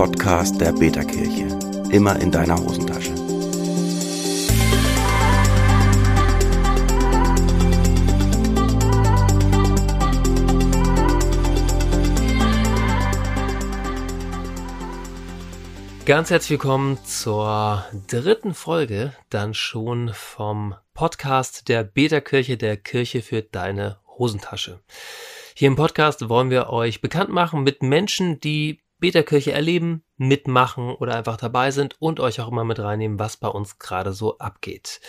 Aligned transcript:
Podcast 0.00 0.58
der 0.58 0.72
Beta-Kirche. 0.72 1.46
Immer 1.90 2.18
in 2.22 2.30
deiner 2.30 2.56
Hosentasche. 2.56 3.12
Ganz 16.06 16.30
herzlich 16.30 16.52
willkommen 16.52 16.96
zur 17.04 17.84
dritten 18.06 18.54
Folge 18.54 19.12
dann 19.28 19.52
schon 19.52 20.12
vom 20.14 20.74
Podcast 20.94 21.68
der 21.68 21.84
Beta-Kirche, 21.84 22.56
der 22.56 22.78
Kirche 22.78 23.20
für 23.20 23.42
deine 23.42 23.98
Hosentasche. 24.16 24.80
Hier 25.54 25.68
im 25.68 25.76
Podcast 25.76 26.30
wollen 26.30 26.48
wir 26.48 26.70
euch 26.70 27.02
bekannt 27.02 27.28
machen 27.28 27.64
mit 27.64 27.82
Menschen, 27.82 28.40
die 28.40 28.80
Beta-Kirche 29.00 29.52
erleben, 29.52 30.04
mitmachen 30.16 30.90
oder 30.90 31.16
einfach 31.16 31.36
dabei 31.36 31.70
sind 31.70 31.96
und 31.98 32.20
euch 32.20 32.40
auch 32.40 32.48
immer 32.48 32.64
mit 32.64 32.78
reinnehmen, 32.78 33.18
was 33.18 33.36
bei 33.36 33.48
uns 33.48 33.78
gerade 33.78 34.12
so 34.12 34.38
abgeht. 34.38 35.00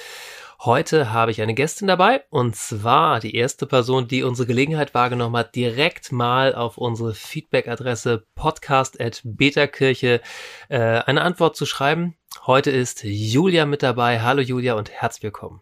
Heute 0.64 1.12
habe 1.12 1.32
ich 1.32 1.42
eine 1.42 1.56
Gästin 1.56 1.88
dabei 1.88 2.24
und 2.30 2.56
zwar 2.56 3.20
die 3.20 3.36
erste 3.36 3.66
Person, 3.66 4.08
die 4.08 4.24
unsere 4.24 4.48
Gelegenheit 4.48 4.94
wahrgenommen 4.94 5.36
hat, 5.36 5.56
direkt 5.56 6.12
mal 6.12 6.54
auf 6.56 6.78
unsere 6.78 7.14
Feedback-Adresse 7.16 8.26
podcast.betakirche 8.36 10.22
äh, 10.70 10.78
eine 10.78 11.22
Antwort 11.22 11.56
zu 11.56 11.66
schreiben. 11.66 12.16
Heute 12.46 12.72
ist 12.72 13.04
Julia 13.04 13.66
mit 13.66 13.84
dabei. 13.84 14.22
Hallo 14.22 14.42
Julia 14.42 14.76
und 14.76 14.92
herzlich 14.92 15.24
willkommen. 15.24 15.62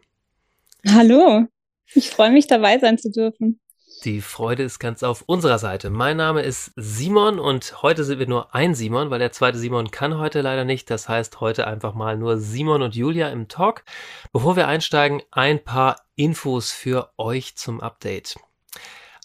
Hallo, 0.87 1.45
ich 1.93 2.09
freue 2.09 2.31
mich 2.31 2.47
dabei 2.47 2.77
sein 2.79 2.97
zu 2.97 3.09
dürfen. 3.09 3.59
Die 4.05 4.21
Freude 4.21 4.63
ist 4.63 4.79
ganz 4.79 5.03
auf 5.03 5.23
unserer 5.25 5.59
Seite. 5.59 5.89
Mein 5.89 6.15
Name 6.15 6.41
ist 6.41 6.71
Simon 6.77 7.37
und 7.37 7.81
heute 7.81 8.05
sind 8.05 8.19
wir 8.19 8.27
nur 8.27 8.55
ein 8.55 8.73
Simon, 8.73 9.09
weil 9.09 9.19
der 9.19 9.33
zweite 9.33 9.57
Simon 9.57 9.91
kann 9.91 10.17
heute 10.17 10.39
leider 10.39 10.63
nicht. 10.63 10.89
Das 10.89 11.09
heißt 11.09 11.41
heute 11.41 11.67
einfach 11.67 11.93
mal 11.93 12.15
nur 12.15 12.37
Simon 12.37 12.81
und 12.81 12.95
Julia 12.95 13.27
im 13.27 13.49
Talk. 13.49 13.83
Bevor 14.31 14.55
wir 14.55 14.69
einsteigen, 14.69 15.21
ein 15.31 15.61
paar 15.61 15.97
Infos 16.15 16.71
für 16.71 17.11
euch 17.17 17.57
zum 17.57 17.81
Update. 17.81 18.37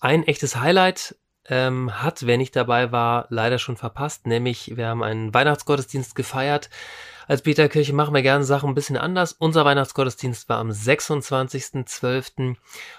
Ein 0.01 0.25
echtes 0.25 0.57
Highlight 0.57 1.15
ähm, 1.47 2.03
hat, 2.03 2.27
wer 2.27 2.37
nicht 2.37 2.57
dabei 2.57 2.91
war, 2.91 3.27
leider 3.29 3.61
schon 3.61 3.77
verpasst, 3.77 4.27
nämlich 4.27 4.77
wir 4.77 4.89
haben 4.89 5.05
einen 5.05 5.33
Weihnachtsgottesdienst 5.33 6.17
gefeiert 6.17 6.69
als 7.27 7.43
Peterkirche 7.43 7.93
machen 7.93 8.15
wir 8.15 8.23
gerne 8.23 8.45
Sachen 8.45 8.71
ein 8.71 8.75
bisschen 8.75 8.97
anders. 8.97 9.33
Unser 9.33 9.65
Weihnachtsgottesdienst 9.65 10.49
war 10.49 10.59
am 10.59 10.71
26.12. 10.71 12.57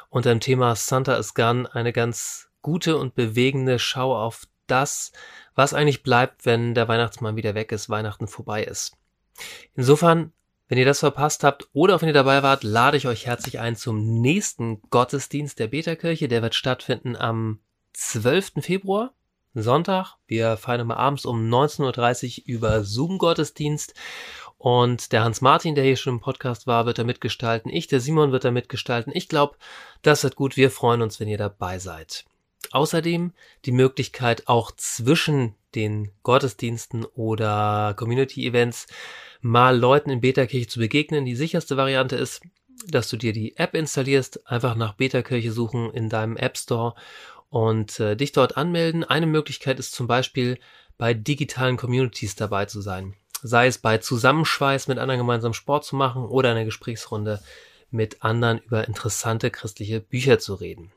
unter 0.09 0.29
dem 0.29 0.39
Thema 0.39 0.75
Santa 0.75 1.15
is 1.15 1.33
Gone 1.33 1.73
eine 1.73 1.93
ganz 1.93 2.49
gute 2.61 2.97
und 2.97 3.15
bewegende 3.15 3.77
Schau 3.79 4.15
auf 4.15 4.47
das, 4.67 5.11
was 5.53 5.73
eigentlich 5.73 6.03
bleibt, 6.03 6.45
wenn 6.45 6.73
der 6.73 6.87
Weihnachtsmann 6.87 7.35
wieder 7.35 7.53
weg 7.53 7.71
ist, 7.71 7.89
Weihnachten 7.89 8.27
vorbei 8.27 8.63
ist. 8.63 8.97
Insofern, 9.75 10.31
wenn 10.67 10.77
ihr 10.77 10.85
das 10.85 10.99
verpasst 10.99 11.43
habt 11.43 11.67
oder 11.73 11.95
auch 11.95 12.01
wenn 12.01 12.09
ihr 12.09 12.13
dabei 12.13 12.41
wart, 12.41 12.63
lade 12.63 12.97
ich 12.97 13.07
euch 13.07 13.27
herzlich 13.27 13.59
ein 13.59 13.75
zum 13.75 14.21
nächsten 14.21 14.81
Gottesdienst 14.89 15.59
der 15.59 15.67
Beterkirche. 15.67 16.27
Der 16.27 16.41
wird 16.41 16.55
stattfinden 16.55 17.15
am 17.15 17.59
12. 17.93 18.53
Februar 18.61 19.13
Sonntag. 19.63 20.15
Wir 20.27 20.57
feiern 20.57 20.81
immer 20.81 20.97
abends 20.97 21.25
um 21.25 21.49
19.30 21.49 22.39
Uhr 22.39 22.43
über 22.45 22.83
Zoom-Gottesdienst. 22.83 23.93
Und 24.57 25.11
der 25.11 25.23
Hans 25.23 25.41
Martin, 25.41 25.75
der 25.75 25.83
hier 25.83 25.97
schon 25.97 26.15
im 26.15 26.21
Podcast 26.21 26.65
war, 26.65 26.85
wird 26.85 26.97
da 26.97 27.03
mitgestalten. 27.03 27.71
Ich, 27.71 27.87
der 27.87 27.99
Simon, 27.99 28.31
wird 28.31 28.45
da 28.45 28.51
mitgestalten. 28.51 29.11
Ich 29.15 29.29
glaube, 29.29 29.57
das 30.01 30.23
wird 30.23 30.35
gut. 30.35 30.57
Wir 30.57 30.71
freuen 30.71 31.01
uns, 31.01 31.19
wenn 31.19 31.27
ihr 31.27 31.37
dabei 31.37 31.77
seid. 31.79 32.25
Außerdem 32.71 33.33
die 33.65 33.71
Möglichkeit, 33.71 34.47
auch 34.47 34.71
zwischen 34.71 35.55
den 35.75 36.11
Gottesdiensten 36.23 37.05
oder 37.05 37.93
Community-Events 37.95 38.87
mal 39.41 39.77
Leuten 39.77 40.09
in 40.09 40.21
Beta-Kirche 40.21 40.67
zu 40.67 40.79
begegnen. 40.79 41.25
Die 41.25 41.35
sicherste 41.35 41.77
Variante 41.77 42.15
ist, 42.15 42.41
dass 42.87 43.09
du 43.09 43.17
dir 43.17 43.33
die 43.33 43.57
App 43.57 43.75
installierst, 43.75 44.47
einfach 44.47 44.75
nach 44.75 44.93
Beta-Kirche 44.93 45.51
suchen 45.51 45.91
in 45.91 46.09
deinem 46.09 46.37
App 46.37 46.57
Store 46.57 46.95
und 47.49 47.99
äh, 47.99 48.15
dich 48.15 48.31
dort 48.31 48.57
anmelden. 48.57 49.03
Eine 49.03 49.27
Möglichkeit 49.27 49.79
ist 49.79 49.93
zum 49.93 50.07
Beispiel 50.07 50.57
bei 50.97 51.13
digitalen 51.13 51.77
Communities 51.77 52.35
dabei 52.35 52.65
zu 52.65 52.81
sein. 52.81 53.15
Sei 53.41 53.67
es 53.67 53.77
bei 53.77 53.97
Zusammenschweiß 53.97 54.87
mit 54.87 54.97
anderen 54.97 55.19
gemeinsam 55.19 55.53
Sport 55.53 55.85
zu 55.85 55.95
machen 55.95 56.25
oder 56.25 56.51
eine 56.51 56.65
Gesprächsrunde 56.65 57.41
mit 57.91 58.23
anderen 58.23 58.59
über 58.59 58.87
interessante 58.87 59.51
christliche 59.51 59.99
Bücher 59.99 60.39
zu 60.39 60.55
reden. 60.55 60.91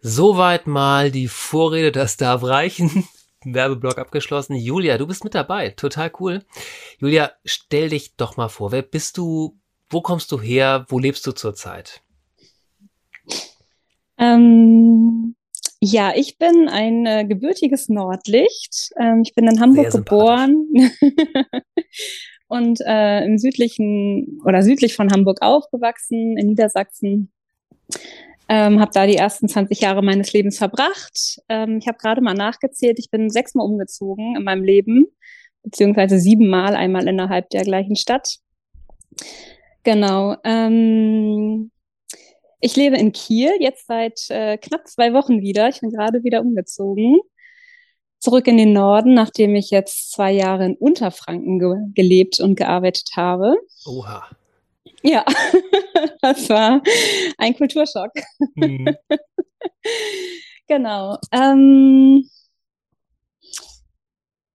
Soweit 0.00 0.66
mal 0.66 1.10
die 1.10 1.28
Vorrede, 1.28 1.92
das 1.92 2.16
darf 2.16 2.42
reichen. 2.42 3.06
Werbeblock 3.44 3.98
abgeschlossen. 3.98 4.54
Julia, 4.56 4.98
du 4.98 5.06
bist 5.06 5.24
mit 5.24 5.34
dabei. 5.34 5.70
Total 5.70 6.10
cool. 6.20 6.44
Julia, 6.98 7.32
stell 7.44 7.88
dich 7.88 8.16
doch 8.16 8.36
mal 8.36 8.48
vor. 8.48 8.72
Wer 8.72 8.82
bist 8.82 9.16
du? 9.18 9.58
Wo 9.90 10.00
kommst 10.00 10.32
du 10.32 10.40
her? 10.40 10.86
Wo 10.88 10.98
lebst 10.98 11.26
du 11.26 11.32
zurzeit? 11.32 12.02
Ähm, 14.18 15.34
ja, 15.80 16.12
ich 16.14 16.38
bin 16.38 16.68
ein 16.68 17.06
äh, 17.06 17.24
gebürtiges 17.24 17.88
Nordlicht. 17.88 18.90
Ähm, 19.00 19.22
ich 19.24 19.34
bin 19.34 19.48
in 19.48 19.60
Hamburg 19.60 19.90
geboren 19.90 20.66
und 22.48 22.80
äh, 22.86 23.24
im 23.24 23.38
südlichen 23.38 24.40
oder 24.44 24.62
südlich 24.62 24.94
von 24.94 25.10
Hamburg 25.10 25.42
aufgewachsen, 25.42 26.36
in 26.36 26.46
Niedersachsen. 26.46 27.32
Ähm, 28.48 28.80
habe 28.80 28.90
da 28.92 29.06
die 29.06 29.16
ersten 29.16 29.48
20 29.48 29.80
Jahre 29.80 30.02
meines 30.02 30.32
Lebens 30.32 30.58
verbracht. 30.58 31.40
Ähm, 31.48 31.78
ich 31.78 31.88
habe 31.88 31.98
gerade 31.98 32.20
mal 32.20 32.34
nachgezählt, 32.34 32.98
ich 32.98 33.10
bin 33.10 33.30
sechsmal 33.30 33.66
umgezogen 33.66 34.36
in 34.36 34.44
meinem 34.44 34.62
Leben, 34.62 35.06
beziehungsweise 35.62 36.18
siebenmal, 36.18 36.76
einmal 36.76 37.08
innerhalb 37.08 37.50
der 37.50 37.62
gleichen 37.62 37.96
Stadt. 37.96 38.38
Genau. 39.84 40.36
Ähm, 40.44 41.70
ich 42.62 42.76
lebe 42.76 42.96
in 42.96 43.12
Kiel, 43.12 43.50
jetzt 43.58 43.86
seit 43.86 44.30
äh, 44.30 44.56
knapp 44.56 44.86
zwei 44.86 45.12
Wochen 45.12 45.42
wieder. 45.42 45.68
Ich 45.68 45.80
bin 45.80 45.90
gerade 45.90 46.22
wieder 46.22 46.40
umgezogen. 46.40 47.20
Zurück 48.20 48.46
in 48.46 48.56
den 48.56 48.72
Norden, 48.72 49.14
nachdem 49.14 49.56
ich 49.56 49.70
jetzt 49.70 50.12
zwei 50.12 50.30
Jahre 50.30 50.64
in 50.66 50.76
Unterfranken 50.76 51.58
ge 51.58 51.74
gelebt 51.92 52.38
und 52.38 52.54
gearbeitet 52.54 53.10
habe. 53.16 53.56
Oha. 53.84 54.28
Ja, 55.02 55.24
das 56.22 56.48
war 56.48 56.80
ein 57.36 57.56
Kulturschock. 57.56 58.12
Mhm. 58.54 58.96
genau. 60.68 61.18
Ähm, 61.32 62.30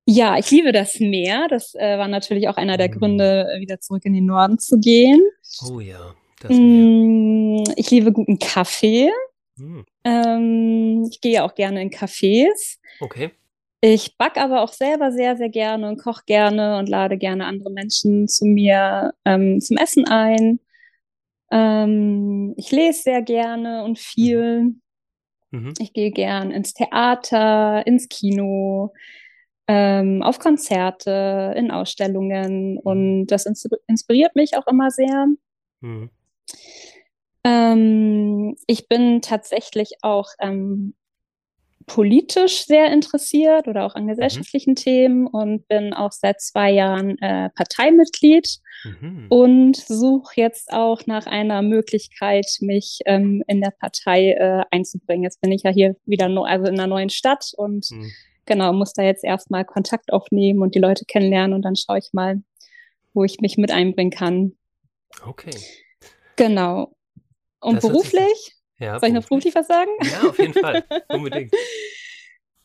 ja, 0.05 0.37
ich 0.37 0.49
liebe 0.49 0.71
das 0.71 1.01
Meer. 1.01 1.47
Das 1.49 1.75
äh, 1.75 1.97
war 1.97 2.07
natürlich 2.07 2.47
auch 2.47 2.55
einer 2.55 2.77
der 2.77 2.87
mhm. 2.87 2.99
Gründe, 2.99 3.47
wieder 3.59 3.81
zurück 3.81 4.05
in 4.05 4.13
den 4.13 4.27
Norden 4.27 4.59
zu 4.59 4.79
gehen. 4.79 5.21
Oh 5.69 5.81
ja. 5.81 6.15
Mm, 6.43 7.46
ich 7.75 7.91
liebe 7.91 8.11
guten 8.11 8.39
Kaffee. 8.39 9.11
Mm. 9.57 9.81
Ähm, 10.03 11.07
ich 11.09 11.21
gehe 11.21 11.43
auch 11.43 11.55
gerne 11.55 11.81
in 11.81 11.89
Cafés. 11.89 12.77
Okay. 12.99 13.31
Ich 13.81 14.17
backe 14.17 14.41
aber 14.41 14.61
auch 14.61 14.73
selber 14.73 15.11
sehr, 15.11 15.37
sehr 15.37 15.49
gerne 15.49 15.87
und 15.87 16.01
koche 16.01 16.23
gerne 16.25 16.79
und 16.79 16.89
lade 16.89 17.17
gerne 17.17 17.45
andere 17.45 17.69
Menschen 17.69 18.27
zu 18.27 18.45
mir 18.45 19.13
ähm, 19.23 19.61
zum 19.61 19.77
Essen 19.77 20.07
ein. 20.07 20.59
Ähm, 21.51 22.53
ich 22.57 22.71
lese 22.71 23.03
sehr 23.03 23.21
gerne 23.21 23.83
und 23.83 23.99
viel. 23.99 24.75
Mhm. 25.51 25.73
Ich 25.79 25.93
gehe 25.93 26.11
gern 26.11 26.51
ins 26.51 26.73
Theater, 26.73 27.85
ins 27.85 28.09
Kino, 28.09 28.93
ähm, 29.67 30.23
auf 30.23 30.39
Konzerte, 30.39 31.53
in 31.55 31.71
Ausstellungen 31.71 32.73
mhm. 32.73 32.77
und 32.79 33.27
das 33.27 33.45
inspiriert 33.45 34.35
mich 34.35 34.57
auch 34.57 34.67
immer 34.67 34.89
sehr. 34.89 35.27
Mhm. 35.81 36.09
Ähm, 37.47 38.57
ich 38.67 38.89
bin 38.89 39.21
tatsächlich 39.21 39.93
auch 40.01 40.27
ähm, 40.39 40.93
politisch 41.85 42.65
sehr 42.65 42.91
interessiert 42.91 43.69
oder 43.69 43.85
auch 43.85 43.95
an 43.95 44.03
mhm. 44.03 44.09
gesellschaftlichen 44.09 44.71
mhm. 44.71 44.75
Themen 44.75 45.27
und 45.27 45.65
bin 45.69 45.93
auch 45.93 46.11
seit 46.11 46.41
zwei 46.41 46.71
Jahren 46.71 47.17
äh, 47.19 47.49
Parteimitglied 47.51 48.59
mhm. 48.83 49.27
und 49.29 49.77
suche 49.77 50.33
jetzt 50.35 50.73
auch 50.73 51.05
nach 51.05 51.25
einer 51.25 51.61
Möglichkeit, 51.61 52.45
mich 52.59 52.99
ähm, 53.05 53.41
in 53.47 53.61
der 53.61 53.71
Partei 53.71 54.31
äh, 54.33 54.65
einzubringen. 54.69 55.23
Jetzt 55.23 55.39
bin 55.39 55.53
ich 55.53 55.63
ja 55.63 55.71
hier 55.71 55.95
wieder 56.05 56.27
no 56.27 56.43
also 56.43 56.65
in 56.65 56.73
einer 56.73 56.87
neuen 56.87 57.09
Stadt 57.09 57.53
und 57.55 57.89
mhm. 57.91 58.11
genau, 58.45 58.73
muss 58.73 58.91
da 58.91 59.03
jetzt 59.03 59.23
erstmal 59.23 59.63
Kontakt 59.63 60.11
aufnehmen 60.11 60.61
und 60.61 60.75
die 60.75 60.79
Leute 60.79 61.05
kennenlernen 61.05 61.53
und 61.53 61.61
dann 61.61 61.77
schaue 61.77 61.99
ich 61.99 62.09
mal, 62.11 62.41
wo 63.13 63.23
ich 63.23 63.39
mich 63.39 63.57
mit 63.57 63.71
einbringen 63.71 64.11
kann. 64.11 64.57
Okay. 65.25 65.51
Genau. 66.35 66.96
Und 67.59 67.75
das 67.75 67.87
beruflich? 67.87 68.55
Ja, 68.79 68.99
Soll 68.99 69.09
ich 69.09 69.15
noch 69.15 69.27
beruflich 69.27 69.55
was 69.55 69.67
sagen? 69.67 69.89
Ja, 70.03 70.29
auf 70.29 70.37
jeden 70.37 70.53
Fall. 70.53 70.83
Unbedingt. 71.09 71.53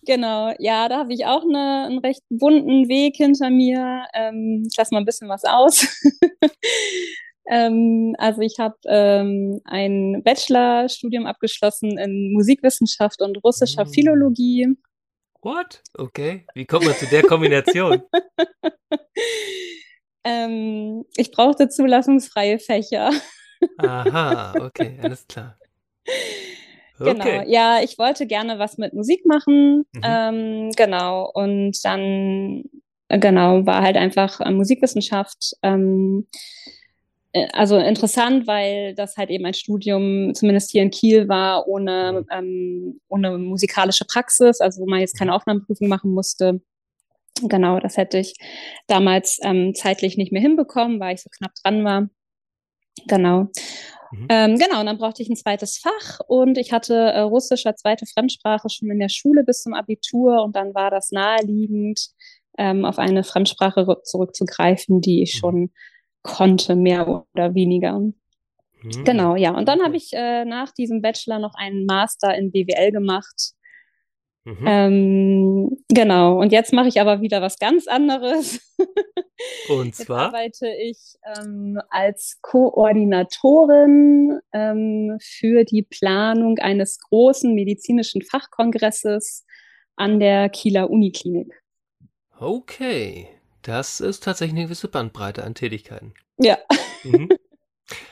Genau, 0.04 0.52
ja, 0.58 0.88
da 0.88 0.98
habe 0.98 1.14
ich 1.14 1.26
auch 1.26 1.42
eine, 1.42 1.84
einen 1.86 1.98
recht 1.98 2.22
bunten 2.28 2.88
Weg 2.88 3.16
hinter 3.16 3.50
mir. 3.50 4.04
Ähm, 4.14 4.64
ich 4.68 4.76
lasse 4.76 4.92
mal 4.92 4.98
ein 5.00 5.04
bisschen 5.04 5.28
was 5.28 5.44
aus. 5.44 5.86
ähm, 7.48 8.14
also 8.18 8.40
ich 8.40 8.58
habe 8.58 8.76
ähm, 8.86 9.60
ein 9.64 10.22
Bachelorstudium 10.24 11.26
abgeschlossen 11.26 11.98
in 11.98 12.32
Musikwissenschaft 12.32 13.22
und 13.22 13.42
russischer 13.44 13.84
mhm. 13.84 13.90
Philologie. 13.90 14.76
What? 15.40 15.82
Okay. 15.94 16.46
Wie 16.54 16.66
kommt 16.66 16.84
man 16.84 16.94
zu 16.94 17.06
der 17.06 17.22
Kombination? 17.22 18.02
ähm, 20.24 21.04
ich 21.16 21.30
brauchte 21.30 21.68
zulassungsfreie 21.68 22.58
Fächer. 22.58 23.12
Aha, 23.78 24.66
okay, 24.66 24.98
alles 25.02 25.26
klar. 25.26 25.58
Genau, 26.98 27.24
Okay. 27.24 27.44
ja, 27.48 27.82
ich 27.82 27.98
wollte 27.98 28.26
gerne 28.26 28.58
was 28.60 28.78
mit 28.78 28.92
Musik 28.94 29.26
machen. 29.26 29.84
Mhm. 29.92 30.00
Ähm, 30.04 30.70
genau, 30.76 31.30
und 31.34 31.84
dann, 31.84 32.64
genau, 33.08 33.66
war 33.66 33.82
halt 33.82 33.96
einfach 33.96 34.40
äh, 34.40 34.50
Musikwissenschaft. 34.52 35.56
Ähm, 35.62 36.28
äh, 37.32 37.48
also 37.52 37.76
interessant, 37.76 38.46
weil 38.46 38.94
das 38.94 39.16
halt 39.16 39.30
eben 39.30 39.44
ein 39.46 39.54
Studium, 39.54 40.34
zumindest 40.34 40.70
hier 40.70 40.82
in 40.82 40.90
Kiel 40.90 41.28
war, 41.28 41.66
ohne, 41.66 42.24
ähm, 42.30 43.00
ohne 43.08 43.36
musikalische 43.38 44.04
Praxis, 44.04 44.60
also 44.60 44.82
wo 44.82 44.86
man 44.86 45.00
jetzt 45.00 45.18
keine 45.18 45.34
Aufnahmeprüfung 45.34 45.88
machen 45.88 46.12
musste. 46.12 46.60
Genau, 47.42 47.80
das 47.80 47.96
hätte 47.96 48.18
ich 48.18 48.34
damals 48.86 49.40
ähm, 49.42 49.74
zeitlich 49.74 50.16
nicht 50.16 50.32
mehr 50.32 50.42
hinbekommen, 50.42 51.00
weil 51.00 51.14
ich 51.14 51.22
so 51.22 51.30
knapp 51.30 51.52
dran 51.62 51.84
war. 51.84 52.08
Genau. 53.06 53.48
Mhm. 54.12 54.26
Ähm, 54.28 54.58
genau, 54.58 54.80
und 54.80 54.86
dann 54.86 54.98
brauchte 54.98 55.22
ich 55.22 55.28
ein 55.30 55.36
zweites 55.36 55.78
Fach 55.78 56.20
und 56.26 56.58
ich 56.58 56.72
hatte 56.72 56.94
äh, 56.94 57.20
Russisch 57.20 57.64
als 57.66 57.80
zweite 57.80 58.04
Fremdsprache 58.06 58.68
schon 58.68 58.90
in 58.90 58.98
der 58.98 59.08
Schule 59.08 59.42
bis 59.44 59.62
zum 59.62 59.72
Abitur 59.74 60.42
und 60.42 60.54
dann 60.54 60.74
war 60.74 60.90
das 60.90 61.10
naheliegend, 61.12 62.08
ähm, 62.58 62.84
auf 62.84 62.98
eine 62.98 63.24
Fremdsprache 63.24 63.80
rü- 63.80 64.02
zurückzugreifen, 64.02 65.00
die 65.00 65.22
ich 65.22 65.34
Mhm. 65.36 65.38
schon 65.38 65.70
konnte, 66.22 66.76
mehr 66.76 67.08
oder 67.34 67.54
weniger. 67.54 67.98
Mhm. 67.98 69.04
Genau, 69.04 69.36
ja. 69.36 69.56
Und 69.56 69.66
dann 69.68 69.82
habe 69.82 69.96
ich 69.96 70.10
äh, 70.12 70.44
nach 70.44 70.72
diesem 70.72 71.00
Bachelor 71.00 71.38
noch 71.38 71.54
einen 71.54 71.86
Master 71.86 72.34
in 72.36 72.52
BWL 72.52 72.92
gemacht. 72.92 73.52
Mhm. 74.44 74.64
Ähm, 74.66 75.84
genau, 75.88 76.40
und 76.40 76.50
jetzt 76.50 76.72
mache 76.72 76.88
ich 76.88 77.00
aber 77.00 77.20
wieder 77.20 77.40
was 77.42 77.58
ganz 77.58 77.86
anderes. 77.86 78.60
Und 79.68 79.86
Jetzt 79.86 80.06
zwar? 80.06 80.26
arbeite 80.26 80.68
ich 80.68 81.16
ähm, 81.36 81.80
als 81.90 82.38
Koordinatorin 82.42 84.38
ähm, 84.52 85.18
für 85.20 85.64
die 85.64 85.82
Planung 85.82 86.58
eines 86.58 87.00
großen 87.00 87.52
medizinischen 87.52 88.22
Fachkongresses 88.22 89.44
an 89.96 90.20
der 90.20 90.48
Kieler 90.48 90.90
Uniklinik. 90.90 91.60
Okay. 92.38 93.28
Das 93.62 94.00
ist 94.00 94.24
tatsächlich 94.24 94.56
eine 94.56 94.64
gewisse 94.66 94.88
Bandbreite 94.88 95.44
an 95.44 95.54
Tätigkeiten. 95.54 96.14
Ja. 96.38 96.58
Mhm. 97.04 97.28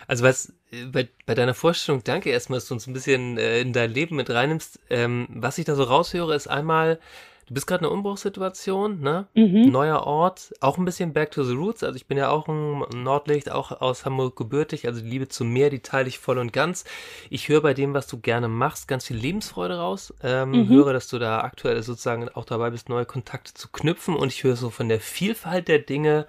Also 0.06 0.25
was 0.25 0.53
äh, 0.71 0.87
bei, 0.87 1.09
bei 1.27 1.35
deiner 1.35 1.55
Vorstellung, 1.55 2.03
danke 2.05 2.31
erstmal, 2.31 2.59
dass 2.59 2.69
du 2.69 2.75
uns 2.75 2.87
ein 2.87 2.93
bisschen 2.93 3.38
äh, 3.38 3.61
in 3.61 3.73
dein 3.73 3.93
Leben 3.93 4.17
mit 4.17 4.31
reinnimmst. 4.31 4.81
Ähm, 4.91 5.27
was 5.31 5.59
ich 5.59 5.65
da 5.65 5.75
so 5.75 5.82
raushöre, 5.85 6.35
ist 6.35 6.49
einmal, 6.49 6.99
du 7.47 7.55
bist 7.55 7.67
gerade 7.67 7.81
in 7.81 7.87
einer 7.87 7.94
Umbruchssituation, 7.94 9.00
ne? 9.00 9.27
Mhm. 9.35 9.73
Neuer 9.73 10.05
Ort, 10.05 10.53
auch 10.61 10.79
ein 10.79 10.85
bisschen 10.85 11.12
back 11.12 11.32
to 11.32 11.43
the 11.43 11.55
roots. 11.55 11.82
Also 11.82 11.97
ich 11.97 12.06
bin 12.06 12.17
ja 12.17 12.31
auch 12.31 12.47
ein 12.47 12.85
Nordlicht, 13.03 13.50
auch 13.50 13.81
aus 13.81 14.05
Hamburg 14.05 14.37
gebürtig. 14.37 14.87
Also 14.87 15.00
die 15.00 15.09
Liebe 15.09 15.27
zum 15.29 15.53
Meer, 15.53 15.69
die 15.69 15.81
teile 15.81 16.06
ich 16.09 16.21
voll 16.21 16.38
und 16.38 16.53
ganz. 16.53 16.85
Ich 17.29 17.49
höre 17.49 17.61
bei 17.61 17.75
dem, 17.75 17.93
was 17.93 18.06
du 18.06 18.21
gerne 18.21 18.47
machst, 18.47 18.87
ganz 18.87 19.06
viel 19.06 19.17
Lebensfreude 19.17 19.79
raus. 19.79 20.15
Ähm, 20.23 20.50
Mhm. 20.53 20.69
Höre, 20.69 20.93
dass 20.93 21.09
du 21.09 21.19
da 21.19 21.41
aktuell 21.41 21.83
sozusagen 21.83 22.29
auch 22.29 22.44
dabei 22.44 22.71
bist, 22.71 22.88
neue 22.88 23.05
Kontakte 23.06 23.53
zu 23.53 23.69
knüpfen. 23.69 24.15
Und 24.15 24.29
ich 24.33 24.44
höre 24.44 24.55
so 24.55 24.71
von 24.71 24.88
der 24.88 25.00
Vielfalt 25.00 25.67
der 25.67 25.81
Dinge, 25.81 26.26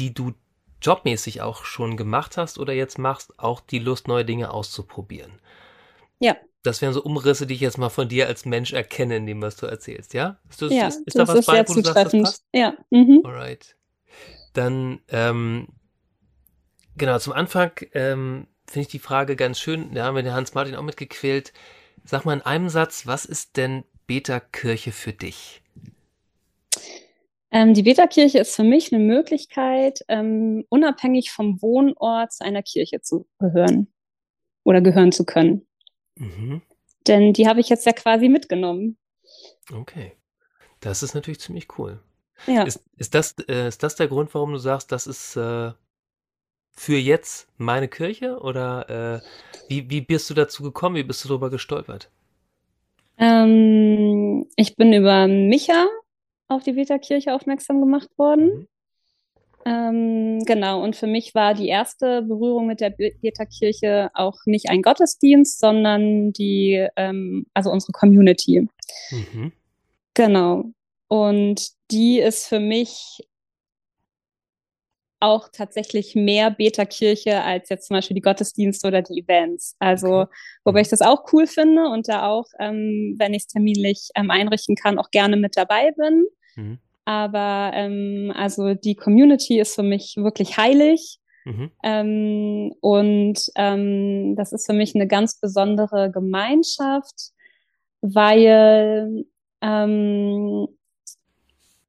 die 0.00 0.12
du 0.12 0.32
jobmäßig 0.82 1.42
auch 1.42 1.64
schon 1.64 1.96
gemacht 1.96 2.36
hast 2.36 2.58
oder 2.58 2.72
jetzt 2.72 2.98
machst, 2.98 3.38
auch 3.38 3.60
die 3.60 3.78
Lust, 3.78 4.08
neue 4.08 4.24
Dinge 4.24 4.50
auszuprobieren. 4.52 5.32
Ja. 6.18 6.36
Das 6.62 6.82
wären 6.82 6.92
so 6.92 7.02
Umrisse, 7.02 7.46
die 7.46 7.54
ich 7.54 7.60
jetzt 7.60 7.78
mal 7.78 7.88
von 7.88 8.08
dir 8.08 8.26
als 8.26 8.44
Mensch 8.44 8.72
erkenne, 8.72 9.16
in 9.16 9.26
dem, 9.26 9.40
was 9.40 9.56
du 9.56 9.66
erzählst, 9.66 10.12
ja? 10.14 10.38
Ist, 10.48 10.60
das, 10.60 10.72
Ja, 10.72 10.88
ist, 10.88 11.00
ist 11.06 11.16
da 11.16 11.20
das 11.20 11.28
was 11.28 11.38
ist 11.40 11.46
bei, 11.46 11.68
wo 11.68 11.74
du 11.74 11.82
sagst, 11.82 12.14
das 12.14 12.22
passt? 12.22 12.44
Ja. 12.52 12.74
Mhm. 12.90 13.22
Alright. 13.24 13.76
Dann, 14.52 15.00
ähm, 15.08 15.68
genau, 16.96 17.18
zum 17.18 17.32
Anfang 17.32 17.72
ähm, 17.94 18.46
finde 18.66 18.82
ich 18.82 18.88
die 18.88 18.98
Frage 18.98 19.36
ganz 19.36 19.58
schön, 19.58 19.94
da 19.94 20.04
haben 20.04 20.16
wir 20.16 20.22
den 20.22 20.34
Hans-Martin 20.34 20.74
auch 20.74 20.82
mitgequält. 20.82 21.52
Sag 22.04 22.24
mal 22.24 22.34
in 22.34 22.42
einem 22.42 22.68
Satz, 22.68 23.06
was 23.06 23.24
ist 23.24 23.56
denn 23.56 23.84
Beta-Kirche 24.06 24.92
für 24.92 25.12
dich? 25.12 25.62
Ähm, 27.52 27.74
die 27.74 27.82
Beta-Kirche 27.82 28.38
ist 28.38 28.54
für 28.54 28.62
mich 28.62 28.92
eine 28.92 29.02
Möglichkeit, 29.02 30.04
ähm, 30.08 30.64
unabhängig 30.68 31.32
vom 31.32 31.60
Wohnort 31.60 32.32
zu 32.32 32.44
einer 32.44 32.62
Kirche 32.62 33.00
zu 33.00 33.26
gehören 33.38 33.92
oder 34.62 34.80
gehören 34.80 35.10
zu 35.10 35.24
können. 35.24 35.66
Mhm. 36.16 36.62
Denn 37.06 37.32
die 37.32 37.48
habe 37.48 37.60
ich 37.60 37.68
jetzt 37.68 37.86
ja 37.86 37.92
quasi 37.92 38.28
mitgenommen. 38.28 38.98
Okay. 39.72 40.12
Das 40.80 41.02
ist 41.02 41.14
natürlich 41.14 41.40
ziemlich 41.40 41.66
cool. 41.78 42.00
Ja. 42.46 42.62
Ist, 42.62 42.82
ist, 42.96 43.14
das, 43.14 43.34
äh, 43.48 43.68
ist 43.68 43.82
das 43.82 43.96
der 43.96 44.08
Grund, 44.08 44.32
warum 44.34 44.52
du 44.52 44.58
sagst, 44.58 44.92
das 44.92 45.06
ist 45.06 45.36
äh, 45.36 45.72
für 46.72 46.96
jetzt 46.96 47.48
meine 47.56 47.88
Kirche? 47.88 48.38
Oder 48.38 49.20
äh, 49.20 49.20
wie, 49.68 49.90
wie 49.90 50.00
bist 50.00 50.30
du 50.30 50.34
dazu 50.34 50.62
gekommen? 50.62 50.96
Wie 50.96 51.02
bist 51.02 51.24
du 51.24 51.28
darüber 51.28 51.50
gestolpert? 51.50 52.10
Ähm, 53.18 54.46
ich 54.56 54.76
bin 54.76 54.92
über 54.92 55.26
Micha 55.26 55.86
auf 56.50 56.62
die 56.62 56.72
Beta-Kirche 56.72 57.34
aufmerksam 57.34 57.80
gemacht 57.80 58.10
worden. 58.18 58.46
Mhm. 58.46 58.66
Ähm, 59.66 60.44
genau, 60.46 60.82
und 60.82 60.96
für 60.96 61.06
mich 61.06 61.34
war 61.34 61.52
die 61.54 61.68
erste 61.68 62.22
Berührung 62.22 62.66
mit 62.66 62.80
der 62.80 62.90
Beta-Kirche 62.90 64.10
auch 64.14 64.38
nicht 64.46 64.70
ein 64.70 64.80
Gottesdienst, 64.82 65.60
sondern 65.60 66.32
die, 66.32 66.86
ähm, 66.96 67.46
also 67.52 67.70
unsere 67.70 67.92
Community. 67.92 68.68
Mhm. 69.10 69.52
Genau. 70.14 70.64
Und 71.08 71.68
die 71.90 72.20
ist 72.20 72.46
für 72.46 72.60
mich 72.60 73.20
auch 75.22 75.48
tatsächlich 75.52 76.14
mehr 76.14 76.50
Beta-Kirche 76.50 77.42
als 77.42 77.68
jetzt 77.68 77.88
zum 77.88 77.96
Beispiel 77.96 78.14
die 78.14 78.22
Gottesdienste 78.22 78.88
oder 78.88 79.02
die 79.02 79.20
Events. 79.20 79.76
Also, 79.78 80.20
Okay. 80.22 80.34
wobei 80.64 80.80
ich 80.80 80.88
das 80.88 81.02
auch 81.02 81.30
cool 81.32 81.46
finde 81.46 81.88
und 81.88 82.08
da 82.08 82.26
auch, 82.26 82.46
ähm, 82.58 83.16
wenn 83.18 83.34
ich 83.34 83.42
es 83.42 83.46
terminlich 83.48 84.08
ähm, 84.14 84.30
einrichten 84.30 84.76
kann, 84.76 84.98
auch 84.98 85.10
gerne 85.10 85.36
mit 85.36 85.58
dabei 85.58 85.92
bin. 85.92 86.24
Mhm. 86.60 86.78
Aber 87.04 87.72
ähm, 87.74 88.32
also 88.36 88.74
die 88.74 88.94
Community 88.94 89.58
ist 89.58 89.74
für 89.74 89.82
mich 89.82 90.14
wirklich 90.16 90.56
heilig. 90.56 91.18
Mhm. 91.44 91.70
Ähm, 91.82 92.74
und 92.80 93.40
ähm, 93.56 94.36
das 94.36 94.52
ist 94.52 94.66
für 94.66 94.74
mich 94.74 94.94
eine 94.94 95.06
ganz 95.06 95.40
besondere 95.40 96.10
Gemeinschaft, 96.10 97.32
weil 98.02 99.24
ähm, 99.62 100.68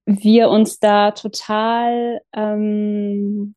wir 0.06 0.50
uns 0.50 0.80
da 0.80 1.12
total 1.12 2.22
ähm, 2.34 3.56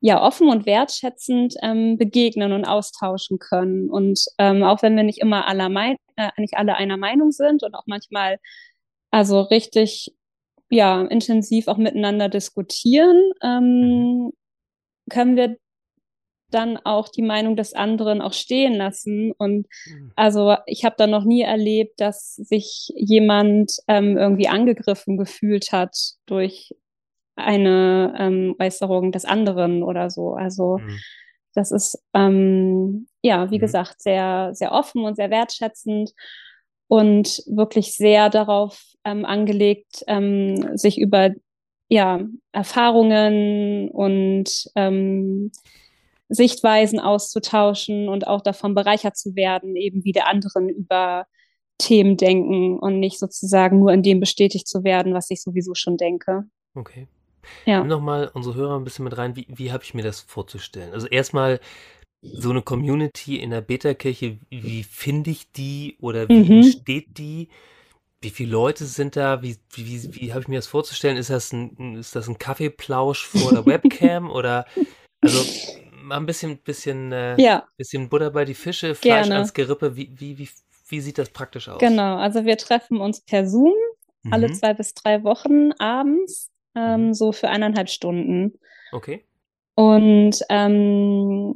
ja 0.00 0.22
offen 0.22 0.48
und 0.48 0.66
wertschätzend 0.66 1.54
ähm, 1.62 1.96
begegnen 1.96 2.52
und 2.52 2.64
austauschen 2.64 3.38
können. 3.38 3.88
Und 3.88 4.24
ähm, 4.38 4.62
auch 4.62 4.82
wenn 4.82 4.96
wir 4.96 5.04
nicht 5.04 5.20
immer 5.20 5.48
aller 5.48 5.68
mein 5.68 5.96
äh, 6.16 6.30
nicht 6.36 6.56
alle 6.56 6.76
einer 6.76 6.96
Meinung 6.96 7.30
sind 7.30 7.62
und 7.62 7.74
auch 7.74 7.86
manchmal 7.86 8.38
also 9.10 9.40
richtig 9.40 10.15
ja 10.70 11.02
intensiv 11.02 11.68
auch 11.68 11.76
miteinander 11.78 12.28
diskutieren, 12.28 13.32
ähm, 13.42 14.32
können 15.10 15.36
wir 15.36 15.56
dann 16.50 16.76
auch 16.78 17.08
die 17.08 17.22
Meinung 17.22 17.56
des 17.56 17.74
anderen 17.74 18.22
auch 18.22 18.32
stehen 18.32 18.74
lassen. 18.74 19.32
Und 19.32 19.66
Mhm. 19.86 20.12
also 20.16 20.56
ich 20.66 20.84
habe 20.84 20.94
da 20.96 21.06
noch 21.06 21.24
nie 21.24 21.42
erlebt, 21.42 22.00
dass 22.00 22.36
sich 22.36 22.92
jemand 22.94 23.72
ähm, 23.88 24.16
irgendwie 24.16 24.48
angegriffen 24.48 25.16
gefühlt 25.18 25.72
hat 25.72 25.96
durch 26.26 26.72
eine 27.36 28.14
ähm, 28.18 28.54
Äußerung 28.60 29.12
des 29.12 29.24
anderen 29.24 29.82
oder 29.82 30.08
so. 30.08 30.34
Also 30.34 30.78
Mhm. 30.78 30.98
das 31.54 31.72
ist 31.72 31.98
ähm, 32.14 33.08
ja, 33.22 33.50
wie 33.50 33.56
Mhm. 33.56 33.60
gesagt, 33.60 34.00
sehr, 34.00 34.50
sehr 34.54 34.72
offen 34.72 35.04
und 35.04 35.16
sehr 35.16 35.30
wertschätzend 35.30 36.12
und 36.88 37.42
wirklich 37.46 37.96
sehr 37.96 38.30
darauf 38.30 38.82
ähm, 39.06 39.24
angelegt, 39.24 40.04
ähm, 40.08 40.76
sich 40.76 40.98
über 41.00 41.30
ja, 41.88 42.20
Erfahrungen 42.52 43.88
und 43.90 44.50
ähm, 44.74 45.52
Sichtweisen 46.28 46.98
auszutauschen 46.98 48.08
und 48.08 48.26
auch 48.26 48.40
davon 48.42 48.74
bereichert 48.74 49.16
zu 49.16 49.36
werden, 49.36 49.76
eben 49.76 50.04
wie 50.04 50.12
der 50.12 50.26
anderen 50.28 50.68
über 50.68 51.26
Themen 51.78 52.16
denken 52.16 52.78
und 52.78 52.98
nicht 52.98 53.18
sozusagen 53.18 53.78
nur 53.78 53.92
in 53.92 54.02
dem 54.02 54.18
bestätigt 54.18 54.66
zu 54.66 54.82
werden, 54.82 55.14
was 55.14 55.30
ich 55.30 55.42
sowieso 55.42 55.74
schon 55.74 55.96
denke. 55.96 56.44
Okay. 56.74 57.06
Ja. 57.64 57.78
Nimm 57.78 57.88
noch 57.88 58.00
mal 58.00 58.30
unsere 58.34 58.56
Hörer 58.56 58.76
ein 58.76 58.84
bisschen 58.84 59.04
mit 59.04 59.16
rein. 59.16 59.36
Wie, 59.36 59.46
wie 59.48 59.70
habe 59.70 59.84
ich 59.84 59.94
mir 59.94 60.02
das 60.02 60.20
vorzustellen? 60.20 60.92
Also 60.92 61.06
erstmal 61.06 61.60
so 62.22 62.50
eine 62.50 62.62
Community 62.62 63.36
in 63.36 63.50
der 63.50 63.60
Beta-Kirche, 63.60 64.38
wie 64.50 64.82
finde 64.82 65.30
ich 65.30 65.52
die 65.52 65.96
oder 66.00 66.28
wie 66.28 66.34
Mhm. 66.42 66.52
entsteht 66.56 67.18
die? 67.18 67.48
Wie 68.26 68.30
viele 68.30 68.50
Leute 68.50 68.86
sind 68.86 69.14
da? 69.14 69.40
Wie, 69.40 69.56
wie, 69.74 70.02
wie, 70.16 70.32
habe 70.32 70.40
ich 70.40 70.48
mir 70.48 70.56
das 70.58 70.66
vorzustellen? 70.66 71.16
Ist 71.16 71.30
das 71.30 71.52
ein, 71.52 71.94
ist 71.94 72.16
das 72.16 72.26
ein 72.26 72.38
Kaffeeplausch 72.38 73.24
vor 73.24 73.52
der 73.52 73.64
Webcam 73.66 74.32
oder 74.32 74.66
also 75.20 75.44
mal 75.92 76.16
ein 76.16 76.26
bisschen, 76.26 76.58
bisschen, 76.58 77.12
äh, 77.12 77.40
Ja, 77.40 77.68
bisschen 77.76 78.08
Butter 78.08 78.32
bei 78.32 78.44
die 78.44 78.54
Fische, 78.54 78.96
Fleisch 78.96 79.26
Gerne. 79.28 79.34
ans 79.36 79.54
Gerippe. 79.54 79.94
Wie, 79.94 80.10
wie, 80.16 80.38
wie, 80.38 80.48
wie 80.88 81.00
sieht 81.00 81.18
das 81.18 81.28
praktisch 81.30 81.68
aus? 81.68 81.78
genau. 81.78 82.16
Also 82.16 82.44
wir 82.44 82.58
treffen 82.58 83.00
uns 83.00 83.20
per 83.20 83.46
Zoom 83.46 83.74
alle 84.32 84.48
Mhm. 84.48 84.54
zwei 84.54 84.74
bis 84.74 84.92
drei 84.92 85.22
Wochen 85.22 85.70
abends, 85.78 86.50
ähm, 86.74 87.06
Mhm. 87.10 87.14
so 87.14 87.30
für 87.30 87.48
eineinhalb 87.48 87.88
Stunden. 87.88 88.58
Okay. 88.90 89.24
Und 89.76 90.40
ähm, 90.48 91.54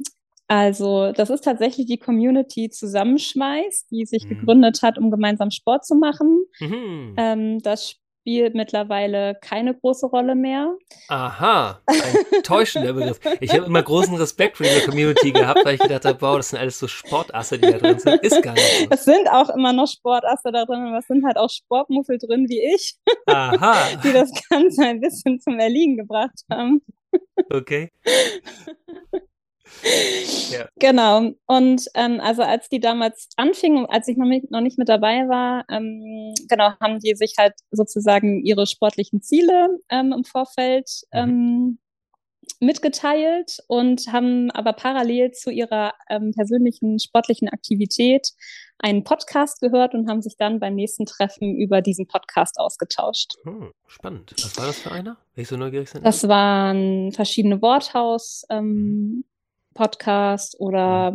also 0.51 1.13
das 1.13 1.29
ist 1.29 1.45
tatsächlich 1.45 1.85
die 1.87 1.97
Community 1.97 2.69
Zusammenschmeiß, 2.69 3.87
die 3.89 4.05
sich 4.05 4.25
Mhm. 4.25 4.29
gegründet 4.29 4.81
hat, 4.81 4.97
um 4.97 5.09
gemeinsam 5.09 5.49
Sport 5.49 5.85
zu 5.85 5.95
machen. 5.95 6.43
Mhm. 6.59 7.15
Ähm, 7.17 7.59
das 7.59 7.91
spielt 8.21 8.53
mittlerweile 8.53 9.35
keine 9.41 9.73
große 9.73 10.05
Rolle 10.07 10.35
mehr. 10.35 10.75
Aha, 11.07 11.81
ein 11.87 12.43
täuschender 12.43 12.91
Begriff. 12.93 13.19
Ich 13.39 13.51
habe 13.53 13.65
immer 13.65 13.81
großen 13.81 14.13
Respekt 14.15 14.57
vor 14.57 14.65
dieser 14.65 14.85
Community 14.85 15.31
gehabt, 15.31 15.63
weil 15.63 15.75
ich 15.75 15.81
gedacht 15.81 16.05
habe, 16.05 16.21
wow, 16.21 16.35
das 16.37 16.49
sind 16.49 16.59
alles 16.59 16.77
so 16.77 16.87
Sportasse, 16.87 17.57
die 17.57 17.71
da 17.71 17.77
drin 17.79 17.97
sind. 17.97 18.21
Ist 18.21 18.43
gar 18.43 18.53
nicht 18.53 18.63
so. 18.81 18.85
Es 18.91 19.05
sind 19.05 19.27
auch 19.31 19.49
immer 19.55 19.71
noch 19.73 19.87
Sportasse 19.87 20.51
da 20.51 20.65
drin, 20.65 20.81
aber 20.85 20.97
es 20.99 21.07
sind 21.07 21.25
halt 21.25 21.37
auch 21.37 21.49
Sportmuffel 21.49 22.17
drin 22.19 22.47
wie 22.49 22.59
ich, 22.75 22.95
Aha, 23.25 23.75
die 24.03 24.11
das 24.11 24.31
Ganze 24.49 24.83
ein 24.83 24.99
bisschen 24.99 25.39
zum 25.39 25.57
Erliegen 25.59 25.95
gebracht 25.97 26.41
haben. 26.51 26.81
okay. 27.49 27.89
Ja. 30.51 30.67
Genau. 30.79 31.31
Und 31.45 31.85
ähm, 31.95 32.19
also 32.19 32.41
als 32.43 32.69
die 32.69 32.79
damals 32.79 33.29
anfingen, 33.37 33.85
als 33.85 34.07
ich 34.07 34.17
noch 34.17 34.25
nicht, 34.27 34.51
noch 34.51 34.61
nicht 34.61 34.77
mit 34.77 34.89
dabei 34.89 35.27
war, 35.27 35.65
ähm, 35.69 36.33
genau, 36.49 36.73
haben 36.79 36.99
die 36.99 37.15
sich 37.15 37.35
halt 37.37 37.53
sozusagen 37.71 38.45
ihre 38.45 38.67
sportlichen 38.67 39.21
Ziele 39.21 39.79
ähm, 39.89 40.13
im 40.13 40.23
Vorfeld 40.23 40.89
Mhm. 41.13 41.19
ähm, 41.19 41.77
mitgeteilt 42.59 43.57
und 43.67 44.07
haben 44.11 44.51
aber 44.51 44.73
parallel 44.73 45.31
zu 45.31 45.51
ihrer 45.51 45.93
ähm, 46.09 46.31
persönlichen 46.35 46.99
sportlichen 46.99 47.49
Aktivität 47.49 48.31
einen 48.79 49.03
Podcast 49.03 49.61
gehört 49.61 49.93
und 49.93 50.09
haben 50.09 50.21
sich 50.21 50.37
dann 50.37 50.59
beim 50.59 50.75
nächsten 50.75 51.05
Treffen 51.05 51.55
über 51.55 51.81
diesen 51.81 52.07
Podcast 52.07 52.59
ausgetauscht. 52.59 53.33
Hm, 53.43 53.71
spannend. 53.87 54.33
Was 54.43 54.57
war 54.57 54.65
das 54.67 54.79
für 54.79 54.91
einer? 54.91 55.17
Wenn 55.35 55.43
ich 55.43 55.47
so 55.47 55.57
neugierig 55.57 55.89
sein 55.89 56.03
Das 56.03 56.27
waren 56.27 57.11
verschiedene 57.11 57.61
Worthaus, 57.61 58.43
ähm, 58.49 59.23
Podcast 59.73 60.55
oder 60.59 61.11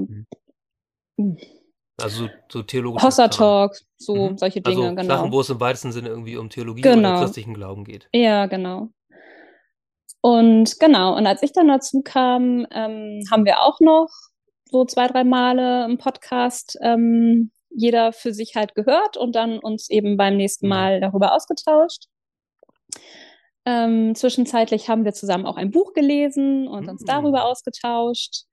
Mhm. 1.16 1.38
Also 2.00 2.28
so 2.52 2.62
theologische 2.62 3.06
Hossa 3.06 3.28
Kram. 3.28 3.38
Talk, 3.38 3.76
so 3.96 4.14
Mhm. 4.30 4.38
solche 4.38 4.60
Dinge, 4.60 4.82
Also 4.82 4.94
genau. 4.96 5.16
Sachen, 5.16 5.32
wo 5.32 5.40
es 5.40 5.48
im 5.48 5.60
weitesten 5.60 5.92
Sinne 5.92 6.10
irgendwie 6.10 6.36
um 6.36 6.50
Theologie 6.50 6.82
oder 6.82 6.94
Genau. 6.94 7.20
christlichen 7.20 7.54
Glauben 7.54 7.84
geht. 7.84 8.08
Ja, 8.12 8.44
genau. 8.46 8.90
Und 10.20 10.78
genau, 10.78 11.16
und 11.16 11.26
als 11.26 11.42
ich 11.42 11.52
dann 11.52 11.68
dazu 11.68 12.02
kam, 12.02 12.66
ähm, 12.70 13.22
haben 13.30 13.44
wir 13.46 13.62
auch 13.62 13.80
noch 13.80 14.08
so 14.70 14.84
zwei, 14.84 15.06
drei 15.06 15.24
Male 15.24 15.84
im 15.86 15.98
Podcast 15.98 16.76
ähm, 16.82 17.50
jeder 17.70 18.12
für 18.12 18.32
sich 18.34 18.56
halt 18.56 18.74
gehört 18.74 19.16
und 19.16 19.34
dann 19.36 19.58
uns 19.58 19.88
eben 19.88 20.16
beim 20.16 20.36
nächsten 20.36 20.66
Mhm. 20.66 20.70
Mal 20.70 21.00
darüber 21.00 21.32
ausgetauscht. 21.34 22.06
Ähm, 23.66 24.14
zwischenzeitlich 24.14 24.88
haben 24.88 25.04
wir 25.04 25.12
zusammen 25.12 25.44
auch 25.46 25.56
ein 25.56 25.70
Buch 25.72 25.92
gelesen 25.92 26.68
und 26.68 26.88
uns 26.88 27.02
Mhm. 27.02 27.06
darüber 27.06 27.44
ausgetauscht. 27.44 28.44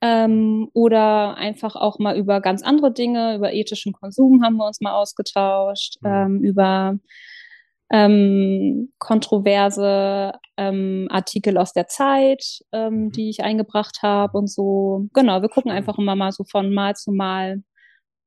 Ähm, 0.00 0.68
oder 0.74 1.36
einfach 1.36 1.76
auch 1.76 1.98
mal 1.98 2.16
über 2.16 2.40
ganz 2.40 2.62
andere 2.62 2.92
Dinge, 2.92 3.36
über 3.36 3.52
ethischen 3.54 3.92
Konsum 3.92 4.42
haben 4.42 4.56
wir 4.56 4.66
uns 4.66 4.80
mal 4.80 4.94
ausgetauscht, 4.94 5.96
Mhm. 6.02 6.08
ähm, 6.10 6.42
über 6.42 6.98
ähm, 7.92 8.92
kontroverse 8.98 10.32
ähm, 10.56 11.06
Artikel 11.10 11.58
aus 11.58 11.72
der 11.72 11.86
Zeit, 11.86 12.60
ähm, 12.72 13.04
Mhm. 13.06 13.12
die 13.12 13.28
ich 13.30 13.44
eingebracht 13.44 13.98
habe 14.02 14.38
und 14.38 14.50
so. 14.50 15.08
Genau, 15.12 15.42
wir 15.42 15.48
gucken 15.48 15.70
einfach 15.70 15.98
immer 15.98 16.16
mal 16.16 16.32
so 16.32 16.44
von 16.44 16.72
Mal 16.72 16.94
zu 16.96 17.12
Mal, 17.12 17.62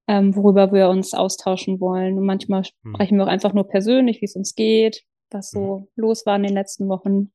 worüber 0.09 0.71
wir 0.71 0.87
uns 0.87 1.13
austauschen 1.13 1.81
wollen. 1.81 2.17
Und 2.17 2.25
manchmal 2.25 2.61
Mhm. 2.61 2.93
sprechen 2.93 3.17
wir 3.17 3.25
auch 3.25 3.29
einfach 3.29 3.51
nur 3.53 3.67
persönlich, 3.67 4.21
wie 4.21 4.25
es 4.25 4.37
uns 4.37 4.55
geht, 4.55 5.03
was 5.31 5.51
so 5.51 5.87
los 5.95 6.25
war 6.25 6.35
in 6.35 6.43
den 6.43 6.53
letzten 6.53 6.87
Wochen. 6.89 7.31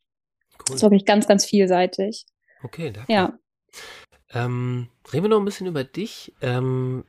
Das 0.58 0.70
Cool. 0.70 0.76
ist 0.76 0.82
wirklich 0.82 1.04
ganz, 1.04 1.26
ganz 1.26 1.44
vielseitig. 1.44 2.26
Okay, 2.62 2.92
danke. 2.92 3.12
Ja. 3.12 3.38
Ähm, 4.32 4.88
reden 5.12 5.24
wir 5.24 5.28
noch 5.30 5.38
ein 5.38 5.44
bisschen 5.44 5.66
über 5.66 5.84
dich. 5.84 6.32
Ähm, 6.40 7.04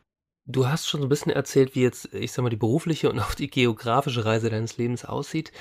du 0.46 0.68
hast 0.68 0.88
schon 0.88 1.02
so 1.02 1.06
ein 1.08 1.10
bisschen 1.10 1.32
erzählt, 1.32 1.76
wie 1.76 1.82
jetzt, 1.84 2.14
ich 2.14 2.32
sag 2.32 2.44
mal, 2.44 2.50
die 2.50 2.56
berufliche 2.56 3.10
und 3.10 3.20
auch 3.22 3.34
die 3.34 3.50
geografische 3.50 4.26
Reise 4.26 4.50
deines 4.50 4.78
Lebens 4.78 5.06
aussieht. 5.06 5.52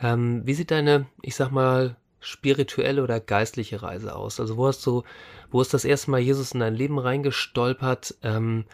Ähm, 0.00 0.42
wie 0.46 0.54
sieht 0.54 0.70
deine, 0.70 1.06
ich 1.22 1.34
sag 1.36 1.50
mal, 1.50 1.96
spirituelle 2.20 3.02
oder 3.02 3.18
geistliche 3.20 3.82
Reise 3.82 4.14
aus? 4.14 4.38
Also 4.38 4.56
wo 4.56 4.66
hast 4.66 4.84
du, 4.86 5.02
wo 5.50 5.60
ist 5.60 5.74
das 5.74 5.84
erste 5.84 6.10
Mal 6.10 6.20
Jesus 6.20 6.52
in 6.52 6.60
dein 6.60 6.74
Leben 6.74 6.98
reingestolpert? 6.98 8.16
Ähm, 8.22 8.64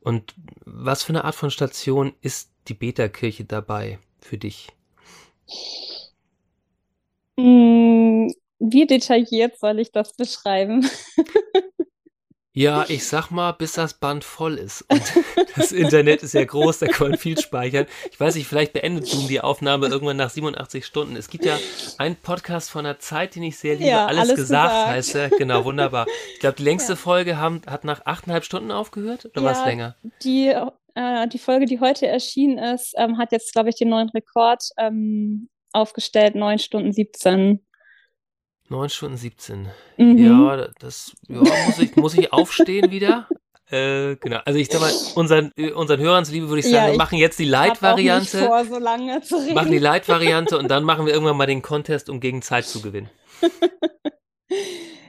und 0.00 0.34
was 0.64 1.02
für 1.02 1.10
eine 1.10 1.24
Art 1.24 1.34
von 1.34 1.50
Station 1.50 2.12
ist 2.20 2.50
die 2.68 2.74
Beta-Kirche 2.74 3.44
dabei 3.44 3.98
für 4.20 4.38
dich? 4.38 4.68
Mm, 7.36 8.28
Wie 8.58 8.86
detailliert 8.86 9.58
soll 9.58 9.78
ich 9.80 9.92
das 9.92 10.12
beschreiben? 10.14 10.88
Ja, 12.54 12.86
ich 12.88 13.06
sag 13.06 13.30
mal, 13.30 13.52
bis 13.52 13.74
das 13.74 13.94
Band 13.94 14.24
voll 14.24 14.56
ist. 14.56 14.82
Und 14.90 15.00
das 15.56 15.70
Internet 15.70 16.24
ist 16.24 16.34
ja 16.34 16.42
groß, 16.44 16.80
da 16.80 16.88
kann 16.88 17.10
man 17.10 17.18
viel 17.18 17.38
speichern. 17.38 17.86
Ich 18.10 18.18
weiß 18.18 18.34
nicht, 18.34 18.48
vielleicht 18.48 18.72
beendet 18.72 19.06
Zoom 19.06 19.28
die 19.28 19.40
Aufnahme 19.40 19.86
irgendwann 19.86 20.16
nach 20.16 20.30
87 20.30 20.84
Stunden. 20.84 21.14
Es 21.14 21.28
gibt 21.30 21.44
ja 21.44 21.56
einen 21.98 22.16
Podcast 22.16 22.68
von 22.70 22.84
einer 22.84 22.98
Zeit, 22.98 23.36
den 23.36 23.44
ich 23.44 23.58
sehr 23.58 23.74
liebe. 23.76 23.90
Ja, 23.90 24.06
alles, 24.06 24.22
alles 24.22 24.34
gesagt, 24.34 24.72
gesagt. 24.72 24.88
heißt 24.88 25.14
er. 25.14 25.28
Genau, 25.30 25.64
wunderbar. 25.66 26.06
Ich 26.34 26.40
glaube, 26.40 26.56
die 26.56 26.64
längste 26.64 26.94
Ja. 26.94 26.96
Folge 26.96 27.36
haben, 27.36 27.62
hat 27.64 27.84
nach 27.84 28.04
achteinhalb 28.06 28.44
Stunden 28.44 28.72
aufgehört 28.72 29.26
oder 29.26 29.44
war 29.44 29.52
es 29.52 29.58
Ja, 29.58 29.66
länger? 29.66 29.94
Die, 30.24 30.52
äh, 30.98 31.28
die 31.28 31.38
Folge, 31.38 31.66
die 31.66 31.78
heute 31.78 32.08
erschienen 32.08 32.58
ist, 32.58 32.94
ähm, 32.98 33.18
hat 33.18 33.30
jetzt, 33.30 33.52
glaube 33.52 33.68
ich, 33.68 33.76
den 33.76 33.88
neuen 33.88 34.08
Rekord 34.08 34.64
ähm, 34.78 35.48
aufgestellt, 35.72 36.34
9 36.34 36.58
Stunden 36.58 36.92
17. 36.92 37.64
9 38.68 38.88
Stunden 38.90 39.16
17. 39.16 39.68
Mhm. 39.96 40.18
Ja, 40.18 40.68
das 40.80 41.14
ja, 41.28 41.38
muss, 41.38 41.78
ich, 41.78 41.96
muss 41.96 42.14
ich 42.14 42.32
aufstehen 42.32 42.90
wieder? 42.90 43.28
Äh, 43.70 44.16
genau. 44.16 44.38
Also 44.46 44.58
ich 44.58 44.68
sag 44.70 44.80
mal, 44.80 44.90
unseren, 45.14 45.52
äh, 45.58 45.72
unseren 45.72 46.00
Hörern 46.00 46.24
zuliebe 46.24 46.48
würde 46.48 46.60
ich 46.60 46.64
sagen, 46.64 46.76
Ja, 46.76 46.86
wir 46.86 46.92
ich 46.92 46.96
machen 46.96 47.18
jetzt 47.18 47.38
die 47.38 47.44
Light-Variante. 47.44 48.38
vor, 48.38 48.64
so 48.64 48.78
lange 48.78 49.20
zu 49.20 49.36
reden. 49.36 49.52
machen 49.52 49.70
die 49.70 49.78
Light-Variante 49.78 50.56
und 50.58 50.68
dann 50.68 50.84
machen 50.84 51.04
wir 51.04 51.12
irgendwann 51.12 51.36
mal 51.36 51.44
den 51.44 51.60
Contest, 51.60 52.08
um 52.08 52.18
gegen 52.18 52.40
Zeit 52.40 52.64
zu 52.64 52.80
gewinnen. 52.82 53.10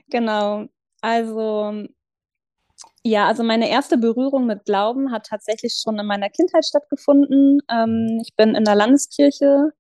Genau. 0.10 0.66
Also, 1.00 1.86
ja, 3.04 3.28
also 3.28 3.44
meine 3.44 3.70
erste 3.70 3.98
Berührung 3.98 4.46
mit 4.46 4.66
Glauben 4.66 5.12
hat 5.12 5.28
tatsächlich 5.28 5.80
schon 5.82 5.98
in 6.00 6.06
meiner 6.06 6.30
Kindheit 6.30 6.66
stattgefunden. 6.66 7.62
Ähm, 7.72 8.20
ich 8.22 8.36
bin 8.36 8.56
in 8.56 8.66
der 8.66 8.76
Landeskirche 8.76 9.72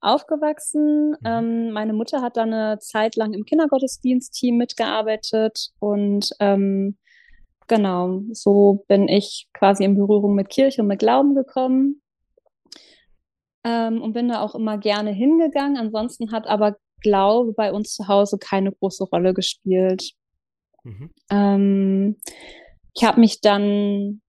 aufgewachsen. 0.00 1.10
Mhm. 1.10 1.16
Ähm, 1.24 1.70
meine 1.72 1.92
Mutter 1.92 2.22
hat 2.22 2.36
da 2.36 2.42
eine 2.42 2.78
Zeit 2.80 3.16
lang 3.16 3.32
im 3.32 3.44
Kindergottesdienstteam 3.44 4.56
mitgearbeitet 4.56 5.70
und 5.78 6.30
ähm, 6.40 6.96
genau, 7.68 8.22
so 8.32 8.84
bin 8.88 9.08
ich 9.08 9.48
quasi 9.52 9.84
in 9.84 9.96
Berührung 9.96 10.34
mit 10.34 10.48
Kirche 10.48 10.82
und 10.82 10.88
mit 10.88 11.00
Glauben 11.00 11.34
gekommen. 11.34 12.02
Ähm, 13.62 14.00
und 14.00 14.14
bin 14.14 14.28
da 14.28 14.40
auch 14.40 14.54
immer 14.54 14.78
gerne 14.78 15.10
hingegangen. 15.10 15.76
Ansonsten 15.76 16.32
hat 16.32 16.46
aber 16.46 16.76
Glaube 17.02 17.52
bei 17.52 17.72
uns 17.72 17.94
zu 17.94 18.08
Hause 18.08 18.38
keine 18.38 18.72
große 18.72 19.04
Rolle 19.04 19.34
gespielt. 19.34 20.12
Mhm. 20.84 21.10
Ähm, 21.30 22.16
ich 22.94 23.04
habe 23.04 23.20
mich 23.20 23.40
dann 23.40 24.20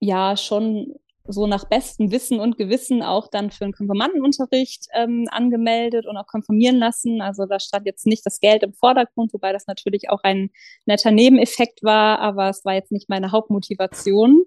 ja 0.00 0.36
schon 0.36 0.94
so 1.32 1.46
nach 1.46 1.64
bestem 1.64 2.10
Wissen 2.10 2.40
und 2.40 2.58
Gewissen 2.58 3.02
auch 3.02 3.28
dann 3.28 3.50
für 3.50 3.64
einen 3.64 3.72
Konfirmandenunterricht 3.72 4.86
ähm, 4.94 5.26
angemeldet 5.30 6.06
und 6.06 6.16
auch 6.16 6.26
konfirmieren 6.26 6.78
lassen. 6.78 7.20
Also 7.20 7.46
da 7.46 7.60
stand 7.60 7.86
jetzt 7.86 8.06
nicht 8.06 8.24
das 8.26 8.40
Geld 8.40 8.62
im 8.62 8.72
Vordergrund, 8.72 9.32
wobei 9.32 9.52
das 9.52 9.66
natürlich 9.66 10.10
auch 10.10 10.22
ein 10.22 10.50
netter 10.86 11.10
Nebeneffekt 11.10 11.82
war, 11.82 12.18
aber 12.18 12.48
es 12.48 12.64
war 12.64 12.74
jetzt 12.74 12.92
nicht 12.92 13.08
meine 13.08 13.32
Hauptmotivation. 13.32 14.44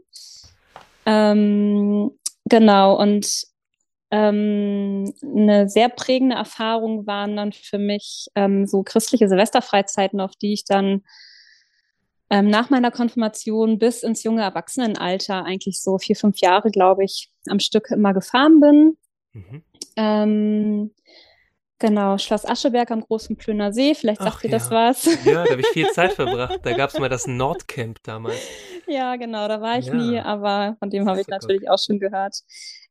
Ähm, 1.06 2.12
genau, 2.46 3.00
und 3.00 3.46
ähm, 4.14 5.12
eine 5.24 5.68
sehr 5.68 5.90
prägende 5.90 6.36
Erfahrung 6.36 7.08
waren 7.08 7.36
dann 7.36 7.52
für 7.52 7.80
mich 7.80 8.28
ähm, 8.36 8.68
so 8.68 8.84
christliche 8.84 9.28
Silvesterfreizeiten, 9.28 10.22
auf 10.22 10.36
die 10.36 10.54
ich 10.54 10.66
dann 10.66 11.02
ähm, 12.30 12.48
nach 12.48 12.70
meiner 12.70 12.92
Konfirmation 12.92 13.80
bis 13.80 14.04
ins 14.04 14.22
junge 14.22 14.44
Erwachsenenalter, 14.44 15.46
eigentlich 15.46 15.82
so 15.82 15.98
vier, 15.98 16.16
fünf 16.16 16.38
Jahre, 16.42 16.70
glaube 16.70 17.04
ich, 17.04 17.32
am 17.50 17.60
Stück 17.60 17.90
immer 17.90 18.14
gefahren 18.14 18.60
bin. 18.60 18.98
Mhm. 19.34 20.92
Genau, 21.84 22.18
Schloss 22.18 22.46
Ascheberg 22.46 22.92
am 22.92 23.02
Großen 23.02 23.36
Plöner 23.36 23.74
See, 23.74 23.94
vielleicht 23.94 24.22
Ach 24.22 24.32
sagt 24.32 24.46
ihr 24.46 24.52
das 24.52 24.70
ja. 24.70 24.88
was. 24.90 25.04
Ja, 25.26 25.44
da 25.44 25.52
habe 25.52 25.60
ich 25.60 25.68
viel 25.68 25.90
Zeit 25.90 26.14
verbracht. 26.14 26.62
Da 26.64 26.72
gab 26.78 26.90
es 26.92 26.98
mal 26.98 27.10
das 27.10 27.28
Nordcamp 27.28 28.02
damals. 28.04 28.40
Ja, 28.88 29.16
genau, 29.18 29.48
da 29.50 29.60
war 29.62 29.80
ich 29.80 29.86
Ja. 29.88 29.94
nie, 29.96 30.20
aber 30.20 30.76
von 30.80 30.90
dem 30.90 31.08
habe 31.10 31.20
ich 31.20 31.28
natürlich 31.28 31.70
auch 31.70 31.78
schon 31.80 32.00
gehört. 32.00 32.36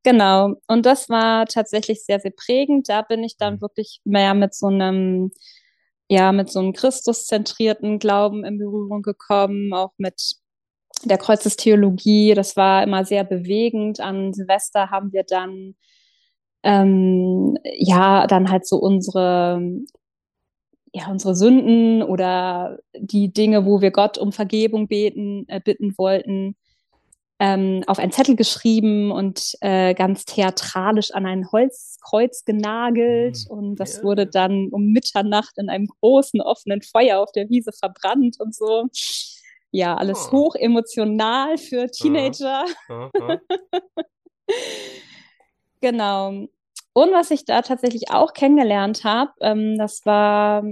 Genau, 0.03 0.55
und 0.67 0.85
das 0.87 1.09
war 1.11 1.47
tatsächlich 1.47 2.03
sehr, 2.05 2.19
sehr 2.21 2.33
prägend. 2.33 2.89
Da 2.91 3.01
bin 3.03 3.23
ich 3.25 3.37
dann 3.39 3.55
Mhm. 3.55 3.61
wirklich 3.63 4.01
mehr 4.05 4.33
mit 4.35 4.55
so 4.55 4.67
einem, 4.69 5.33
ja, 6.09 6.33
mit 6.33 6.51
so 6.51 6.61
einem 6.61 6.73
Christuszentrierten 6.75 7.99
Glauben 7.99 8.45
in 8.45 8.59
Berührung 8.59 9.01
gekommen, 9.03 9.73
auch 9.73 9.93
mit 9.97 10.35
der 11.05 11.17
Kreuzestheologie. 11.19 12.35
Das 12.35 12.57
war 12.57 12.83
immer 12.83 13.05
sehr 13.07 13.25
bewegend. 13.25 14.01
An 14.01 14.33
Silvester 14.35 14.91
haben 14.91 15.13
wir 15.13 15.25
dann 15.25 15.77
ähm, 16.63 17.57
ja 17.65 18.27
dann 18.27 18.51
halt 18.51 18.67
so 18.67 18.77
unsere 18.77 19.61
ja 20.95 21.11
unsere 21.11 21.35
Sünden 21.35 22.03
oder 22.03 22.79
die 22.95 23.33
Dinge, 23.33 23.65
wo 23.65 23.81
wir 23.81 23.91
Gott 23.91 24.19
um 24.19 24.33
Vergebung 24.33 24.89
beten 24.89 25.47
äh, 25.49 25.61
bitten 25.61 25.97
wollten, 25.97 26.57
ähm, 27.43 27.83
auf 27.89 27.99
einen 27.99 28.13
Zettel 28.13 28.37
geschrieben 28.37 29.11
und 29.11 29.57
äh, 29.63 29.95
ganz 29.95 30.25
theatralisch 30.27 31.11
an 31.11 31.27
ein 31.27 31.51
Holzkreuz 31.51 32.45
genagelt. 32.45 33.39
Mhm. 33.49 33.57
Und 33.57 33.77
das 33.77 33.97
ja. 33.97 34.03
wurde 34.05 34.29
dann 34.29 34.69
um 34.71 34.93
Mitternacht 34.93 35.59
in 35.59 35.69
einem 35.69 35.89
großen 35.89 36.41
offenen 36.41 36.83
Feuer 36.83 37.19
auf 37.19 37.33
der 37.33 37.49
Wiese 37.49 37.73
verbrannt 37.73 38.37
und 38.39 38.55
so. 38.55 38.85
Ja, 39.73 39.97
alles 39.97 40.29
oh. 40.29 40.37
hoch 40.37 40.55
emotional 40.55 41.59
für 41.59 41.91
Teenager. 41.91 42.65
Uh 42.89 42.93
-huh. 42.93 43.41
genau. 45.81 46.47
Und 46.95 47.13
was 47.13 47.31
ich 47.31 47.45
da 47.45 47.63
tatsächlich 47.63 48.11
auch 48.11 48.33
kennengelernt 48.35 49.05
habe, 49.05 49.33
ähm, 49.41 49.79
das 49.79 50.05
war 50.05 50.63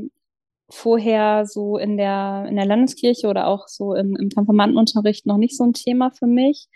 vorher 0.68 1.46
so 1.46 1.78
in 1.78 1.96
der, 1.96 2.46
in 2.48 2.56
der 2.56 2.66
Landeskirche 2.66 3.26
oder 3.26 3.46
auch 3.46 3.66
so 3.68 3.94
im, 3.94 4.16
im 4.16 4.30
Konfirmandenunterricht 4.30 5.26
noch 5.26 5.38
nicht 5.38 5.56
so 5.56 5.64
ein 5.64 5.72
Thema 5.72 6.10
für 6.10 6.26
mich. 6.26 6.68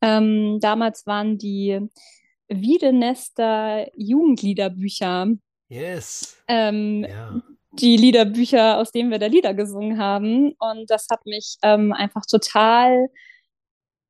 Ähm, 0.00 0.58
damals 0.60 1.06
waren 1.06 1.38
die 1.38 1.80
Wiedenester 2.48 3.86
Jugendliederbücher. 3.96 5.28
Yes. 5.68 6.36
Ähm, 6.48 7.04
ja. 7.08 7.42
Die 7.72 7.96
Liederbücher, 7.96 8.78
aus 8.78 8.92
denen 8.92 9.10
wir 9.10 9.18
da 9.18 9.26
Lieder 9.26 9.52
gesungen 9.52 9.98
haben. 9.98 10.52
Und 10.58 10.88
das 10.88 11.08
hat 11.10 11.26
mich 11.26 11.56
ähm, 11.62 11.92
einfach 11.92 12.24
total 12.24 13.08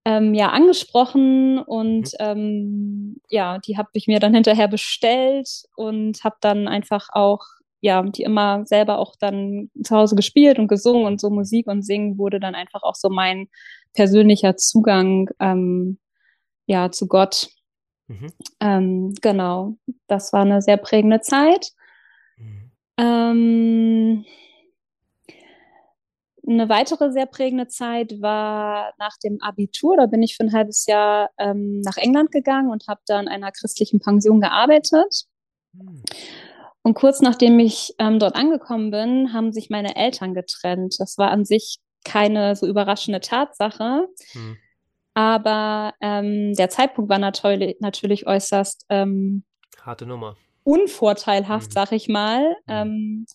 ähm, 0.07 0.35
ja, 0.35 0.51
angesprochen 0.51 1.59
und 1.59 2.13
mhm. 2.13 2.17
ähm, 2.21 3.21
ja, 3.29 3.59
die 3.59 3.77
habe 3.77 3.89
ich 3.95 4.07
mir 4.07 4.21
dann 4.21 4.35
hinterher 4.35 4.69
bestellt 4.69 5.49
und 5.75 6.23
habe 6.23 6.37
dann 6.41 6.69
einfach 6.69 7.09
auch 7.11 7.45
ja, 7.81 8.03
die 8.03 8.23
immer 8.23 8.65
selber 8.67 8.99
auch 8.99 9.17
dann 9.19 9.69
zu 9.83 9.97
Hause 9.97 10.15
gespielt 10.15 10.59
und 10.61 10.69
gesungen 10.69 11.07
und 11.07 11.21
so 11.21 11.29
Musik 11.29 11.67
und 11.67 11.83
Singen 11.83 12.19
wurde 12.19 12.39
dann 12.39 12.55
einfach 12.55 12.85
auch 12.85 12.95
so 12.95 13.11
mein 13.11 13.49
persönlicher 13.95 14.57
Zugang 14.57 15.29
ähm, 15.41 15.99
ja 16.67 16.93
zu 16.93 17.09
Gott. 17.09 17.49
Mhm. 18.07 18.33
Ähm, 18.61 19.15
genau, 19.21 19.75
das 20.07 20.33
war 20.33 20.43
eine 20.43 20.63
sehr 20.63 20.77
prägende 20.77 21.21
Zeit. 21.21 21.73
Mhm. 22.37 22.71
Eine 26.49 26.69
weitere 26.69 27.11
sehr 27.11 27.27
prägende 27.27 27.67
Zeit 27.67 28.21
war 28.21 28.93
nach 28.99 29.17
dem 29.23 29.39
Abitur. 29.41 29.97
Da 29.97 30.07
bin 30.07 30.23
ich 30.23 30.37
für 30.37 30.45
ein 30.45 30.53
halbes 30.53 30.87
Jahr 30.87 31.31
ähm, 31.39 31.81
nach 31.81 31.97
England 31.97 32.31
gegangen 32.31 32.71
und 32.71 32.87
habe 32.87 33.01
da 33.07 33.19
in 33.19 33.29
einer 33.29 33.51
christlichen 33.51 33.99
Pension 33.99 34.41
gearbeitet. 34.41 35.25
Mhm. 35.73 36.03
Und 36.83 36.95
kurz 36.95 37.21
nachdem 37.21 37.59
ich 37.59 37.95
ähm, 37.99 38.21
dort 38.21 38.37
angekommen 38.37 38.93
bin, 38.93 39.33
haben 39.33 39.51
sich 39.51 39.71
meine 39.71 39.97
Eltern 39.97 40.35
getrennt. 40.35 40.95
Das 41.01 41.19
war 41.19 41.33
an 41.33 41.45
sich 41.45 41.81
keine 42.05 42.55
so 42.55 42.65
überraschende 42.65 43.19
Tatsache. 43.19 44.07
Hm. 44.31 44.57
Aber 45.15 45.95
ähm, 46.01 46.55
der 46.55 46.71
Zeitpunkt 46.71 47.11
war 47.11 47.19
natürlich, 47.19 47.77
natürlich 47.81 48.29
äußerst 48.29 48.87
ähm, 48.89 49.45
harte 49.83 50.07
Nummer. 50.07 50.37
Unvorteilhaft, 50.63 51.67
hm. 51.67 51.73
sag 51.73 51.91
ich 51.91 52.09
mal, 52.09 52.55
hm. 52.67 52.69
ähm, 52.69 53.27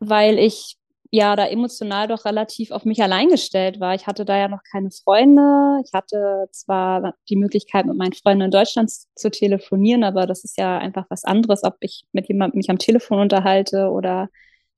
weil 0.00 0.38
ich 0.38 0.76
ja 1.14 1.36
da 1.36 1.46
emotional 1.46 2.08
doch 2.08 2.24
relativ 2.24 2.72
auf 2.72 2.84
mich 2.84 3.00
allein 3.00 3.28
gestellt 3.28 3.78
war. 3.78 3.94
Ich 3.94 4.08
hatte 4.08 4.24
da 4.24 4.36
ja 4.36 4.48
noch 4.48 4.62
keine 4.68 4.90
Freunde. 4.90 5.80
Ich 5.84 5.92
hatte 5.92 6.48
zwar 6.50 7.14
die 7.28 7.36
Möglichkeit, 7.36 7.86
mit 7.86 7.96
meinen 7.96 8.14
Freunden 8.14 8.46
in 8.46 8.50
Deutschland 8.50 8.90
zu 8.90 9.30
telefonieren, 9.30 10.02
aber 10.02 10.26
das 10.26 10.42
ist 10.42 10.58
ja 10.58 10.76
einfach 10.76 11.06
was 11.10 11.22
anderes, 11.22 11.62
ob 11.62 11.76
ich 11.78 12.04
mit 12.10 12.26
jemandem 12.26 12.58
mich 12.58 12.68
am 12.68 12.78
Telefon 12.78 13.20
unterhalte 13.20 13.90
oder 13.90 14.28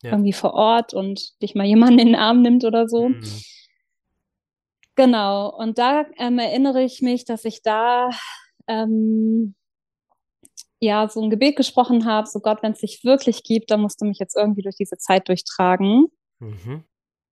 ja. 0.03 0.11
irgendwie 0.11 0.35
vor 0.35 0.53
Ort 0.53 0.93
und 0.93 1.41
dich 1.41 1.55
mal 1.55 1.65
jemand 1.65 1.93
in 1.93 2.09
den 2.09 2.15
Arm 2.15 2.43
nimmt 2.43 2.67
oder 2.67 2.87
so. 2.87 3.09
Mhm. 3.09 3.23
Genau. 4.95 5.57
Und 5.57 5.79
da 5.79 6.05
ähm, 6.19 6.39
erinnere 6.39 6.83
ich 6.83 7.01
mich, 7.01 7.25
dass 7.25 7.47
ich 7.47 7.63
da 7.63 8.11
ähm, 8.67 9.55
ja 10.81 11.09
so 11.09 11.23
ein 11.23 11.31
Gebet 11.31 11.57
gesprochen 11.57 12.05
habe, 12.05 12.27
so 12.27 12.41
Gott, 12.41 12.63
wenn 12.63 12.73
es 12.73 12.81
dich 12.81 13.05
wirklich 13.05 13.43
gibt, 13.43 13.71
dann 13.71 13.81
musst 13.81 14.03
du 14.03 14.05
mich 14.05 14.19
jetzt 14.19 14.37
irgendwie 14.37 14.63
durch 14.63 14.77
diese 14.77 14.99
Zeit 14.99 15.29
durchtragen. 15.29 16.09
Mhm. 16.39 16.85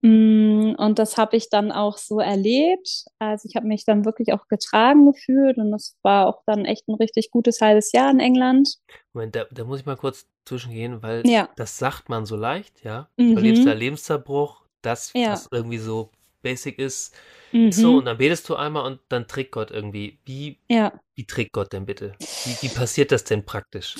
Mm, 0.05 0.75
und 0.77 0.99
das 0.99 1.17
habe 1.17 1.35
ich 1.35 1.49
dann 1.49 1.73
auch 1.73 1.97
so 1.97 2.21
erlebt. 2.21 3.07
Also 3.19 3.49
ich 3.49 3.57
habe 3.57 3.67
mich 3.67 3.87
dann 3.87 4.05
wirklich 4.05 4.35
auch 4.35 4.49
getragen 4.49 5.07
gefühlt 5.07 5.57
und 5.57 5.71
das 5.71 5.97
war 6.03 6.27
auch 6.27 6.43
dann 6.45 6.67
echt 6.67 6.87
ein 6.89 6.95
richtig 6.95 7.31
gutes 7.31 7.63
halbes 7.63 7.91
Jahr 7.93 8.11
in 8.11 8.21
England. 8.21 8.77
Moment, 9.15 9.35
da, 9.35 9.47
da 9.51 9.65
muss 9.65 9.81
ich 9.81 9.87
mal 9.87 9.97
kurz 9.97 10.27
zwischengehen, 10.45 11.03
weil 11.03 11.27
ja. 11.27 11.49
das 11.57 11.79
sagt 11.79 12.11
man 12.11 12.27
so 12.27 12.37
leicht, 12.37 12.85
ja. 12.85 13.09
Mhm. 13.17 13.31
Du 13.31 13.37
erlebst 13.37 13.67
da 13.67 13.73
Lebenszerbruch, 13.73 14.67
das, 14.83 15.11
ja. 15.15 15.33
was 15.33 15.49
irgendwie 15.51 15.79
so 15.79 16.11
basic 16.43 16.79
ist. 16.79 17.15
Mhm. 17.53 17.73
So, 17.73 17.97
und 17.97 18.05
dann 18.05 18.19
betest 18.19 18.47
du 18.51 18.57
einmal 18.57 18.85
und 18.85 19.01
dann 19.09 19.27
trägt 19.27 19.53
Gott 19.53 19.71
irgendwie. 19.71 20.19
Wie, 20.27 20.59
ja. 20.69 20.93
wie 21.15 21.25
trägt 21.25 21.53
Gott 21.53 21.73
denn 21.73 21.87
bitte? 21.87 22.15
Wie, 22.19 22.57
wie 22.61 22.69
passiert 22.69 23.11
das 23.11 23.25
denn 23.25 23.47
praktisch? 23.47 23.95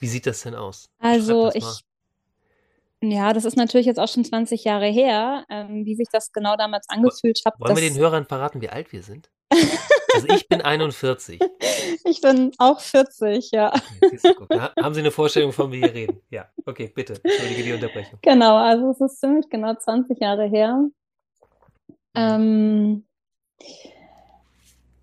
Wie 0.00 0.08
sieht 0.08 0.26
das 0.26 0.42
denn 0.42 0.56
aus? 0.56 0.88
Also 0.98 1.52
ich 1.54 1.64
ja, 3.02 3.32
das 3.32 3.44
ist 3.44 3.56
natürlich 3.56 3.86
jetzt 3.86 4.00
auch 4.00 4.08
schon 4.08 4.24
20 4.24 4.64
Jahre 4.64 4.86
her, 4.86 5.44
ähm, 5.48 5.84
wie 5.84 5.94
sich 5.94 6.08
das 6.10 6.32
genau 6.32 6.56
damals 6.56 6.88
angefühlt 6.88 7.40
hat. 7.44 7.54
Wollen 7.58 7.76
wir 7.76 7.88
den 7.88 7.96
Hörern 7.96 8.26
verraten, 8.26 8.60
wie 8.60 8.68
alt 8.68 8.92
wir 8.92 9.02
sind? 9.02 9.30
also 10.14 10.26
ich 10.28 10.48
bin 10.48 10.60
41. 10.60 11.40
Ich 12.04 12.20
bin 12.20 12.52
auch 12.58 12.80
40, 12.80 13.50
ja. 13.52 13.72
da 14.48 14.72
haben 14.82 14.94
Sie 14.94 15.00
eine 15.00 15.10
Vorstellung, 15.10 15.52
von 15.52 15.70
wie 15.72 15.80
wir 15.80 15.94
reden? 15.94 16.20
Ja, 16.30 16.48
okay, 16.66 16.92
bitte. 16.94 17.20
Entschuldige 17.22 17.62
die 17.62 17.72
Unterbrechung. 17.72 18.18
Genau, 18.22 18.56
also 18.56 18.90
es 18.90 19.00
ist 19.00 19.20
ziemlich 19.20 19.48
genau 19.48 19.74
20 19.74 20.18
Jahre 20.20 20.46
her. 20.46 20.74
Mhm. 22.14 22.16
Ähm, 22.16 23.06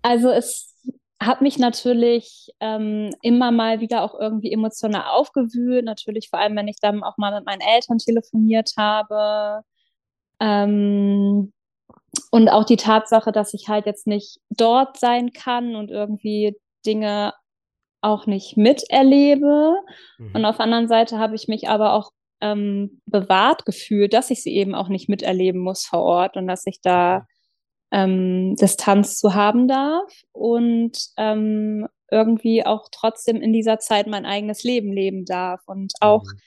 also 0.02 0.30
es 0.30 0.75
habe 1.22 1.44
mich 1.44 1.58
natürlich 1.58 2.50
ähm, 2.60 3.14
immer 3.22 3.50
mal 3.50 3.80
wieder 3.80 4.02
auch 4.02 4.18
irgendwie 4.18 4.52
emotional 4.52 5.08
aufgewühlt. 5.08 5.84
Natürlich 5.84 6.28
vor 6.28 6.38
allem, 6.38 6.56
wenn 6.56 6.68
ich 6.68 6.78
dann 6.80 7.02
auch 7.02 7.16
mal 7.16 7.34
mit 7.34 7.46
meinen 7.46 7.62
Eltern 7.62 7.98
telefoniert 7.98 8.72
habe. 8.76 9.62
Ähm, 10.40 11.52
und 12.30 12.48
auch 12.48 12.64
die 12.64 12.76
Tatsache, 12.76 13.32
dass 13.32 13.54
ich 13.54 13.68
halt 13.68 13.86
jetzt 13.86 14.06
nicht 14.06 14.40
dort 14.50 14.98
sein 14.98 15.32
kann 15.32 15.74
und 15.74 15.90
irgendwie 15.90 16.56
Dinge 16.84 17.32
auch 18.02 18.26
nicht 18.26 18.56
miterlebe. 18.56 19.74
Mhm. 20.18 20.34
Und 20.34 20.44
auf 20.44 20.56
der 20.56 20.64
anderen 20.64 20.88
Seite 20.88 21.18
habe 21.18 21.34
ich 21.34 21.48
mich 21.48 21.68
aber 21.68 21.94
auch 21.94 22.10
ähm, 22.40 23.00
bewahrt 23.06 23.64
gefühlt, 23.64 24.12
dass 24.12 24.30
ich 24.30 24.42
sie 24.42 24.54
eben 24.54 24.74
auch 24.74 24.88
nicht 24.88 25.08
miterleben 25.08 25.60
muss 25.60 25.86
vor 25.86 26.02
Ort 26.02 26.36
und 26.36 26.46
dass 26.46 26.66
ich 26.66 26.80
da 26.82 27.26
ähm, 27.92 28.56
Distanz 28.56 29.18
zu 29.18 29.34
haben 29.34 29.68
darf 29.68 30.12
und 30.32 30.92
ähm, 31.16 31.86
irgendwie 32.10 32.64
auch 32.64 32.88
trotzdem 32.90 33.40
in 33.40 33.52
dieser 33.52 33.78
Zeit 33.78 34.06
mein 34.06 34.26
eigenes 34.26 34.64
Leben 34.64 34.92
leben 34.92 35.24
darf 35.24 35.60
und 35.66 35.92
auch, 36.00 36.22
mhm. 36.24 36.38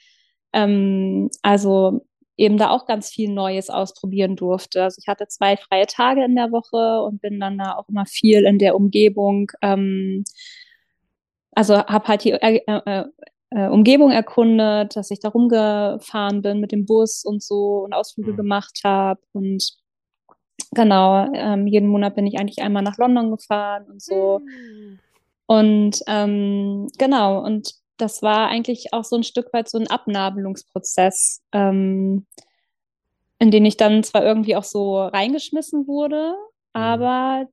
ähm, 0.52 1.30
also 1.42 2.06
eben 2.36 2.56
da 2.56 2.70
auch 2.70 2.86
ganz 2.86 3.10
viel 3.10 3.30
Neues 3.30 3.68
ausprobieren 3.68 4.34
durfte. 4.34 4.82
Also 4.82 4.98
ich 5.02 5.08
hatte 5.08 5.28
zwei 5.28 5.56
freie 5.58 5.86
Tage 5.86 6.24
in 6.24 6.34
der 6.36 6.50
Woche 6.50 7.02
und 7.02 7.20
bin 7.20 7.38
dann 7.38 7.58
da 7.58 7.74
auch 7.76 7.88
immer 7.88 8.06
viel 8.06 8.44
in 8.46 8.58
der 8.58 8.74
Umgebung, 8.76 9.50
ähm, 9.62 10.24
also 11.52 11.76
habe 11.76 12.08
halt 12.08 12.24
die 12.24 12.32
äh, 12.32 12.60
äh, 12.66 13.04
äh, 13.50 13.66
Umgebung 13.68 14.10
erkundet, 14.12 14.96
dass 14.96 15.10
ich 15.10 15.20
da 15.20 15.28
rumgefahren 15.28 16.42
bin 16.42 16.60
mit 16.60 16.72
dem 16.72 16.86
Bus 16.86 17.24
und 17.24 17.42
so 17.42 17.80
und 17.84 17.92
Ausflüge 17.92 18.32
mhm. 18.32 18.36
gemacht 18.36 18.80
habe 18.84 19.20
und 19.32 19.79
Genau, 20.72 21.32
ähm, 21.34 21.66
jeden 21.66 21.88
Monat 21.88 22.14
bin 22.14 22.26
ich 22.26 22.38
eigentlich 22.38 22.62
einmal 22.62 22.82
nach 22.82 22.96
London 22.96 23.30
gefahren 23.30 23.86
und 23.90 24.00
so. 24.00 24.38
Mhm. 24.38 24.98
Und 25.46 26.00
ähm, 26.06 26.88
genau, 26.96 27.44
und 27.44 27.74
das 27.96 28.22
war 28.22 28.48
eigentlich 28.48 28.92
auch 28.92 29.04
so 29.04 29.16
ein 29.16 29.24
Stück 29.24 29.52
weit 29.52 29.68
so 29.68 29.78
ein 29.78 29.88
Abnabelungsprozess, 29.88 31.42
ähm, 31.52 32.24
in 33.40 33.50
den 33.50 33.64
ich 33.64 33.76
dann 33.76 34.04
zwar 34.04 34.24
irgendwie 34.24 34.54
auch 34.54 34.64
so 34.64 35.02
reingeschmissen 35.02 35.88
wurde, 35.88 36.34
mhm. 36.74 36.80
aber 36.80 37.48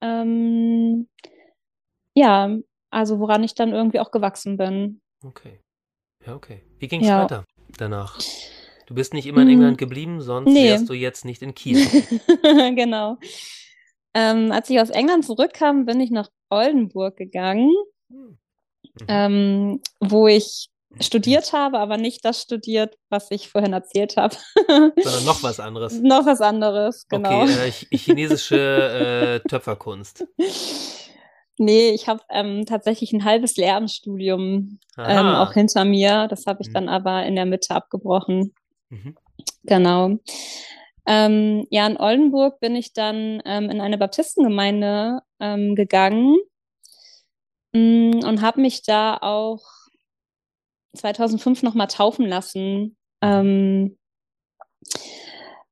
ähm, 0.00 1.08
ja, 2.14 2.56
also 2.90 3.18
woran 3.20 3.44
ich 3.44 3.54
dann 3.54 3.74
irgendwie 3.74 4.00
auch 4.00 4.10
gewachsen 4.10 4.56
bin. 4.56 5.00
Okay. 5.22 5.60
Ja, 6.26 6.34
okay. 6.34 6.62
Wie 6.78 6.88
ging 6.88 7.02
es 7.02 7.08
ja. 7.08 7.22
weiter 7.22 7.44
danach? 7.76 8.18
Du 8.86 8.94
bist 8.94 9.14
nicht 9.14 9.26
immer 9.26 9.42
in 9.42 9.48
England 9.48 9.72
hm. 9.72 9.76
geblieben, 9.78 10.20
sonst 10.20 10.52
nee. 10.52 10.70
wärst 10.70 10.88
du 10.88 10.94
jetzt 10.94 11.24
nicht 11.24 11.42
in 11.42 11.54
Kiel. 11.54 11.84
genau. 12.74 13.18
Ähm, 14.14 14.52
als 14.52 14.70
ich 14.70 14.80
aus 14.80 14.90
England 14.90 15.26
zurückkam, 15.26 15.84
bin 15.84 16.00
ich 16.00 16.10
nach 16.10 16.30
Oldenburg 16.50 17.16
gegangen, 17.16 17.72
hm. 18.08 18.38
mhm. 18.94 19.06
ähm, 19.08 19.80
wo 20.00 20.28
ich 20.28 20.70
studiert 21.00 21.52
habe, 21.52 21.78
aber 21.78 21.96
nicht 21.96 22.24
das 22.24 22.40
studiert, 22.40 22.96
was 23.10 23.30
ich 23.30 23.48
vorhin 23.48 23.72
erzählt 23.72 24.16
habe. 24.16 24.36
Sondern 24.66 25.24
noch 25.24 25.42
was 25.42 25.60
anderes. 25.60 26.00
noch 26.00 26.24
was 26.24 26.40
anderes, 26.40 27.06
genau. 27.08 27.42
Okay, 27.42 27.72
äh, 27.90 27.96
chinesische 27.96 29.42
äh, 29.44 29.48
Töpferkunst. 29.48 30.26
Nee, 31.58 31.90
ich 31.90 32.08
habe 32.08 32.20
ähm, 32.30 32.66
tatsächlich 32.66 33.12
ein 33.12 33.24
halbes 33.24 33.56
Lehramtsstudium 33.56 34.78
ähm, 34.98 35.26
auch 35.26 35.52
hinter 35.52 35.84
mir. 35.84 36.28
Das 36.28 36.46
habe 36.46 36.62
ich 36.62 36.68
mhm. 36.68 36.74
dann 36.74 36.88
aber 36.88 37.24
in 37.24 37.34
der 37.34 37.46
Mitte 37.46 37.74
abgebrochen. 37.74 38.54
Mhm. 38.90 39.16
Genau. 39.64 40.18
Ähm, 41.06 41.66
ja, 41.70 41.86
in 41.86 41.96
Oldenburg 41.96 42.58
bin 42.60 42.74
ich 42.74 42.92
dann 42.92 43.40
ähm, 43.44 43.70
in 43.70 43.80
eine 43.80 43.98
Baptistengemeinde 43.98 45.20
ähm, 45.38 45.76
gegangen 45.76 46.36
mm, 47.72 48.24
und 48.24 48.42
habe 48.42 48.60
mich 48.60 48.82
da 48.82 49.16
auch 49.20 49.62
2005 50.94 51.62
nochmal 51.62 51.86
taufen 51.86 52.26
lassen, 52.26 52.96
ähm, 53.22 53.98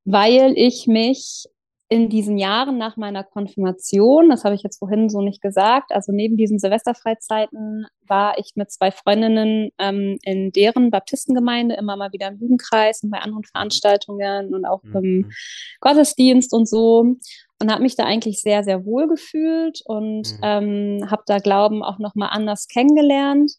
weil 0.05 0.53
ich 0.55 0.87
mich 0.87 1.47
in 1.87 2.09
diesen 2.09 2.37
Jahren 2.37 2.77
nach 2.77 2.97
meiner 2.97 3.23
Konfirmation, 3.23 4.29
das 4.29 4.43
habe 4.43 4.55
ich 4.55 4.63
jetzt 4.63 4.79
vorhin 4.79 5.07
so 5.07 5.21
nicht 5.21 5.41
gesagt, 5.41 5.91
also 5.91 6.11
neben 6.11 6.35
diesen 6.35 6.57
Silvesterfreizeiten 6.57 7.85
war 8.07 8.39
ich 8.39 8.53
mit 8.55 8.71
zwei 8.71 8.89
Freundinnen 8.89 9.69
ähm, 9.77 10.17
in 10.23 10.51
deren 10.51 10.89
Baptistengemeinde 10.89 11.75
immer 11.75 11.95
mal 11.95 12.11
wieder 12.11 12.27
im 12.29 12.39
Jugendkreis 12.39 13.03
und 13.03 13.11
bei 13.11 13.19
anderen 13.19 13.43
Veranstaltungen 13.43 14.53
und 14.55 14.65
auch 14.65 14.81
mhm. 14.83 14.95
im 14.95 15.31
Gottesdienst 15.79 16.53
und 16.53 16.67
so 16.67 17.17
und 17.61 17.71
habe 17.71 17.83
mich 17.83 17.95
da 17.95 18.03
eigentlich 18.05 18.41
sehr, 18.41 18.63
sehr 18.63 18.83
wohl 18.83 19.07
gefühlt 19.07 19.81
und 19.85 20.31
mhm. 20.31 20.39
ähm, 20.41 21.11
habe 21.11 21.23
da 21.27 21.37
Glauben 21.37 21.83
auch 21.83 21.99
nochmal 21.99 22.29
anders 22.31 22.67
kennengelernt, 22.67 23.51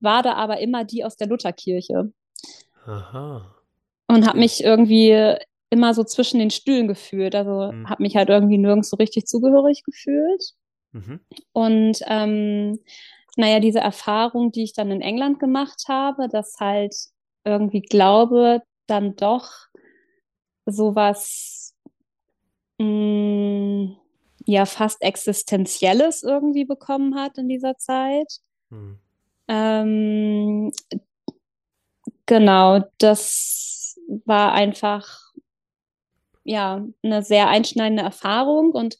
war 0.00 0.22
da 0.22 0.34
aber 0.34 0.60
immer 0.60 0.84
die 0.84 1.04
aus 1.04 1.16
der 1.16 1.26
Lutherkirche. 1.26 2.12
Aha. 2.86 3.56
Und 4.06 4.28
habe 4.28 4.38
mich 4.38 4.62
irgendwie 4.62 5.36
immer 5.70 5.94
so 5.94 6.04
zwischen 6.04 6.38
den 6.38 6.50
Stühlen 6.50 6.88
gefühlt. 6.88 7.34
Also 7.34 7.72
mhm. 7.72 7.88
habe 7.88 8.02
mich 8.02 8.16
halt 8.16 8.28
irgendwie 8.28 8.58
nirgends 8.58 8.90
so 8.90 8.96
richtig 8.96 9.26
zugehörig 9.26 9.82
gefühlt. 9.84 10.52
Mhm. 10.92 11.20
Und 11.52 12.00
ähm, 12.06 12.78
naja, 13.36 13.60
diese 13.60 13.80
Erfahrung, 13.80 14.52
die 14.52 14.62
ich 14.62 14.72
dann 14.72 14.90
in 14.90 15.02
England 15.02 15.38
gemacht 15.38 15.84
habe, 15.88 16.28
dass 16.28 16.56
halt 16.58 16.94
irgendwie 17.44 17.82
Glaube 17.82 18.62
dann 18.86 19.16
doch 19.16 19.50
sowas 20.64 21.74
mh, 22.78 22.86
mm, 22.86 23.96
ja 24.46 24.64
fast 24.64 25.02
Existenzielles 25.02 26.22
irgendwie 26.22 26.64
bekommen 26.64 27.16
hat 27.16 27.36
in 27.38 27.48
dieser 27.48 27.76
Zeit. 27.76 28.40
Mhm. 28.70 28.98
Ähm, 29.48 30.72
genau, 32.26 32.80
das 32.98 33.98
war 34.24 34.52
einfach 34.52 35.25
ja, 36.46 36.86
eine 37.02 37.22
sehr 37.22 37.48
einschneidende 37.48 38.02
Erfahrung 38.02 38.70
und 38.70 38.96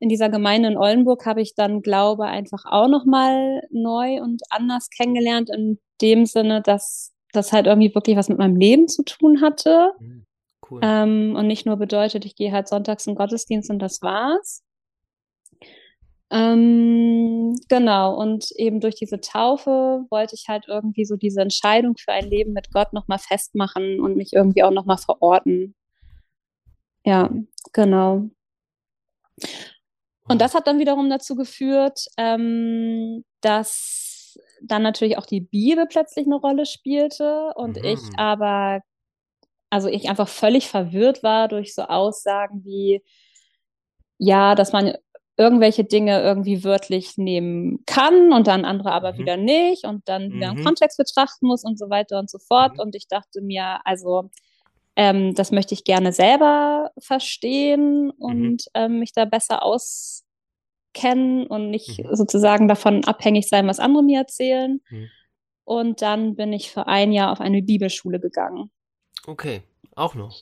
in 0.00 0.08
dieser 0.08 0.30
Gemeinde 0.30 0.68
in 0.68 0.78
Oldenburg 0.78 1.26
habe 1.26 1.42
ich 1.42 1.54
dann 1.54 1.82
Glaube 1.82 2.24
einfach 2.24 2.64
auch 2.64 2.88
nochmal 2.88 3.62
neu 3.70 4.20
und 4.22 4.42
anders 4.48 4.88
kennengelernt, 4.88 5.50
in 5.50 5.78
dem 6.00 6.24
Sinne, 6.24 6.62
dass 6.62 7.12
das 7.32 7.52
halt 7.52 7.66
irgendwie 7.66 7.94
wirklich 7.94 8.16
was 8.16 8.30
mit 8.30 8.38
meinem 8.38 8.56
Leben 8.56 8.88
zu 8.88 9.04
tun 9.04 9.42
hatte. 9.42 9.92
Mhm, 10.00 10.26
cool. 10.70 10.80
Ähm, 10.82 11.36
und 11.36 11.46
nicht 11.46 11.66
nur 11.66 11.76
bedeutet, 11.76 12.24
ich 12.24 12.34
gehe 12.34 12.50
halt 12.50 12.66
sonntags 12.66 13.06
in 13.06 13.14
Gottesdienst 13.14 13.70
und 13.70 13.78
das 13.78 14.00
war's. 14.00 14.62
Ähm, 16.32 17.56
genau, 17.68 18.16
und 18.16 18.52
eben 18.52 18.80
durch 18.80 18.94
diese 18.94 19.20
Taufe 19.20 20.06
wollte 20.10 20.34
ich 20.36 20.46
halt 20.48 20.66
irgendwie 20.68 21.04
so 21.04 21.16
diese 21.16 21.42
Entscheidung 21.42 21.96
für 21.96 22.12
ein 22.12 22.30
Leben 22.30 22.52
mit 22.52 22.72
Gott 22.72 22.92
nochmal 22.92 23.18
festmachen 23.18 24.00
und 24.00 24.16
mich 24.16 24.32
irgendwie 24.32 24.62
auch 24.62 24.70
nochmal 24.70 24.98
verorten. 24.98 25.74
Ja, 27.04 27.30
genau. 27.72 28.28
Und 30.28 30.40
das 30.40 30.54
hat 30.54 30.66
dann 30.66 30.78
wiederum 30.78 31.10
dazu 31.10 31.34
geführt, 31.34 32.06
ähm, 32.16 33.24
dass 33.40 34.38
dann 34.62 34.82
natürlich 34.82 35.18
auch 35.18 35.26
die 35.26 35.40
Bibel 35.40 35.86
plötzlich 35.88 36.26
eine 36.26 36.36
Rolle 36.36 36.66
spielte 36.66 37.52
und 37.56 37.76
mhm. 37.76 37.84
ich 37.84 38.00
aber, 38.16 38.80
also 39.70 39.88
ich 39.88 40.08
einfach 40.08 40.28
völlig 40.28 40.68
verwirrt 40.68 41.22
war 41.22 41.48
durch 41.48 41.74
so 41.74 41.82
Aussagen 41.82 42.64
wie, 42.64 43.02
ja, 44.18 44.54
dass 44.54 44.72
man 44.72 44.94
irgendwelche 45.36 45.84
Dinge 45.84 46.20
irgendwie 46.20 46.64
wörtlich 46.64 47.16
nehmen 47.16 47.82
kann 47.86 48.32
und 48.32 48.46
dann 48.46 48.66
andere 48.66 48.92
aber 48.92 49.14
mhm. 49.14 49.18
wieder 49.18 49.36
nicht 49.38 49.84
und 49.84 50.06
dann 50.08 50.32
wieder 50.32 50.52
mhm. 50.52 50.58
im 50.58 50.64
Kontext 50.64 50.98
betrachten 50.98 51.46
muss 51.46 51.64
und 51.64 51.78
so 51.78 51.88
weiter 51.88 52.18
und 52.18 52.28
so 52.30 52.38
fort. 52.38 52.74
Mhm. 52.74 52.80
Und 52.80 52.94
ich 52.94 53.08
dachte 53.08 53.40
mir, 53.40 53.80
also 53.84 54.30
ähm, 54.96 55.34
das 55.34 55.52
möchte 55.52 55.74
ich 55.74 55.84
gerne 55.84 56.12
selber 56.12 56.90
verstehen 56.98 58.06
mhm. 58.06 58.12
und 58.18 58.52
mhm. 58.52 58.58
ähm, 58.74 58.98
mich 58.98 59.12
da 59.12 59.24
besser 59.24 59.62
auskennen 59.62 61.46
und 61.46 61.70
nicht 61.70 62.02
mhm. 62.02 62.14
sozusagen 62.14 62.68
davon 62.68 63.04
abhängig 63.04 63.48
sein, 63.48 63.66
was 63.66 63.80
andere 63.80 64.02
mir 64.02 64.20
erzählen. 64.20 64.80
Mhm. 64.90 65.08
Und 65.64 66.02
dann 66.02 66.34
bin 66.34 66.52
ich 66.52 66.70
für 66.70 66.88
ein 66.88 67.12
Jahr 67.12 67.30
auf 67.30 67.40
eine 67.40 67.62
Bibelschule 67.62 68.18
gegangen. 68.18 68.70
Okay, 69.26 69.62
auch 69.94 70.14
noch. 70.14 70.40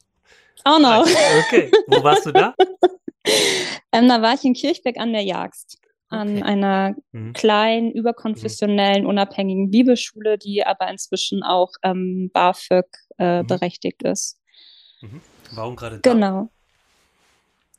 Auch 0.65 0.79
noch. 0.79 1.07
Okay, 1.47 1.71
wo 1.87 2.03
warst 2.03 2.27
du 2.27 2.33
da? 2.33 2.55
ähm, 3.93 4.09
da 4.09 4.23
war 4.23 4.35
ich 4.35 4.45
in 4.45 4.55
Kirchberg 4.55 4.99
an 4.99 5.13
der 5.13 5.23
Jagst. 5.23 5.79
An 6.11 6.39
okay. 6.39 6.43
einer 6.43 6.95
mhm. 7.13 7.35
kleinen, 7.35 7.93
überkonfessionellen, 7.93 9.03
mhm. 9.03 9.11
unabhängigen 9.11 9.71
Bibelschule, 9.71 10.39
die 10.39 10.65
aber 10.65 10.89
inzwischen 10.89 11.43
auch 11.43 11.73
ähm, 11.83 12.31
BAföG 12.33 12.87
äh, 13.19 13.43
mhm. 13.43 13.47
berechtigt 13.47 14.03
ist. 14.03 14.39
Mhm. 15.01 15.21
Warum 15.53 15.77
gerade 15.77 15.99
da? 15.99 16.13
Genau. 16.13 16.49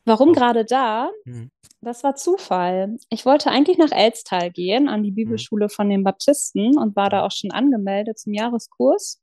Warum 0.05 0.29
oh. 0.29 0.33
gerade 0.33 0.65
da? 0.65 1.09
Mhm. 1.25 1.51
Das 1.81 2.03
war 2.03 2.15
Zufall. 2.15 2.97
Ich 3.09 3.25
wollte 3.25 3.51
eigentlich 3.51 3.77
nach 3.77 3.91
Elstal 3.91 4.51
gehen, 4.51 4.89
an 4.89 5.03
die 5.03 5.11
mhm. 5.11 5.15
Bibelschule 5.15 5.69
von 5.69 5.89
den 5.89 6.03
Baptisten 6.03 6.77
und 6.77 6.95
war 6.95 7.09
da 7.09 7.25
auch 7.25 7.31
schon 7.31 7.51
angemeldet 7.51 8.19
zum 8.19 8.33
Jahreskurs. 8.33 9.21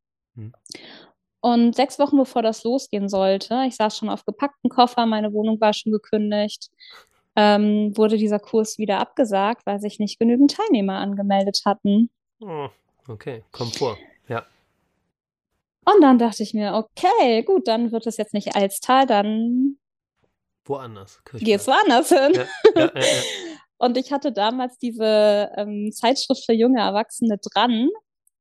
Und 1.41 1.75
sechs 1.75 1.99
Wochen 1.99 2.17
bevor 2.17 2.43
das 2.43 2.65
losgehen 2.65 3.09
sollte, 3.09 3.65
ich 3.67 3.77
saß 3.77 3.97
schon 3.97 4.09
auf 4.09 4.25
gepackten 4.25 4.71
Koffer, 4.71 5.07
meine 5.07 5.33
Wohnung 5.33 5.61
war 5.61 5.73
schon 5.73 5.93
gekündigt, 5.93 6.71
ähm, 7.37 7.97
wurde 7.97 8.17
dieser 8.17 8.39
Kurs 8.39 8.79
wieder 8.79 8.99
abgesagt, 8.99 9.65
weil 9.65 9.81
sich 9.81 9.99
nicht 9.99 10.19
genügend 10.19 10.55
Teilnehmer 10.57 10.99
angemeldet 10.99 11.63
hatten. 11.65 12.11
Oh, 12.41 12.69
okay, 13.09 13.45
komm 13.51 13.71
vor. 13.73 13.97
Und 15.87 16.03
dann 16.03 16.19
dachte 16.19 16.43
ich 16.43 16.53
mir, 16.53 16.75
okay, 16.75 17.43
gut, 17.45 17.69
dann 17.69 17.93
wird 17.93 18.07
es 18.07 18.17
jetzt 18.17 18.35
nicht 18.35 18.57
Alstal, 18.57 19.07
dann 19.07 19.79
woanders. 20.65 21.23
Geht 21.33 21.61
es 21.61 21.67
woanders 21.67 22.09
hin. 22.09 22.33
Ja, 22.35 22.47
ja, 22.75 22.93
ja, 22.95 23.03
Und 23.79 23.99
ich 23.99 24.11
hatte 24.11 24.33
damals 24.33 24.79
diese 24.79 25.51
ähm, 25.57 25.93
Zeitschrift 25.93 26.45
für 26.47 26.55
junge 26.55 26.81
Erwachsene 26.81 27.39
dran 27.39 27.89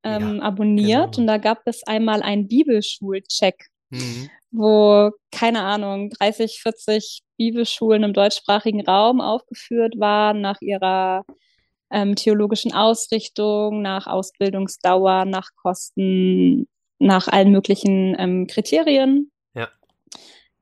ähm, 0.03 0.39
abonniert 0.39 1.15
genau. 1.15 1.17
und 1.17 1.27
da 1.27 1.37
gab 1.37 1.61
es 1.65 1.85
einmal 1.85 2.21
einen 2.21 2.47
Bibelschulcheck, 2.47 3.67
mhm. 3.89 4.29
wo, 4.51 5.11
keine 5.31 5.63
Ahnung, 5.63 6.09
30, 6.11 6.61
40 6.61 7.23
Bibelschulen 7.37 8.03
im 8.03 8.13
deutschsprachigen 8.13 8.85
Raum 8.85 9.19
aufgeführt 9.19 9.95
waren 9.97 10.41
nach 10.41 10.61
ihrer 10.61 11.25
ähm, 11.91 12.15
theologischen 12.15 12.73
Ausrichtung, 12.73 13.81
nach 13.81 14.07
Ausbildungsdauer, 14.07 15.25
nach 15.25 15.49
Kosten, 15.55 16.67
nach 16.99 17.27
allen 17.27 17.51
möglichen 17.51 18.15
ähm, 18.17 18.47
Kriterien. 18.47 19.31
Ja. 19.53 19.69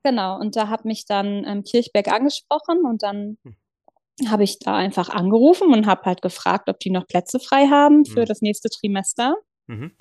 Genau, 0.02 0.38
und 0.38 0.56
da 0.56 0.68
hat 0.68 0.84
mich 0.84 1.06
dann 1.06 1.44
ähm, 1.46 1.64
Kirchberg 1.64 2.08
angesprochen 2.08 2.84
und 2.84 3.02
dann 3.02 3.38
hm. 3.42 4.30
habe 4.30 4.44
ich 4.44 4.58
da 4.58 4.76
einfach 4.76 5.08
angerufen 5.08 5.72
und 5.72 5.86
habe 5.86 6.02
halt 6.04 6.22
gefragt, 6.22 6.68
ob 6.68 6.78
die 6.80 6.90
noch 6.90 7.06
Plätze 7.06 7.40
frei 7.40 7.68
haben 7.68 8.04
für 8.04 8.22
hm. 8.22 8.26
das 8.26 8.42
nächste 8.42 8.68
Trimester. 8.68 9.36
Mhm. 9.66 9.92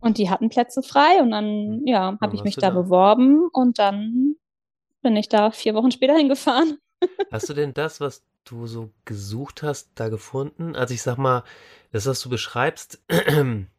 Und 0.00 0.18
die 0.18 0.28
hatten 0.28 0.50
Plätze 0.50 0.82
frei 0.82 1.22
und 1.22 1.30
dann, 1.30 1.44
hm. 1.44 1.82
ja, 1.86 2.18
habe 2.20 2.36
ich 2.36 2.44
mich 2.44 2.56
da, 2.56 2.68
da 2.68 2.70
beworben 2.70 3.48
und 3.52 3.78
dann 3.78 4.36
bin 5.02 5.16
ich 5.16 5.28
da 5.28 5.50
vier 5.50 5.74
Wochen 5.74 5.90
später 5.90 6.14
hingefahren. 6.16 6.78
Hast 7.30 7.48
du 7.48 7.54
denn 7.54 7.74
das, 7.74 8.00
was 8.00 8.24
du 8.44 8.66
so 8.66 8.90
gesucht 9.04 9.62
hast, 9.62 9.90
da 9.94 10.08
gefunden? 10.08 10.76
Also 10.76 10.94
ich 10.94 11.02
sag 11.02 11.18
mal, 11.18 11.44
das, 11.92 12.06
was 12.06 12.20
du 12.20 12.28
beschreibst, 12.28 13.02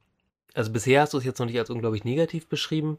also 0.55 0.71
bisher 0.71 1.01
hast 1.01 1.13
du 1.13 1.17
es 1.17 1.25
jetzt 1.25 1.39
noch 1.39 1.45
nicht 1.45 1.59
als 1.59 1.69
unglaublich 1.69 2.03
negativ 2.03 2.47
beschrieben. 2.47 2.97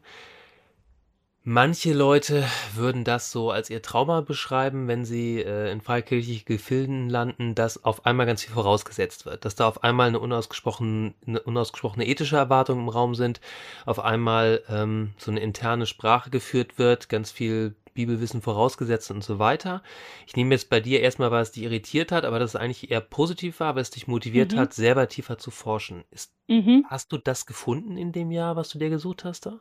Manche 1.49 1.93
Leute 1.93 2.43
würden 2.75 3.05
das 3.05 3.31
so 3.31 3.51
als 3.51 3.69
ihr 3.69 3.81
Trauma 3.81 4.19
beschreiben, 4.19 4.89
wenn 4.89 5.05
sie 5.05 5.39
äh, 5.39 5.71
in 5.71 5.79
freikirchliche 5.79 6.43
Gefilden 6.43 7.09
landen, 7.09 7.55
dass 7.55 7.85
auf 7.85 8.05
einmal 8.05 8.25
ganz 8.25 8.43
viel 8.43 8.53
vorausgesetzt 8.53 9.25
wird, 9.25 9.45
dass 9.45 9.55
da 9.55 9.65
auf 9.65 9.81
einmal 9.81 10.09
eine 10.09 10.19
unausgesprochene, 10.19 11.13
eine 11.25 11.41
unausgesprochene 11.41 12.05
ethische 12.05 12.35
Erwartung 12.35 12.79
im 12.79 12.89
Raum 12.89 13.15
sind, 13.15 13.39
auf 13.85 13.99
einmal 13.99 14.61
ähm, 14.67 15.13
so 15.17 15.31
eine 15.31 15.39
interne 15.39 15.85
Sprache 15.85 16.29
geführt 16.29 16.77
wird, 16.77 17.07
ganz 17.07 17.31
viel 17.31 17.75
Bibelwissen 17.97 18.41
vorausgesetzt 18.41 19.11
und 19.11 19.23
so 19.23 19.39
weiter. 19.39 19.83
Ich 20.27 20.35
nehme 20.35 20.53
jetzt 20.55 20.69
bei 20.69 20.79
dir 20.79 21.01
erstmal, 21.01 21.31
was 21.31 21.51
dich 21.51 21.63
irritiert 21.63 22.11
hat, 22.11 22.25
aber 22.25 22.39
dass 22.39 22.51
es 22.51 22.55
eigentlich 22.55 22.89
eher 22.91 23.01
positiv 23.01 23.59
war, 23.59 23.75
was 23.75 23.89
dich 23.91 24.07
motiviert 24.07 24.53
Mhm. 24.53 24.59
hat, 24.59 24.73
selber 24.73 25.09
tiefer 25.09 25.37
zu 25.37 25.51
forschen. 25.51 26.03
Ist, 26.11 26.33
Mhm. 26.47 26.85
hast 26.87 27.11
du 27.11 27.17
das 27.17 27.45
gefunden 27.45 27.97
in 27.97 28.11
dem 28.11 28.31
Jahr, 28.31 28.55
was 28.55 28.69
du 28.69 28.79
dir 28.79 28.89
gesucht 28.89 29.25
hast 29.25 29.47
da? 29.47 29.59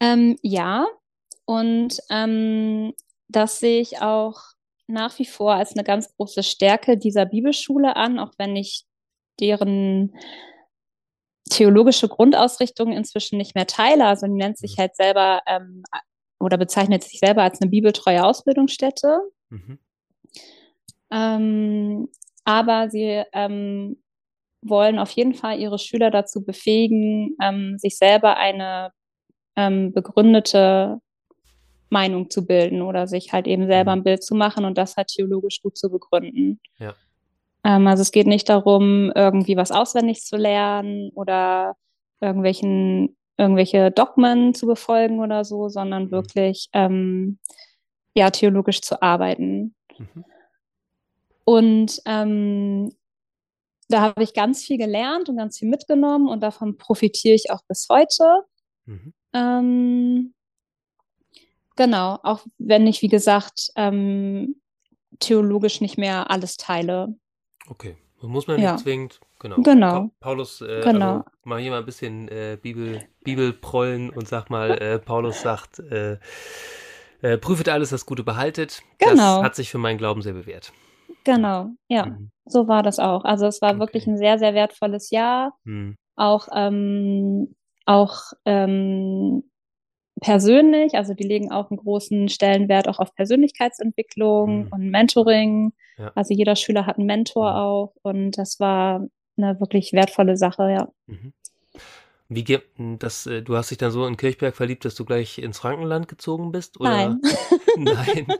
Ähm, 0.00 0.36
ja, 0.42 0.86
und 1.44 1.98
ähm, 2.10 2.94
das 3.28 3.60
sehe 3.60 3.80
ich 3.80 4.00
auch 4.00 4.40
nach 4.86 5.18
wie 5.18 5.26
vor 5.26 5.54
als 5.54 5.72
eine 5.72 5.84
ganz 5.84 6.14
große 6.16 6.42
Stärke 6.42 6.96
dieser 6.96 7.26
Bibelschule 7.26 7.96
an, 7.96 8.18
auch 8.18 8.32
wenn 8.38 8.56
ich 8.56 8.84
deren 9.40 10.14
theologische 11.48 12.08
Grundausrichtung 12.08 12.92
inzwischen 12.92 13.38
nicht 13.38 13.54
mehr 13.54 13.66
teile. 13.66 14.06
Also 14.06 14.26
die 14.26 14.32
nennt 14.34 14.58
sich 14.58 14.76
Mhm. 14.76 14.80
halt 14.82 14.96
selber 14.96 15.40
ähm, 15.46 15.82
oder 16.40 16.56
bezeichnet 16.56 17.02
sich 17.02 17.18
selber 17.20 17.42
als 17.42 17.60
eine 17.60 17.70
bibeltreue 17.70 18.24
Ausbildungsstätte. 18.24 19.20
Mhm. 19.50 19.78
Ähm, 21.10 22.08
aber 22.44 22.90
sie 22.90 23.22
ähm, 23.32 24.02
wollen 24.62 24.98
auf 24.98 25.10
jeden 25.12 25.34
Fall 25.34 25.58
ihre 25.60 25.78
Schüler 25.78 26.10
dazu 26.10 26.44
befähigen, 26.44 27.36
ähm, 27.42 27.78
sich 27.78 27.96
selber 27.96 28.36
eine 28.36 28.90
ähm, 29.56 29.92
begründete 29.92 31.00
Meinung 31.90 32.30
zu 32.30 32.46
bilden 32.46 32.82
oder 32.82 33.06
sich 33.06 33.32
halt 33.32 33.46
eben 33.46 33.66
selber 33.66 33.94
Mhm. 33.96 34.00
ein 34.00 34.04
Bild 34.04 34.22
zu 34.24 34.34
machen 34.34 34.64
und 34.64 34.76
das 34.78 34.96
halt 34.96 35.08
theologisch 35.08 35.62
gut 35.62 35.78
zu 35.78 35.90
begründen. 35.90 36.60
Ja. 36.78 36.94
Ähm, 37.64 37.86
also 37.86 38.02
es 38.02 38.10
geht 38.12 38.26
nicht 38.26 38.48
darum, 38.48 39.12
irgendwie 39.14 39.56
was 39.56 39.72
auswendig 39.72 40.22
zu 40.24 40.36
lernen 40.36 41.10
oder 41.14 41.76
irgendwelchen, 42.20 43.16
irgendwelche 43.36 43.90
Dogmen 43.90 44.54
zu 44.54 44.66
befolgen 44.66 45.20
oder 45.20 45.44
so, 45.44 45.68
sondern 45.68 46.04
Mhm. 46.06 46.10
wirklich 46.10 46.68
ähm, 46.72 47.38
ja, 48.14 48.30
theologisch 48.30 48.80
zu 48.82 49.00
arbeiten. 49.02 49.74
Mhm. 49.98 50.24
Und 51.44 52.02
ähm, 52.04 52.92
da 53.88 54.02
habe 54.02 54.22
ich 54.22 54.34
ganz 54.34 54.64
viel 54.64 54.76
gelernt 54.76 55.28
und 55.28 55.36
ganz 55.36 55.58
viel 55.58 55.68
mitgenommen 55.68 56.28
und 56.28 56.40
davon 56.42 56.76
profitiere 56.76 57.34
ich 57.34 57.50
auch 57.50 57.62
bis 57.68 57.88
heute. 57.88 58.24
Mhm. 58.86 59.14
Ähm, 59.32 60.34
genau, 61.76 62.18
auch 62.22 62.40
wenn 62.58 62.86
ich, 62.86 63.02
wie 63.02 63.08
gesagt, 63.08 63.70
ähm, 63.76 64.60
theologisch 65.20 65.80
nicht 65.80 65.96
mehr 65.96 66.30
alles 66.30 66.56
teile. 66.56 67.14
Okay. 67.68 67.96
Muss 68.20 68.46
man 68.48 68.56
nicht 68.56 68.64
Ja. 68.64 68.76
zwingend. 68.76 69.20
Genau. 69.38 69.62
Genau. 69.62 69.92
Pa 69.92 70.10
Paulus, 70.20 70.60
äh, 70.60 70.80
Genau. 70.82 71.18
also 71.18 71.24
mal 71.44 71.60
hier 71.60 71.70
mal 71.70 71.78
ein 71.78 71.84
bisschen 71.84 72.26
äh, 72.28 72.58
Bibel, 72.60 73.00
Bibel 73.22 73.52
prollen 73.52 74.10
und 74.10 74.26
sag 74.26 74.50
mal, 74.50 74.70
äh, 74.82 74.98
Paulus 74.98 75.40
sagt, 75.42 75.78
äh, 75.78 76.18
äh, 77.22 77.38
prüfet 77.38 77.68
alles, 77.68 77.90
das 77.90 78.06
Gute 78.06 78.24
behaltet. 78.24 78.82
Das 78.98 79.10
Genau. 79.12 79.42
hat 79.42 79.54
sich 79.54 79.70
für 79.70 79.78
meinen 79.78 79.98
Glauben 79.98 80.22
sehr 80.22 80.32
bewährt. 80.32 80.72
Genau, 81.24 81.70
ja, 81.88 82.06
Mhm. 82.06 82.30
so 82.46 82.66
war 82.68 82.82
das 82.82 82.98
auch. 82.98 83.24
Also 83.24 83.46
es 83.46 83.62
war 83.62 83.78
wirklich 83.78 84.04
Okay. 84.04 84.12
ein 84.12 84.18
sehr, 84.18 84.38
sehr 84.38 84.54
wertvolles 84.54 85.10
Jahr. 85.10 85.56
Mhm. 85.64 85.96
Auch, 86.16 86.48
ähm, 86.52 87.54
auch 87.86 88.32
ähm, 88.44 89.44
persönlich, 90.20 90.94
also 90.94 91.14
die 91.14 91.24
legen 91.26 91.50
auch 91.50 91.70
einen 91.70 91.78
großen 91.78 92.28
Stellenwert 92.28 92.88
auch 92.88 92.98
auf 92.98 93.14
Persönlichkeitsentwicklung 93.14 94.64
Mhm. 94.64 94.68
und 94.72 94.90
Mentoring. 94.90 95.72
Ja. 95.98 96.12
Also 96.14 96.34
jeder 96.34 96.56
Schüler 96.56 96.86
hat 96.86 96.96
einen 96.98 97.06
Mentor 97.06 97.50
Mhm. 97.50 97.56
auch 97.56 97.92
und 98.02 98.32
das 98.38 98.58
war 98.60 99.06
eine 99.36 99.60
wirklich 99.60 99.92
wertvolle 99.92 100.36
Sache, 100.36 100.70
ja. 100.70 100.88
Mhm. 101.06 101.32
Wie 102.30 102.44
ge- 102.44 102.60
das, 102.98 103.26
äh, 103.26 103.40
du 103.42 103.56
hast 103.56 103.70
dich 103.70 103.78
dann 103.78 103.90
so 103.90 104.06
in 104.06 104.16
Kirchberg 104.18 104.54
verliebt, 104.54 104.84
dass 104.84 104.94
du 104.94 105.04
gleich 105.06 105.38
ins 105.38 105.58
Frankenland 105.58 106.08
gezogen 106.08 106.52
bist? 106.52 106.78
Oder? 106.78 106.90
Nein. 106.90 107.20
Nein. 107.76 108.26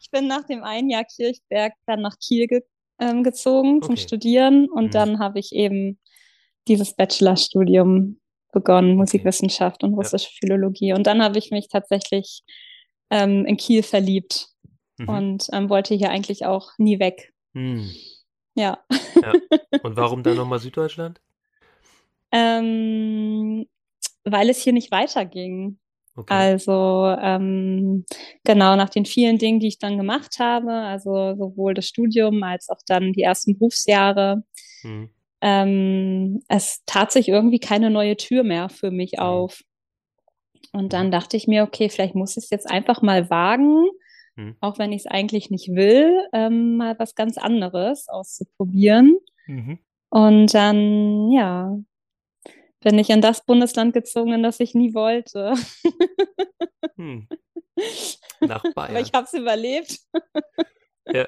Ich 0.00 0.10
bin 0.10 0.26
nach 0.28 0.44
dem 0.44 0.62
einen 0.62 0.90
Jahr 0.90 1.04
Kirchberg 1.04 1.72
dann 1.86 2.02
nach 2.02 2.16
Kiel 2.18 2.46
ge 2.46 2.62
ähm, 3.00 3.22
gezogen 3.24 3.82
zum 3.82 3.92
Okay. 3.94 4.02
Studieren 4.02 4.68
und 4.70 4.86
Mhm. 4.86 4.90
dann 4.90 5.18
habe 5.18 5.38
ich 5.38 5.52
eben 5.52 5.98
dieses 6.68 6.94
Bachelorstudium 6.94 8.20
begonnen, 8.56 8.90
Okay. 8.92 8.98
Musikwissenschaft 8.98 9.84
und 9.84 9.90
Ja. 9.92 9.96
russische 9.98 10.30
Philologie. 10.40 10.92
Und 10.94 11.06
dann 11.06 11.22
habe 11.22 11.38
ich 11.38 11.50
mich 11.50 11.68
tatsächlich 11.68 12.42
ähm, 13.10 13.44
in 13.46 13.56
Kiel 13.56 13.82
verliebt 13.82 14.48
Mhm. 14.98 15.08
und 15.08 15.46
ähm, 15.52 15.68
wollte 15.68 15.94
hier 15.94 16.10
eigentlich 16.10 16.46
auch 16.46 16.70
nie 16.78 16.98
weg. 16.98 17.32
Mhm. 17.52 17.90
Ja. 18.54 18.78
Ja. 19.22 19.32
Und 19.82 19.96
warum 19.96 20.22
dann 20.22 20.36
nochmal 20.36 20.58
Süddeutschland? 20.58 21.20
Ähm, 22.32 23.66
weil 24.24 24.50
es 24.50 24.60
hier 24.62 24.72
nicht 24.72 24.90
weiterging. 24.90 25.78
Okay. 26.16 26.34
Also 26.34 27.14
ähm, 27.20 28.04
genau 28.44 28.74
nach 28.76 28.88
den 28.90 29.04
vielen 29.06 29.38
Dingen, 29.38 29.60
die 29.60 29.68
ich 29.68 29.78
dann 29.78 29.96
gemacht 29.96 30.38
habe, 30.38 30.72
also 30.72 31.34
sowohl 31.36 31.74
das 31.74 31.86
Studium 31.86 32.42
als 32.42 32.68
auch 32.68 32.80
dann 32.86 33.12
die 33.12 33.22
ersten 33.22 33.56
Berufsjahre, 33.58 34.42
Mhm. 34.82 35.10
Ähm, 35.40 36.42
es 36.48 36.82
tat 36.86 37.12
sich 37.12 37.28
irgendwie 37.28 37.58
keine 37.60 37.90
neue 37.90 38.16
Tür 38.16 38.42
mehr 38.42 38.68
für 38.68 38.90
mich 38.90 39.12
Mhm. 39.14 39.18
auf. 39.20 39.60
Und 40.72 40.92
dann 40.92 41.10
dachte 41.10 41.36
ich 41.36 41.46
mir, 41.46 41.62
okay, 41.62 41.88
vielleicht 41.88 42.14
muss 42.14 42.36
ich 42.36 42.44
es 42.44 42.50
jetzt 42.50 42.68
einfach 42.70 43.02
mal 43.02 43.30
wagen, 43.30 43.84
Mhm. 44.36 44.56
auch 44.60 44.78
wenn 44.78 44.92
ich 44.92 45.02
es 45.02 45.06
eigentlich 45.06 45.50
nicht 45.50 45.68
will, 45.74 46.12
ähm, 46.32 46.76
mal 46.76 46.98
was 46.98 47.14
ganz 47.14 47.38
anderes 47.38 48.08
auszuprobieren. 48.08 49.16
Mhm. 49.46 49.78
Und 50.10 50.52
dann, 50.54 51.30
ja, 51.32 51.76
bin 52.80 52.98
ich 52.98 53.10
in 53.10 53.20
das 53.20 53.44
Bundesland 53.44 53.94
gezogen, 53.94 54.32
in 54.34 54.42
das 54.42 54.60
ich 54.60 54.74
nie 54.74 54.94
wollte. 54.94 55.54
Hm. 56.96 57.28
Nach 58.40 58.64
Aber 58.64 58.72
Bayern. 58.74 59.02
ich 59.02 59.12
habe 59.12 59.24
es 59.26 59.32
überlebt. 59.34 59.98
Ja. 61.12 61.26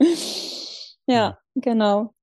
Ja, 1.06 1.38
genau. 1.54 2.14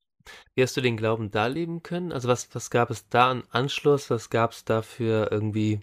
Wie 0.56 0.64
hast 0.64 0.78
du 0.78 0.82
den 0.82 0.98
Glauben 0.98 1.32
da 1.32 1.48
leben 1.48 1.84
können? 1.84 2.12
Also 2.12 2.28
was, 2.28 2.54
was 2.54 2.70
gab 2.70 2.90
es 2.90 3.08
da 3.10 3.32
an 3.32 3.44
Anschluss? 3.52 4.10
Was 4.10 4.30
gab 4.30 4.52
es 4.52 4.64
da 4.66 4.82
für 4.82 5.30
irgendwie, 5.32 5.82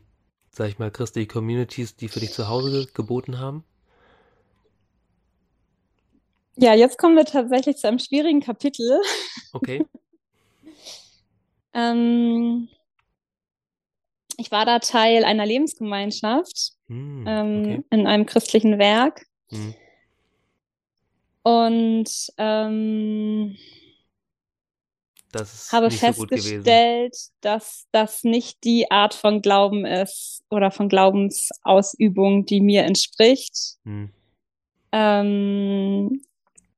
sag 0.50 0.68
ich 0.68 0.78
mal, 0.78 0.90
christliche 0.90 1.28
Communities, 1.28 1.96
die 1.96 2.08
für 2.08 2.20
dich 2.20 2.32
zu 2.32 2.48
Hause 2.48 2.70
ge 2.70 2.92
geboten 2.94 3.38
haben? 3.38 3.64
Ja, 6.56 6.74
jetzt 6.74 6.98
kommen 6.98 7.16
wir 7.16 7.24
tatsächlich 7.24 7.76
zu 7.76 7.86
einem 7.88 7.98
schwierigen 7.98 8.40
Kapitel. 8.40 9.00
Okay. 9.52 9.86
Ähm, 11.74 12.68
ich 14.36 14.50
war 14.50 14.64
da 14.64 14.78
Teil 14.78 15.24
einer 15.24 15.46
Lebensgemeinschaft 15.46 16.72
Hm, 16.88 17.24
ähm, 17.26 17.60
okay. 17.60 17.84
in 17.90 18.06
einem 18.06 18.26
christlichen 18.26 18.78
Werk. 18.78 19.26
Hm. 19.50 19.74
Und 21.48 22.10
ähm, 22.36 23.56
habe 25.72 25.88
nicht 25.88 26.00
so 26.00 26.06
festgestellt, 26.12 27.16
dass 27.40 27.86
das 27.90 28.22
nicht 28.22 28.64
die 28.64 28.90
Art 28.90 29.14
von 29.14 29.40
Glauben 29.40 29.86
ist 29.86 30.44
oder 30.50 30.70
von 30.70 30.90
Glaubensausübung, 30.90 32.44
die 32.44 32.60
mir 32.60 32.82
entspricht. 32.82 33.78
Hm. 33.86 34.10
Ähm, 34.92 36.22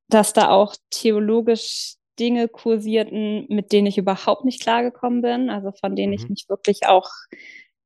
dass 0.07 0.31
da 0.31 0.51
auch 0.51 0.73
theologisch 0.89 1.95
Dinge 2.17 2.47
kursierten, 2.47 3.47
mit 3.49 3.73
denen 3.73 3.87
ich 3.87 3.97
überhaupt 3.97 4.45
nicht 4.45 4.61
klargekommen 4.61 5.21
bin, 5.21 5.49
also 5.49 5.73
von 5.73 5.97
denen 5.97 6.13
ich 6.13 6.23
Mhm. 6.23 6.29
mich 6.29 6.45
wirklich 6.47 6.87
auch 6.87 7.09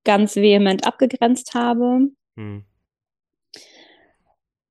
ganz 0.03 0.35
vehement 0.35 0.85
abgegrenzt 0.85 1.55
habe. 1.55 2.09
Hm. 2.35 2.63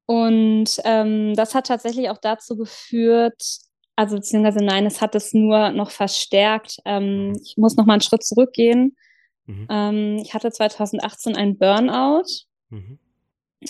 Und 0.07 0.67
ähm, 0.85 1.35
das 1.35 1.55
hat 1.55 1.67
tatsächlich 1.69 2.11
auch 2.11 2.19
dazu 2.19 2.57
geführt, 2.57 3.43
also 3.97 4.17
beziehungsweise 4.17 4.59
nein, 4.65 4.87
es 4.87 5.01
hat 5.01 5.15
es 5.15 5.33
nur 5.33 5.71
noch 5.71 5.91
verstärkt. 5.91 6.79
Ähm, 6.85 7.29
Mhm. 7.29 7.41
ich 7.43 7.57
muss 7.57 7.77
noch 7.77 7.87
mal 7.87 7.95
einen 7.95 8.03
Schritt 8.03 8.25
zurückgehen. 8.25 8.97
Mhm. 9.47 9.67
Ähm, 9.71 10.17
ich 10.23 10.35
hatte 10.35 10.51
2018 10.53 11.37
einen 11.37 11.59
Burnout, 11.59 12.25
Mhm. 12.71 12.99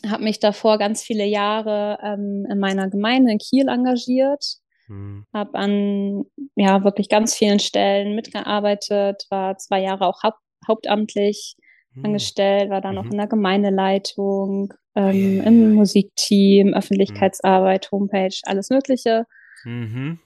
habe 0.09 0.25
mich 0.25 0.40
davor 0.40 0.79
ganz 0.79 1.03
viele 1.03 1.25
Jahre 1.25 1.99
ähm, 2.03 2.47
in 2.51 2.59
meiner 2.59 2.88
Gemeinde 2.90 3.33
in 3.33 3.38
Kiel 3.38 3.68
engagiert, 3.68 4.44
Hm. 4.88 5.25
habe 5.33 5.55
an 5.59 6.25
ja 6.57 6.85
wirklich 6.85 7.09
ganz 7.09 7.35
vielen 7.35 7.59
Stellen 7.61 8.14
mitgearbeitet, 8.16 9.25
war 9.31 9.57
zwei 9.59 9.81
Jahre 9.83 10.07
auch 10.07 10.23
haupt 10.23 10.38
hauptamtlich 10.68 11.57
Hm. 11.94 12.04
angestellt, 12.04 12.70
war 12.70 12.80
dann 12.80 12.98
auch 12.98 13.04
Mhm. 13.04 13.12
in 13.12 13.18
der 13.18 13.26
Gemeindeleitung, 13.28 14.74
ähm, 14.96 15.40
Eieiei. 15.40 15.46
im 15.48 15.74
Musikteam, 15.74 16.74
Öffentlichkeitsarbeit, 16.74 17.90
Homepage, 17.92 18.35
alles 18.44 18.70
Mögliche. 18.70 19.26
Mhm. 19.64 20.18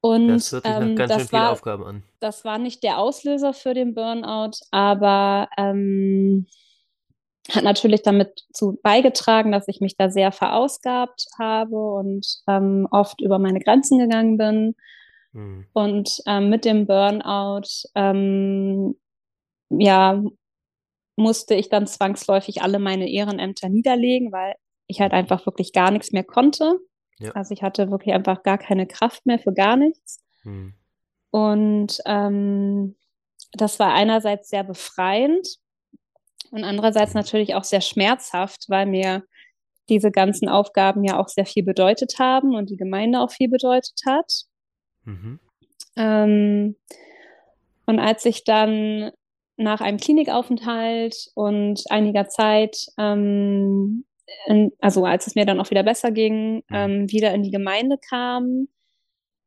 Und 0.00 0.28
Das 0.28 0.52
hört 0.52 0.64
sich 0.64 0.72
nach 0.72 0.80
ähm, 0.82 0.96
ganz 0.96 1.12
schön 1.12 1.18
das 1.20 1.32
war, 1.32 1.50
Aufgaben 1.52 1.84
an. 1.84 2.02
das 2.20 2.44
war 2.44 2.58
nicht 2.58 2.82
der 2.82 2.98
Auslöser 2.98 3.52
für 3.52 3.74
den 3.74 3.94
Burnout, 3.94 4.52
aber 4.70 5.48
ähm, 5.56 6.46
hat 7.50 7.64
natürlich 7.64 8.02
damit 8.02 8.44
zu 8.52 8.78
beigetragen, 8.82 9.52
dass 9.52 9.68
ich 9.68 9.80
mich 9.80 9.96
da 9.96 10.10
sehr 10.10 10.32
verausgabt 10.32 11.26
habe 11.38 11.76
und 11.76 12.26
ähm, 12.48 12.86
oft 12.90 13.20
über 13.20 13.38
meine 13.38 13.60
Grenzen 13.60 13.98
gegangen 13.98 14.36
bin. 14.36 14.74
Hm. 15.32 15.66
Und 15.72 16.22
ähm, 16.26 16.50
mit 16.50 16.64
dem 16.64 16.86
Burnout, 16.86 17.68
ähm, 17.94 18.96
ja, 19.70 20.22
musste 21.16 21.54
ich 21.54 21.68
dann 21.68 21.86
zwangsläufig 21.86 22.62
alle 22.62 22.78
meine 22.78 23.08
Ehrenämter 23.10 23.68
niederlegen, 23.68 24.32
weil 24.32 24.54
ich 24.86 25.00
halt 25.00 25.12
einfach 25.12 25.46
wirklich 25.46 25.72
gar 25.72 25.90
nichts 25.90 26.12
mehr 26.12 26.24
konnte. 26.24 26.78
Ja. 27.18 27.32
Also 27.32 27.52
ich 27.54 27.62
hatte 27.62 27.90
wirklich 27.90 28.14
einfach 28.14 28.42
gar 28.42 28.58
keine 28.58 28.86
Kraft 28.86 29.26
mehr 29.26 29.38
für 29.38 29.52
gar 29.52 29.76
nichts. 29.76 30.22
Hm. 30.42 30.74
Und 31.30 31.98
ähm, 32.06 32.96
das 33.52 33.78
war 33.78 33.94
einerseits 33.94 34.50
sehr 34.50 34.64
befreiend 34.64 35.58
und 36.50 36.64
andererseits 36.64 37.14
natürlich 37.14 37.54
auch 37.54 37.64
sehr 37.64 37.80
schmerzhaft, 37.80 38.66
weil 38.68 38.86
mir 38.86 39.24
diese 39.88 40.10
ganzen 40.10 40.48
Aufgaben 40.48 41.04
ja 41.04 41.18
auch 41.18 41.28
sehr 41.28 41.46
viel 41.46 41.64
bedeutet 41.64 42.18
haben 42.18 42.54
und 42.54 42.70
die 42.70 42.76
Gemeinde 42.76 43.20
auch 43.20 43.30
viel 43.30 43.48
bedeutet 43.48 44.00
hat. 44.06 44.42
Mhm. 45.04 45.40
Ähm, 45.96 46.76
und 47.86 48.00
als 48.00 48.24
ich 48.24 48.44
dann 48.44 49.12
nach 49.56 49.80
einem 49.80 49.98
Klinikaufenthalt 49.98 51.30
und 51.34 51.82
einiger 51.90 52.28
Zeit, 52.28 52.86
ähm, 52.98 54.04
in, 54.46 54.72
also 54.80 55.04
als 55.04 55.26
es 55.26 55.34
mir 55.34 55.46
dann 55.46 55.60
auch 55.60 55.70
wieder 55.70 55.82
besser 55.84 56.10
ging, 56.10 56.56
Mhm. 56.56 56.62
ähm, 56.72 57.10
wieder 57.10 57.32
in 57.34 57.42
die 57.42 57.50
Gemeinde 57.50 57.98
kam, 57.98 58.68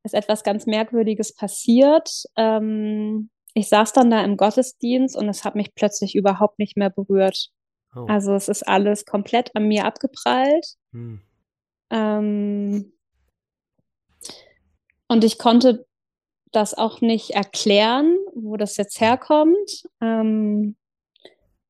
ist 0.03 0.13
etwas 0.15 0.43
ganz 0.43 0.65
Merkwürdiges 0.65 1.35
passiert. 1.35 2.09
Ähm, 2.37 3.29
ich 3.53 3.69
saß 3.69 3.93
dann 3.93 4.09
da 4.11 4.23
im 4.23 4.37
Gottesdienst 4.37 5.17
und 5.17 5.27
es 5.29 5.43
hat 5.43 5.55
mich 5.55 5.75
plötzlich 5.75 6.15
überhaupt 6.15 6.59
nicht 6.59 6.77
mehr 6.77 6.89
berührt. 6.89 7.49
Oh. 7.95 8.05
Also 8.07 8.33
es 8.35 8.47
ist 8.47 8.63
alles 8.67 9.05
komplett 9.05 9.55
an 9.55 9.67
mir 9.67 9.85
abgeprallt. 9.85 10.75
Hm. 10.93 11.21
Ähm, 11.91 12.93
und 15.07 15.23
ich 15.23 15.39
konnte 15.39 15.87
das 16.51 16.73
auch 16.73 17.01
nicht 17.01 17.31
erklären, 17.31 18.17
wo 18.33 18.57
das 18.57 18.77
jetzt 18.77 18.99
herkommt. 19.01 19.83
Ähm, 20.01 20.75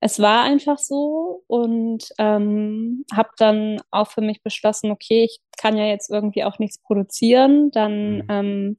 es 0.02 0.20
war 0.20 0.44
einfach 0.44 0.78
so 0.78 1.44
und 1.48 2.06
ähm, 2.20 3.06
habe 3.14 3.30
dann 3.38 3.82
auch 3.92 4.08
für 4.08 4.22
mich 4.22 4.42
beschlossen, 4.42 4.92
okay, 4.92 5.26
ich 5.26 5.42
kann 5.58 5.76
ja 5.78 5.86
jetzt 5.88 6.10
irgendwie 6.10 6.46
auch 6.46 6.58
nichts 6.60 6.78
produzieren, 6.78 7.70
dann 7.72 8.18
Mhm. 8.18 8.24
ähm, 8.30 8.78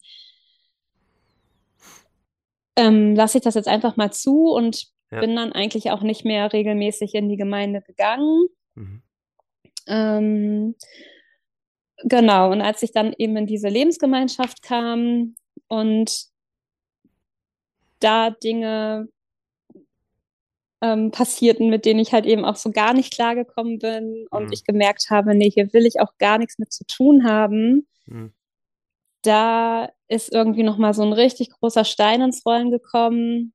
ähm, 2.76 3.14
lasse 3.14 3.38
ich 3.38 3.44
das 3.44 3.54
jetzt 3.54 3.68
einfach 3.68 3.96
mal 3.96 4.12
zu 4.12 4.50
und 4.52 4.86
Ja. 5.10 5.20
bin 5.20 5.36
dann 5.36 5.52
eigentlich 5.52 5.90
auch 5.90 6.02
nicht 6.02 6.24
mehr 6.24 6.52
regelmäßig 6.52 7.14
in 7.14 7.28
die 7.28 7.36
Gemeinde 7.36 7.82
gegangen. 7.82 8.46
Mhm. 8.74 9.02
Ähm, 9.86 10.74
genau, 12.04 12.50
und 12.52 12.62
als 12.62 12.82
ich 12.82 12.92
dann 12.92 13.12
eben 13.18 13.36
in 13.36 13.46
diese 13.46 13.68
Lebensgemeinschaft 13.68 14.62
kam 14.62 15.34
und 15.70 16.26
da 18.00 18.30
Dinge 18.30 19.08
ähm, 20.82 21.10
passierten, 21.10 21.68
mit 21.68 21.84
denen 21.84 22.00
ich 22.00 22.12
halt 22.12 22.24
eben 22.26 22.44
auch 22.44 22.56
so 22.56 22.70
gar 22.70 22.94
nicht 22.94 23.12
klargekommen 23.12 23.78
bin 23.78 24.26
und 24.30 24.44
Mhm. 24.46 24.52
ich 24.52 24.64
gemerkt 24.64 25.10
habe, 25.10 25.34
nee, 25.34 25.50
hier 25.50 25.72
will 25.72 25.86
ich 25.86 26.00
auch 26.00 26.16
gar 26.18 26.38
nichts 26.38 26.58
mit 26.58 26.72
zu 26.72 26.84
tun 26.86 27.24
haben, 27.24 27.86
Hm. 28.06 28.32
da 29.22 29.90
ist 30.08 30.32
irgendwie 30.32 30.62
nochmal 30.62 30.94
so 30.94 31.02
ein 31.02 31.12
richtig 31.12 31.50
großer 31.50 31.84
Stein 31.84 32.22
ins 32.22 32.44
Rollen 32.46 32.70
gekommen, 32.70 33.52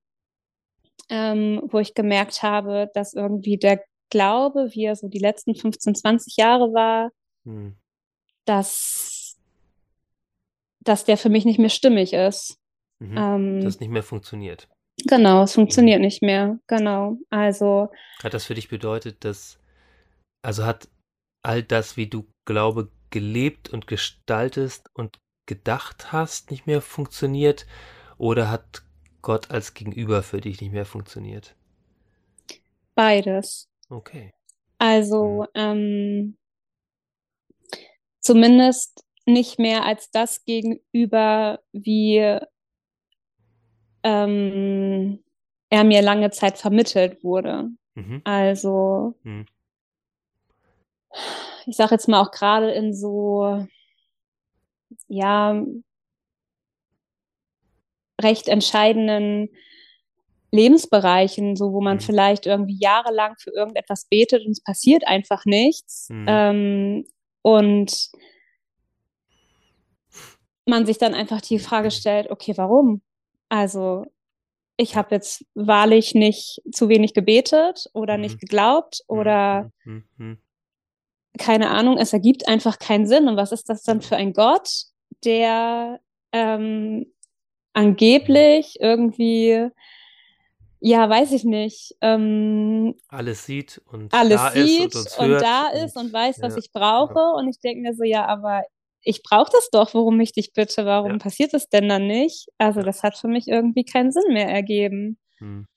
ähm, 1.10 1.62
wo 1.66 1.80
ich 1.80 1.96
gemerkt 1.96 2.44
habe, 2.44 2.90
dass 2.94 3.14
irgendwie 3.14 3.58
der 3.58 3.84
Glaube, 4.12 4.70
wie 4.74 4.86
er 4.86 4.96
so 4.96 5.08
die 5.08 5.20
letzten 5.20 5.56
15, 5.56 5.96
20 5.96 6.38
Jahre 6.38 6.74
war, 6.74 7.10
Hm. 7.46 7.76
dass, 8.46 9.15
dass 10.86 11.04
der 11.04 11.18
für 11.18 11.30
mich 11.30 11.44
nicht 11.46 11.60
mehr 11.60 11.70
stimmig 11.70 12.14
ist. 12.14 12.58
Mhm. 13.00 13.18
Ähm, 13.18 13.62
Das 13.62 13.80
nicht 13.82 13.90
mehr 13.90 14.04
funktioniert. 14.04 14.70
genau, 15.06 15.44
es 15.44 15.54
funktioniert 15.54 16.00
nicht 16.00 16.22
mehr. 16.22 16.60
Genau. 16.68 17.18
Also, 17.30 17.90
Hat 18.24 18.34
das 18.34 18.46
für 18.46 18.54
dich 18.56 18.70
bedeutet, 18.70 19.26
dass, 19.26 19.60
also 20.42 20.66
hat 20.66 20.88
all 21.44 21.62
das, 21.62 21.98
wie 21.98 22.08
du 22.08 22.26
Glaube 22.46 22.90
gelebt 23.10 23.70
und 23.70 23.88
gestaltest 23.88 24.90
und 24.94 25.18
gedacht 25.46 26.12
hast, 26.12 26.52
nicht 26.52 26.66
mehr 26.68 26.82
funktioniert? 26.82 27.66
Oder 28.18 28.50
hat 28.50 28.84
Gott 29.22 29.52
als 29.52 29.74
Gegenüber 29.74 30.24
für 30.24 30.40
dich 30.42 30.62
nicht 30.62 30.72
mehr 30.72 30.86
funktioniert? 30.86 31.56
beides. 32.96 33.68
Okay. 33.90 34.32
Also, 34.78 35.46
ähm, 35.54 36.38
zumindest 38.22 39.05
nicht 39.26 39.60
mehr 39.60 39.86
als 39.86 40.12
das 40.12 40.44
Gegenüber, 40.46 41.60
wie 41.72 42.40
ähm, 44.04 45.24
er 45.70 45.84
mir 45.84 46.02
lange 46.02 46.30
Zeit 46.32 46.58
vermittelt 46.58 47.24
wurde. 47.24 47.70
Mhm. 47.96 48.22
Also, 48.24 49.16
Mhm. 49.24 49.46
ich 51.66 51.76
sage 51.76 51.96
jetzt 51.96 52.08
mal 52.08 52.22
auch 52.22 52.32
gerade 52.32 52.72
in 52.72 52.94
so, 52.94 53.66
ja, 55.08 55.64
recht 58.22 58.48
entscheidenden 58.48 59.50
Lebensbereichen, 60.52 61.56
so 61.56 61.74
wo 61.74 61.82
man 61.82 61.98
Mhm. 61.98 62.02
vielleicht 62.02 62.46
irgendwie 62.46 62.78
jahrelang 62.80 63.36
für 63.38 63.52
irgendetwas 63.52 64.06
betet 64.10 64.46
und 64.46 64.52
es 64.52 64.64
passiert 64.64 65.06
einfach 65.06 65.44
nichts. 65.46 66.08
Mhm. 66.10 66.26
Ähm, 66.28 67.06
und 67.42 68.10
man 70.66 70.86
sich 70.86 70.98
dann 70.98 71.14
einfach 71.14 71.42
die 71.42 71.60
Frage 71.60 71.92
stellt, 71.92 72.30
okay, 72.32 72.54
warum? 72.58 73.02
Also 73.50 74.06
ich 74.78 74.96
habe 74.98 75.16
jetzt 75.16 75.46
wahrlich 75.54 76.16
nicht 76.16 76.62
zu 76.72 76.90
wenig 76.90 77.14
gebetet 77.14 77.90
oder 77.94 78.16
Mhm. 78.18 78.22
nicht 78.22 78.40
geglaubt 78.40 79.02
oder 79.08 79.72
Mhm. 79.86 80.04
Mhm. 80.18 80.38
keine 81.38 81.70
Ahnung, 81.70 81.98
es 81.98 82.14
ergibt 82.14 82.48
einfach 82.48 82.80
keinen 82.80 83.08
Sinn. 83.08 83.28
Und 83.28 83.38
was 83.38 83.52
ist 83.52 83.70
das 83.70 83.84
dann 83.84 84.02
für 84.02 84.16
ein 84.16 84.34
Gott, 84.34 84.70
der 85.24 86.00
ähm, 86.32 87.06
angeblich 87.74 88.78
irgendwie, 88.80 89.70
ja, 90.80 91.10
weiß 91.10 91.32
ich 91.34 91.44
nicht, 91.44 91.96
ähm, 92.02 92.96
Alles 93.10 93.46
sieht 93.46 93.82
und 93.86 94.14
alles 94.14 94.42
da 94.42 94.52
sieht 94.52 94.96
ist 94.96 95.20
und 95.20 95.30
und, 95.34 95.42
da 95.42 95.68
ist 95.70 95.98
und 95.98 96.14
weiß, 96.14 96.42
was 96.42 96.54
ja, 96.54 96.60
ich 96.60 96.72
brauche. 96.72 97.20
Und 97.38 97.50
ich 97.50 97.60
denke 97.60 97.82
mir 97.82 97.96
so, 97.96 98.04
ja, 98.04 98.26
aber 98.26 98.64
ich 99.06 99.24
brauche 99.24 99.52
das 99.54 99.70
doch, 99.72 99.94
worum 99.94 100.20
ich 100.20 100.34
dich 100.34 100.54
bitte, 100.54 100.86
warum 100.86 101.14
Ja. 101.14 101.18
passiert 101.20 101.54
es 101.54 101.70
denn 101.70 101.88
dann 101.90 102.08
nicht? 102.08 102.50
Also 102.58 102.82
das 102.82 103.04
hat 103.04 103.18
für 103.18 103.28
mich 103.30 103.48
irgendwie 103.48 103.86
keinen 103.86 104.12
Sinn 104.12 104.34
mehr 104.34 104.50
ergeben. 104.50 105.20
Mhm. 105.40 105.68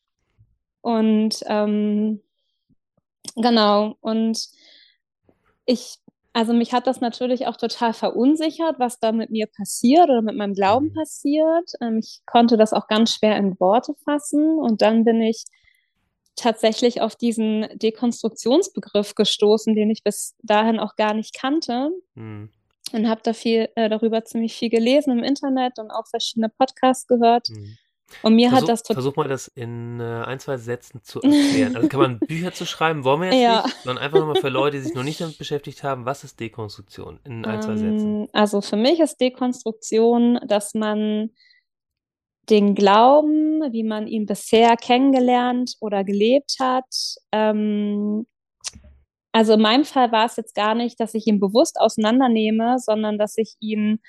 Und 0.83 1.43
ähm, 1.47 2.23
genau, 3.37 3.97
und 4.01 4.49
ich, 5.67 5.97
also 6.33 6.53
mich 6.53 6.73
hat 6.73 6.87
das 6.87 7.01
natürlich 7.01 7.47
auch 7.47 7.57
total 7.57 7.93
verunsichert, 7.93 8.79
was 8.79 8.99
da 9.01 9.13
mit 9.13 9.31
mir 9.31 9.47
passiert 9.47 10.05
oder 10.09 10.23
mit 10.23 10.37
meinem 10.37 10.55
Glauben 10.55 10.87
Mhm. 10.87 10.95
passiert. 10.95 11.71
Ähm, 11.81 11.99
ich 11.99 12.21
konnte 12.27 12.57
das 12.57 12.73
auch 12.73 12.87
ganz 12.89 13.15
schwer 13.15 13.37
in 13.37 13.59
Worte 13.61 13.95
fassen 14.05 14.59
und 14.59 14.83
dann 14.83 15.05
bin 15.05 15.21
ich 15.21 15.45
tatsächlich 16.37 17.01
auf 17.01 17.17
diesen 17.17 17.67
Dekonstruktionsbegriff 17.75 19.15
gestoßen, 19.17 19.75
den 19.75 19.91
ich 19.91 20.05
bis 20.05 20.37
dahin 20.43 20.79
auch 20.79 20.95
gar 20.97 21.15
nicht 21.15 21.35
kannte 21.35 21.91
Mhm. 22.15 22.51
Und 22.93 23.09
habe 23.09 23.21
da 23.23 23.33
viel 23.33 23.69
äh, 23.75 23.89
darüber 23.89 24.25
ziemlich 24.25 24.55
viel 24.55 24.71
gelesen 24.71 25.19
im 25.19 25.25
Internet 25.25 25.79
und 25.79 25.91
auch 25.91 26.07
verschiedene 26.07 26.49
Podcasts 26.49 27.07
gehört. 27.07 27.49
Mhm. 27.51 27.77
Und 28.23 28.35
mir 28.35 28.49
Versuch, 28.49 28.63
hat 28.63 28.69
das 28.71 28.83
total 28.83 29.03
versuch 29.03 29.17
mal 29.17 29.29
das 29.29 29.49
in 29.49 30.01
äh, 30.01 30.03
ein, 30.03 30.41
zwei 30.41 30.57
Sätzen 30.57 31.03
zu 31.03 31.21
erklären. 31.21 31.77
Also 31.77 31.89
kann 31.89 32.01
man 32.01 32.19
Bücher 32.27 32.53
zu 32.53 32.65
schreiben, 32.65 33.05
wollen 33.05 33.21
wir 33.21 33.29
jetzt 33.29 33.43
Ja. 33.43 33.63
nicht, 33.65 33.77
sondern 33.85 34.03
einfach 34.03 34.19
nochmal 34.19 34.37
für 34.37 34.49
Leute, 34.49 34.79
die 34.79 34.83
sich 34.85 34.95
noch 34.95 35.03
nicht 35.03 35.21
damit 35.21 35.39
beschäftigt 35.39 35.83
haben, 35.83 36.07
was 36.07 36.25
ist 36.25 36.41
Dekonstruktion 36.41 37.21
in 37.25 37.45
ein, 37.45 37.61
zwei 37.61 37.77
Sätzen? 37.77 38.23
Ähm, 38.23 38.29
also 38.33 38.61
für 38.61 38.77
mich 38.77 39.01
ist 39.01 39.21
Dekonstruktion, 39.21 40.41
dass 40.47 40.75
man 40.75 41.31
den 42.49 42.75
Glauben, 42.75 43.73
wie 43.73 43.83
man 43.83 44.07
ihn 44.07 44.25
bisher 44.25 44.77
kennengelernt 44.77 45.75
oder 45.81 46.03
gelebt 46.03 46.57
hat, 46.59 46.87
ähm, 47.33 48.27
also 49.39 49.53
in 49.53 49.61
meinem 49.61 49.85
Fall 49.85 50.11
war 50.11 50.27
es 50.27 50.35
jetzt 50.35 50.57
gar 50.57 50.75
nicht, 50.75 50.99
dass 50.99 51.15
ich 51.15 51.29
ihn 51.29 51.39
bewusst 51.39 51.79
auseinandernehme, 51.79 52.81
sondern 52.81 53.19
dass 53.19 53.39
ich 53.39 53.55
ihn 53.61 54.01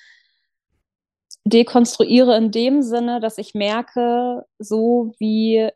dekonstruiere 1.46 2.36
in 2.36 2.50
dem 2.50 2.82
Sinne, 2.82 3.20
dass 3.20 3.38
ich 3.38 3.54
merke, 3.54 4.44
so 4.58 5.14
wie 5.20 5.70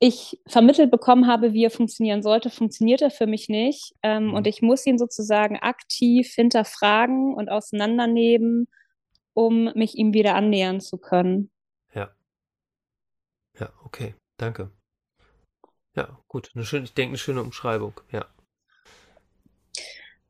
ich 0.00 0.40
vermittelt 0.48 0.90
bekommen 0.90 1.28
habe, 1.28 1.52
wie 1.52 1.62
er 1.62 1.70
funktionieren 1.70 2.24
sollte, 2.24 2.50
funktioniert 2.50 3.00
er 3.00 3.12
für 3.12 3.28
mich 3.28 3.48
nicht. 3.48 3.94
Ähm, 4.02 4.26
Mhm. 4.26 4.34
Und 4.34 4.48
ich 4.48 4.62
muss 4.62 4.84
ihn 4.86 4.98
sozusagen 4.98 5.60
aktiv 5.60 6.32
hinterfragen 6.34 7.34
und 7.34 7.50
auseinandernehmen, 7.50 8.66
um 9.32 9.72
mich 9.76 9.94
ihm 9.94 10.12
wieder 10.12 10.34
annähern 10.34 10.80
zu 10.80 10.98
können. 10.98 11.52
Ja. 11.94 12.10
Ja, 13.60 13.72
okay, 13.84 14.16
danke. 14.38 14.72
Ja, 15.94 16.18
gut. 16.28 16.50
Eine 16.54 16.64
schöne, 16.64 16.84
ich 16.84 16.94
denke, 16.94 17.10
eine 17.10 17.18
schöne 17.18 17.42
Umschreibung. 17.42 18.00
Ja. 18.10 18.26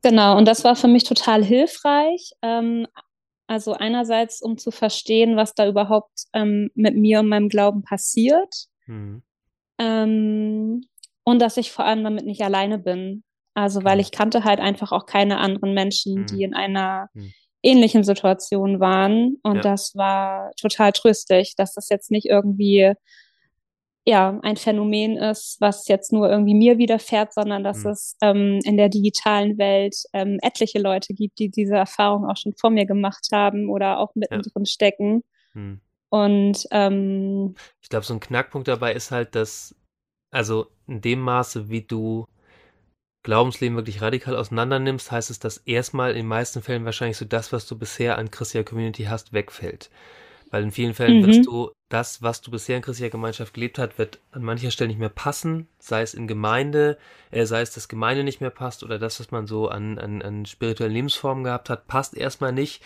Genau, 0.01 0.37
und 0.37 0.45
das 0.47 0.63
war 0.63 0.75
für 0.75 0.87
mich 0.87 1.03
total 1.03 1.43
hilfreich. 1.43 2.31
Ähm, 2.41 2.87
Also 3.47 3.73
einerseits, 3.73 4.41
um 4.41 4.57
zu 4.57 4.71
verstehen, 4.71 5.35
was 5.35 5.53
da 5.53 5.67
überhaupt 5.67 6.25
ähm, 6.33 6.71
mit 6.73 6.95
mir 6.95 7.19
und 7.19 7.29
meinem 7.29 7.47
Glauben 7.47 7.83
passiert. 7.83 8.67
Mhm. 8.87 9.21
Ähm, 9.77 10.81
und 11.23 11.39
dass 11.39 11.57
ich 11.57 11.71
vor 11.71 11.85
allem 11.85 12.03
damit 12.03 12.25
nicht 12.25 12.41
alleine 12.41 12.79
bin. 12.79 13.23
Also 13.53 13.83
weil 13.83 13.99
ich 13.99 14.11
kannte 14.11 14.43
halt 14.43 14.59
einfach 14.59 14.91
auch 14.91 15.05
keine 15.05 15.37
anderen 15.37 15.73
Menschen, 15.73 16.21
mhm. 16.21 16.25
die 16.25 16.43
in 16.43 16.55
einer 16.55 17.09
mhm. 17.13 17.33
ähnlichen 17.61 18.03
Situation 18.03 18.79
waren. 18.79 19.37
Und 19.43 19.57
ja. 19.57 19.61
das 19.61 19.95
war 19.95 20.51
total 20.59 20.91
tröstlich, 20.91 21.55
dass 21.55 21.73
das 21.73 21.89
jetzt 21.89 22.09
nicht 22.09 22.25
irgendwie 22.25 22.93
ja, 24.07 24.39
ein 24.43 24.55
Phänomen 24.55 25.17
ist, 25.17 25.57
was 25.59 25.87
jetzt 25.87 26.13
nur 26.13 26.29
irgendwie 26.29 26.53
mir 26.53 26.77
widerfährt, 26.77 27.33
sondern 27.33 27.63
dass 27.63 27.83
mhm. 27.83 27.89
es 27.89 28.15
ähm, 28.21 28.59
in 28.63 28.77
der 28.77 28.89
digitalen 28.89 29.57
Welt 29.57 29.95
ähm, 30.13 30.37
etliche 30.43 30.79
Leute 30.79 31.13
gibt, 31.13 31.39
die 31.39 31.49
diese 31.49 31.75
Erfahrung 31.75 32.29
auch 32.29 32.37
schon 32.37 32.53
vor 32.53 32.69
mir 32.69 32.85
gemacht 32.85 33.27
haben 33.31 33.69
oder 33.69 33.99
auch 33.99 34.13
mittendrin 34.13 34.63
ja. 34.63 34.65
stecken. 34.65 35.23
Mhm. 35.53 35.81
Und 36.09 36.67
ähm, 36.69 37.55
ich 37.81 37.89
glaube, 37.89 38.05
so 38.05 38.13
ein 38.13 38.19
Knackpunkt 38.19 38.67
dabei 38.67 38.93
ist 38.93 39.09
halt, 39.09 39.33
dass, 39.33 39.75
also 40.31 40.67
in 40.87 41.01
dem 41.01 41.19
Maße, 41.21 41.69
wie 41.69 41.81
du 41.81 42.27
Glaubensleben 43.23 43.75
wirklich 43.75 44.03
radikal 44.03 44.35
auseinander 44.35 44.77
nimmst, 44.77 45.11
heißt 45.11 45.31
es, 45.31 45.39
dass 45.39 45.57
erstmal 45.57 46.11
in 46.11 46.17
den 46.17 46.27
meisten 46.27 46.61
Fällen 46.61 46.85
wahrscheinlich 46.85 47.17
so 47.17 47.25
das, 47.25 47.51
was 47.51 47.65
du 47.65 47.75
bisher 47.75 48.19
an 48.19 48.29
christlicher 48.29 48.63
Community 48.63 49.05
hast, 49.05 49.33
wegfällt. 49.33 49.89
Weil 50.55 50.63
in 50.63 50.71
vielen 50.71 50.93
Fällen 50.93 51.19
mhm. 51.19 51.27
wirst 51.27 51.47
du 51.47 51.73
das, 51.89 52.21
was 52.21 52.39
du 52.39 52.49
bisher 52.49 52.77
in 52.77 52.81
christlicher 52.81 53.09
Gemeinschaft 53.09 53.53
gelebt 53.53 53.77
hast, 53.77 53.97
wird 53.97 54.21
an 54.31 54.41
mancher 54.41 54.71
Stelle 54.71 54.87
nicht 54.87 55.01
mehr 55.01 55.09
passen, 55.09 55.67
sei 55.79 56.01
es 56.01 56.13
in 56.13 56.27
Gemeinde, 56.27 56.97
äh, 57.29 57.45
sei 57.45 57.59
es, 57.59 57.73
dass 57.73 57.89
Gemeinde 57.89 58.23
nicht 58.23 58.39
mehr 58.39 58.51
passt 58.51 58.81
oder 58.81 58.97
das, 58.97 59.19
was 59.19 59.31
man 59.31 59.47
so 59.47 59.67
an, 59.67 59.99
an, 59.99 60.21
an 60.21 60.45
spirituellen 60.45 60.93
Lebensformen 60.93 61.43
gehabt 61.43 61.69
hat, 61.69 61.87
passt 61.87 62.15
erstmal 62.15 62.53
nicht. 62.53 62.81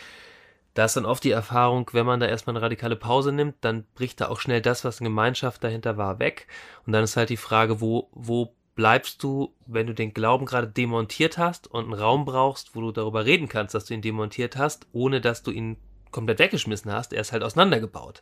Da 0.73 0.85
ist 0.85 0.97
dann 0.97 1.05
oft 1.05 1.23
die 1.23 1.29
Erfahrung, 1.29 1.87
wenn 1.91 2.07
man 2.07 2.19
da 2.19 2.25
erstmal 2.25 2.55
eine 2.55 2.65
radikale 2.65 2.95
Pause 2.95 3.33
nimmt, 3.33 3.57
dann 3.61 3.85
bricht 3.93 4.19
da 4.19 4.29
auch 4.29 4.39
schnell 4.39 4.63
das, 4.63 4.83
was 4.83 4.99
in 4.99 5.03
Gemeinschaft 5.03 5.63
dahinter 5.63 5.95
war, 5.95 6.17
weg. 6.17 6.47
Und 6.87 6.93
dann 6.93 7.03
ist 7.03 7.17
halt 7.17 7.29
die 7.29 7.37
Frage, 7.37 7.81
wo, 7.81 8.09
wo 8.13 8.55
bleibst 8.73 9.21
du, 9.21 9.53
wenn 9.67 9.85
du 9.85 9.93
den 9.93 10.15
Glauben 10.15 10.47
gerade 10.47 10.65
demontiert 10.65 11.37
hast 11.37 11.67
und 11.67 11.83
einen 11.83 11.93
Raum 11.93 12.25
brauchst, 12.25 12.75
wo 12.75 12.81
du 12.81 12.91
darüber 12.91 13.25
reden 13.25 13.47
kannst, 13.47 13.75
dass 13.75 13.85
du 13.85 13.93
ihn 13.93 14.01
demontiert 14.01 14.57
hast, 14.57 14.87
ohne 14.91 15.21
dass 15.21 15.43
du 15.43 15.51
ihn 15.51 15.77
komplett 16.11 16.39
weggeschmissen 16.39 16.91
hast, 16.91 17.13
er 17.13 17.21
ist 17.21 17.31
halt 17.31 17.43
auseinandergebaut. 17.43 18.21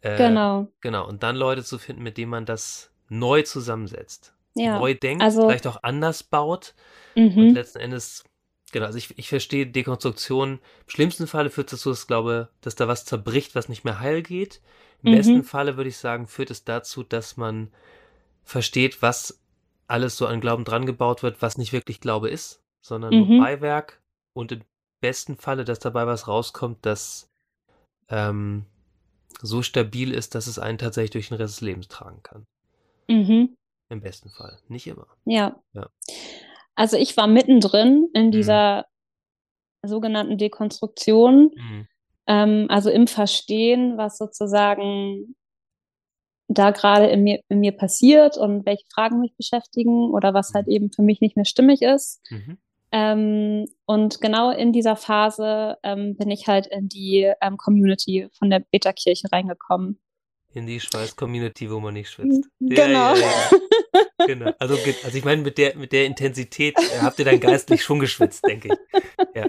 Äh, 0.00 0.16
genau. 0.16 0.68
Genau. 0.80 1.06
Und 1.08 1.22
dann 1.22 1.36
Leute 1.36 1.64
zu 1.64 1.78
finden, 1.78 2.02
mit 2.02 2.18
denen 2.18 2.30
man 2.30 2.46
das 2.46 2.90
neu 3.08 3.42
zusammensetzt. 3.42 4.34
Ja. 4.54 4.78
Neu 4.78 4.94
denkt, 4.94 5.22
also, 5.22 5.48
vielleicht 5.48 5.66
auch 5.66 5.82
anders 5.82 6.22
baut. 6.22 6.74
Mhm. 7.14 7.36
Und 7.36 7.54
letzten 7.54 7.78
Endes, 7.78 8.24
genau, 8.72 8.86
also 8.86 8.98
ich, 8.98 9.16
ich 9.18 9.28
verstehe 9.28 9.66
Dekonstruktion. 9.66 10.54
Im 10.54 10.88
schlimmsten 10.88 11.26
Falle 11.26 11.50
führt 11.50 11.72
es 11.72 11.78
dazu, 11.80 11.90
dass 11.90 12.02
ich 12.02 12.06
glaube, 12.06 12.48
dass 12.60 12.74
da 12.74 12.88
was 12.88 13.04
zerbricht, 13.04 13.54
was 13.54 13.68
nicht 13.68 13.84
mehr 13.84 14.00
heil 14.00 14.22
geht. 14.22 14.60
Im 15.02 15.12
mhm. 15.12 15.16
besten 15.16 15.44
Falle 15.44 15.76
würde 15.76 15.88
ich 15.88 15.96
sagen, 15.96 16.26
führt 16.26 16.50
es 16.50 16.64
dazu, 16.64 17.02
dass 17.02 17.36
man 17.36 17.70
versteht, 18.44 19.02
was 19.02 19.40
alles 19.86 20.16
so 20.16 20.26
an 20.26 20.40
Glauben 20.40 20.64
dran 20.64 20.86
gebaut 20.86 21.22
wird, 21.22 21.42
was 21.42 21.58
nicht 21.58 21.72
wirklich 21.72 22.00
Glaube 22.00 22.28
ist, 22.28 22.62
sondern 22.80 23.14
mhm. 23.14 23.28
nur 23.28 23.44
Beiwerk 23.44 24.00
und 24.32 24.52
im 24.52 24.64
besten 25.02 25.36
Falle, 25.36 25.64
dass 25.66 25.80
dabei 25.80 26.06
was 26.06 26.26
rauskommt, 26.28 26.78
das 26.86 27.28
ähm, 28.08 28.64
so 29.42 29.62
stabil 29.62 30.14
ist, 30.14 30.34
dass 30.34 30.46
es 30.46 30.58
einen 30.58 30.78
tatsächlich 30.78 31.10
durch 31.10 31.28
den 31.28 31.36
Rest 31.36 31.56
des 31.56 31.60
Lebens 31.60 31.88
tragen 31.88 32.22
kann. 32.22 32.46
Mhm. 33.08 33.56
Im 33.90 34.00
besten 34.00 34.30
Fall. 34.30 34.58
Nicht 34.68 34.86
immer. 34.86 35.06
Ja. 35.26 35.60
ja. 35.74 35.88
Also 36.74 36.96
ich 36.96 37.16
war 37.16 37.26
mittendrin 37.26 38.08
in 38.14 38.26
mhm. 38.26 38.30
dieser 38.30 38.86
mhm. 39.82 39.88
sogenannten 39.88 40.38
Dekonstruktion, 40.38 41.50
mhm. 41.54 41.88
ähm, 42.26 42.66
also 42.70 42.88
im 42.88 43.06
Verstehen, 43.06 43.98
was 43.98 44.16
sozusagen 44.16 45.34
da 46.48 46.70
gerade 46.70 47.06
in 47.06 47.22
mir, 47.22 47.40
in 47.48 47.60
mir 47.60 47.72
passiert 47.72 48.36
und 48.36 48.66
welche 48.66 48.84
Fragen 48.92 49.20
mich 49.20 49.34
beschäftigen 49.36 50.10
oder 50.12 50.34
was 50.34 50.54
halt 50.54 50.66
mhm. 50.66 50.72
eben 50.72 50.92
für 50.92 51.02
mich 51.02 51.20
nicht 51.20 51.36
mehr 51.36 51.44
stimmig 51.44 51.82
ist. 51.82 52.20
Mhm. 52.30 52.58
Ähm, 52.92 53.66
und 53.86 54.20
genau 54.20 54.50
in 54.50 54.72
dieser 54.72 54.96
Phase 54.96 55.78
ähm, 55.82 56.14
bin 56.16 56.30
ich 56.30 56.46
halt 56.46 56.66
in 56.66 56.88
die 56.88 57.32
ähm, 57.40 57.56
Community 57.56 58.28
von 58.38 58.50
der 58.50 58.60
Beta-Kirche 58.60 59.28
reingekommen. 59.32 59.98
In 60.54 60.66
die 60.66 60.78
Schweiß-Community, 60.78 61.70
wo 61.70 61.80
man 61.80 61.94
nicht 61.94 62.10
schwitzt. 62.10 62.46
Genau. 62.60 63.14
Ja, 63.14 63.16
ja, 63.16 63.22
ja, 63.94 64.26
genau. 64.26 64.52
Also, 64.58 64.74
also 65.04 65.16
ich 65.16 65.24
meine, 65.24 65.40
mit 65.40 65.56
der, 65.56 65.74
mit 65.76 65.92
der 65.92 66.04
Intensität 66.04 66.78
äh, 66.78 67.00
habt 67.00 67.18
ihr 67.18 67.24
dann 67.24 67.40
geistlich 67.40 67.82
schon 67.82 67.98
geschwitzt, 67.98 68.46
denke 68.46 68.68
ich. 68.68 69.26
Ja. 69.34 69.46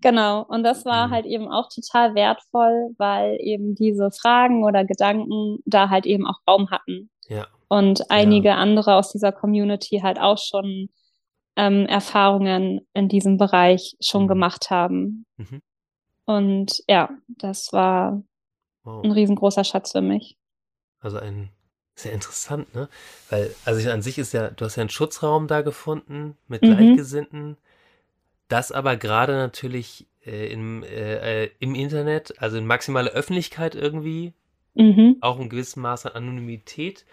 Genau. 0.00 0.44
Und 0.44 0.62
das 0.62 0.86
war 0.86 1.08
mhm. 1.08 1.10
halt 1.10 1.26
eben 1.26 1.48
auch 1.48 1.68
total 1.68 2.14
wertvoll, 2.14 2.94
weil 2.96 3.36
eben 3.40 3.74
diese 3.74 4.10
Fragen 4.10 4.64
oder 4.64 4.86
Gedanken 4.86 5.58
da 5.66 5.90
halt 5.90 6.06
eben 6.06 6.26
auch 6.26 6.38
Raum 6.48 6.70
hatten. 6.70 7.10
Ja. 7.28 7.46
Und 7.68 8.10
einige 8.10 8.54
andere 8.54 8.94
aus 8.94 9.12
dieser 9.12 9.32
Community 9.32 10.00
halt 10.02 10.18
auch 10.18 10.38
schon 10.38 10.88
ähm, 11.56 11.86
Erfahrungen 11.86 12.86
in 12.92 13.08
diesem 13.08 13.38
Bereich 13.38 13.96
schon 14.00 14.24
mhm. 14.24 14.28
gemacht 14.28 14.70
haben. 14.70 15.24
Mhm. 15.36 15.62
Und 16.24 16.82
ja, 16.88 17.10
das 17.28 17.72
war 17.72 18.22
wow. 18.84 19.04
ein 19.04 19.12
riesengroßer 19.12 19.64
Schatz 19.64 19.92
für 19.92 20.02
mich. 20.02 20.36
Also 21.00 21.18
ein 21.18 21.50
sehr 21.94 22.12
interessant, 22.12 22.74
ne? 22.74 22.88
Weil, 23.30 23.54
also 23.64 23.90
an 23.90 24.02
sich 24.02 24.18
ist 24.18 24.32
ja, 24.32 24.50
du 24.50 24.64
hast 24.64 24.76
ja 24.76 24.82
einen 24.82 24.90
Schutzraum 24.90 25.46
da 25.46 25.62
gefunden 25.62 26.36
mit 26.46 26.62
mhm. 26.62 26.76
Gleichgesinnten, 26.76 27.56
das 28.48 28.70
aber 28.70 28.96
gerade 28.96 29.32
natürlich 29.34 30.06
äh, 30.24 30.52
im, 30.52 30.82
äh, 30.82 31.44
äh 31.44 31.50
im 31.58 31.74
Internet, 31.74 32.34
also 32.40 32.58
in 32.58 32.66
maximaler 32.66 33.12
Öffentlichkeit 33.12 33.74
irgendwie, 33.74 34.34
mhm. 34.74 35.16
auch 35.20 35.40
ein 35.40 35.48
gewisses 35.48 35.76
Maß 35.76 36.06
an 36.06 36.12
Anonymität. 36.12 37.06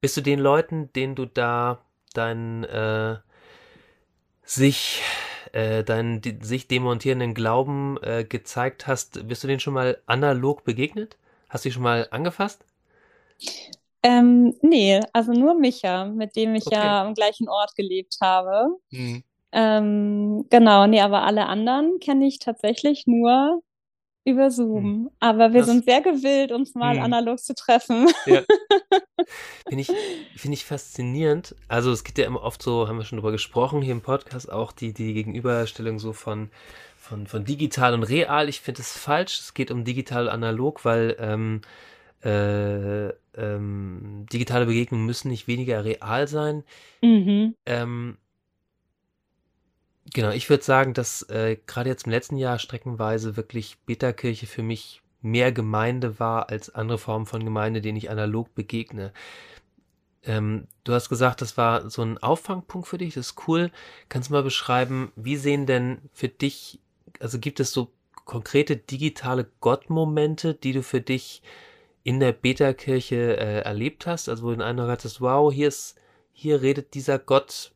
Bist 0.00 0.16
du 0.16 0.22
den 0.22 0.40
Leuten, 0.40 0.90
denen 0.94 1.14
du 1.14 1.26
da 1.26 1.84
dein, 2.14 2.64
äh, 2.64 3.18
sich 4.50 5.00
äh, 5.52 5.84
deinen 5.84 6.20
die, 6.20 6.38
sich 6.42 6.66
demontierenden 6.66 7.34
Glauben 7.34 7.98
äh, 8.02 8.24
gezeigt 8.24 8.86
hast, 8.86 9.26
bist 9.28 9.44
du 9.44 9.48
den 9.48 9.60
schon 9.60 9.74
mal 9.74 9.98
analog 10.06 10.64
begegnet? 10.64 11.16
Hast 11.48 11.64
du 11.64 11.68
ihn 11.68 11.72
schon 11.72 11.82
mal 11.82 12.08
angefasst? 12.10 12.64
Ähm, 14.02 14.54
nee, 14.62 15.00
also 15.12 15.32
nur 15.32 15.54
Micha, 15.54 16.06
mit 16.06 16.34
dem 16.34 16.54
ich 16.54 16.66
okay. 16.66 16.76
ja 16.76 17.02
am 17.04 17.14
gleichen 17.14 17.48
Ort 17.48 17.76
gelebt 17.76 18.16
habe. 18.20 18.76
Hm. 18.90 19.22
Ähm, 19.52 20.46
genau, 20.50 20.86
nee, 20.86 21.00
aber 21.00 21.22
alle 21.22 21.46
anderen 21.46 22.00
kenne 22.00 22.26
ich 22.26 22.38
tatsächlich 22.38 23.06
nur 23.06 23.62
über 24.24 24.50
Zoom. 24.50 24.84
Hm. 24.84 25.10
Aber 25.20 25.52
wir 25.52 25.60
das, 25.60 25.70
sind 25.70 25.84
sehr 25.84 26.00
gewillt, 26.00 26.52
uns 26.52 26.74
mal 26.74 26.96
hm. 26.96 27.04
analog 27.04 27.38
zu 27.38 27.54
treffen. 27.54 28.08
Ja. 28.26 28.42
Finde 29.68 29.82
ich, 29.82 29.92
find 30.36 30.54
ich 30.54 30.64
faszinierend. 30.64 31.54
Also 31.68 31.92
es 31.92 32.04
geht 32.04 32.18
ja 32.18 32.26
immer 32.26 32.42
oft 32.42 32.62
so, 32.62 32.88
haben 32.88 32.98
wir 32.98 33.04
schon 33.04 33.18
drüber 33.18 33.32
gesprochen 33.32 33.82
hier 33.82 33.92
im 33.92 34.00
Podcast, 34.00 34.50
auch 34.50 34.72
die, 34.72 34.92
die 34.92 35.14
Gegenüberstellung 35.14 35.98
so 35.98 36.12
von, 36.12 36.50
von, 36.96 37.26
von 37.26 37.44
digital 37.44 37.94
und 37.94 38.02
real. 38.02 38.48
Ich 38.48 38.60
finde 38.60 38.80
es 38.80 38.96
falsch. 38.96 39.38
Es 39.38 39.54
geht 39.54 39.70
um 39.70 39.84
digital 39.84 40.24
und 40.24 40.32
analog, 40.32 40.84
weil 40.84 41.16
ähm, 41.18 41.60
äh, 42.24 43.08
ähm, 43.36 44.26
digitale 44.32 44.66
Begegnungen 44.66 45.06
müssen 45.06 45.28
nicht 45.28 45.46
weniger 45.46 45.84
real 45.84 46.28
sein. 46.28 46.64
Mhm. 47.02 47.54
Ähm, 47.66 48.16
Genau, 50.12 50.30
ich 50.30 50.48
würde 50.50 50.64
sagen, 50.64 50.94
dass 50.94 51.22
äh, 51.30 51.56
gerade 51.66 51.88
jetzt 51.88 52.06
im 52.06 52.12
letzten 52.12 52.36
Jahr 52.36 52.58
streckenweise 52.58 53.36
wirklich 53.36 53.78
Beta-Kirche 53.86 54.46
für 54.46 54.62
mich 54.62 55.02
mehr 55.22 55.52
Gemeinde 55.52 56.18
war 56.18 56.48
als 56.48 56.74
andere 56.74 56.98
Formen 56.98 57.26
von 57.26 57.44
Gemeinde, 57.44 57.80
denen 57.80 57.98
ich 57.98 58.10
analog 58.10 58.54
begegne. 58.54 59.12
Ähm, 60.22 60.66
du 60.84 60.92
hast 60.92 61.08
gesagt, 61.08 61.40
das 61.42 61.56
war 61.56 61.88
so 61.90 62.02
ein 62.02 62.18
Auffangpunkt 62.18 62.88
für 62.88 62.98
dich, 62.98 63.14
das 63.14 63.28
ist 63.28 63.48
cool. 63.48 63.70
Kannst 64.08 64.30
du 64.30 64.34
mal 64.34 64.42
beschreiben, 64.42 65.12
wie 65.16 65.36
sehen 65.36 65.66
denn 65.66 65.98
für 66.12 66.28
dich, 66.28 66.80
also 67.20 67.38
gibt 67.38 67.60
es 67.60 67.72
so 67.72 67.92
konkrete 68.24 68.76
digitale 68.76 69.48
Gottmomente, 69.60 70.54
die 70.54 70.72
du 70.72 70.82
für 70.82 71.00
dich 71.00 71.42
in 72.02 72.20
der 72.20 72.32
Beta-Kirche 72.32 73.36
äh, 73.36 73.60
erlebt 73.60 74.06
hast? 74.06 74.28
Also 74.28 74.42
wo 74.42 74.48
du 74.48 74.56
den 74.56 74.62
Eindruck 74.62 74.88
hattest, 74.88 75.20
wow, 75.20 75.52
hier 75.52 75.68
ist, 75.68 75.96
hier 76.32 76.62
redet 76.62 76.94
dieser 76.94 77.18
Gott 77.18 77.72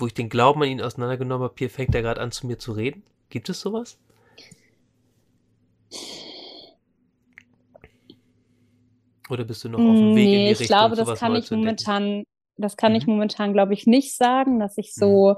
wo 0.00 0.06
ich 0.06 0.14
den 0.14 0.28
Glauben 0.28 0.62
an 0.62 0.68
ihn 0.68 0.80
auseinandergenommen 0.80 1.44
habe, 1.44 1.54
hier 1.58 1.70
fängt 1.70 1.94
er 1.94 2.02
gerade 2.02 2.20
an 2.20 2.32
zu 2.32 2.46
mir 2.46 2.58
zu 2.58 2.72
reden? 2.72 3.02
Gibt 3.28 3.48
es 3.48 3.60
sowas? 3.60 3.98
Oder 9.28 9.44
bist 9.44 9.62
du 9.62 9.68
noch 9.68 9.78
auf 9.78 9.96
dem 9.96 10.16
Weg 10.16 10.24
nee, 10.24 10.34
in 10.34 10.40
die 10.40 10.48
Richtung? 10.48 10.64
Ich 10.64 10.68
glaube, 10.68 10.96
das 10.96 11.18
kann 11.18 11.36
ich 11.36 11.50
momentan, 11.50 12.24
das 12.56 12.76
kann 12.76 12.92
mhm. 12.92 12.98
ich 12.98 13.06
momentan, 13.06 13.52
glaube 13.52 13.74
ich, 13.74 13.86
nicht 13.86 14.16
sagen, 14.16 14.58
dass 14.58 14.76
ich 14.76 14.92
so 14.92 15.36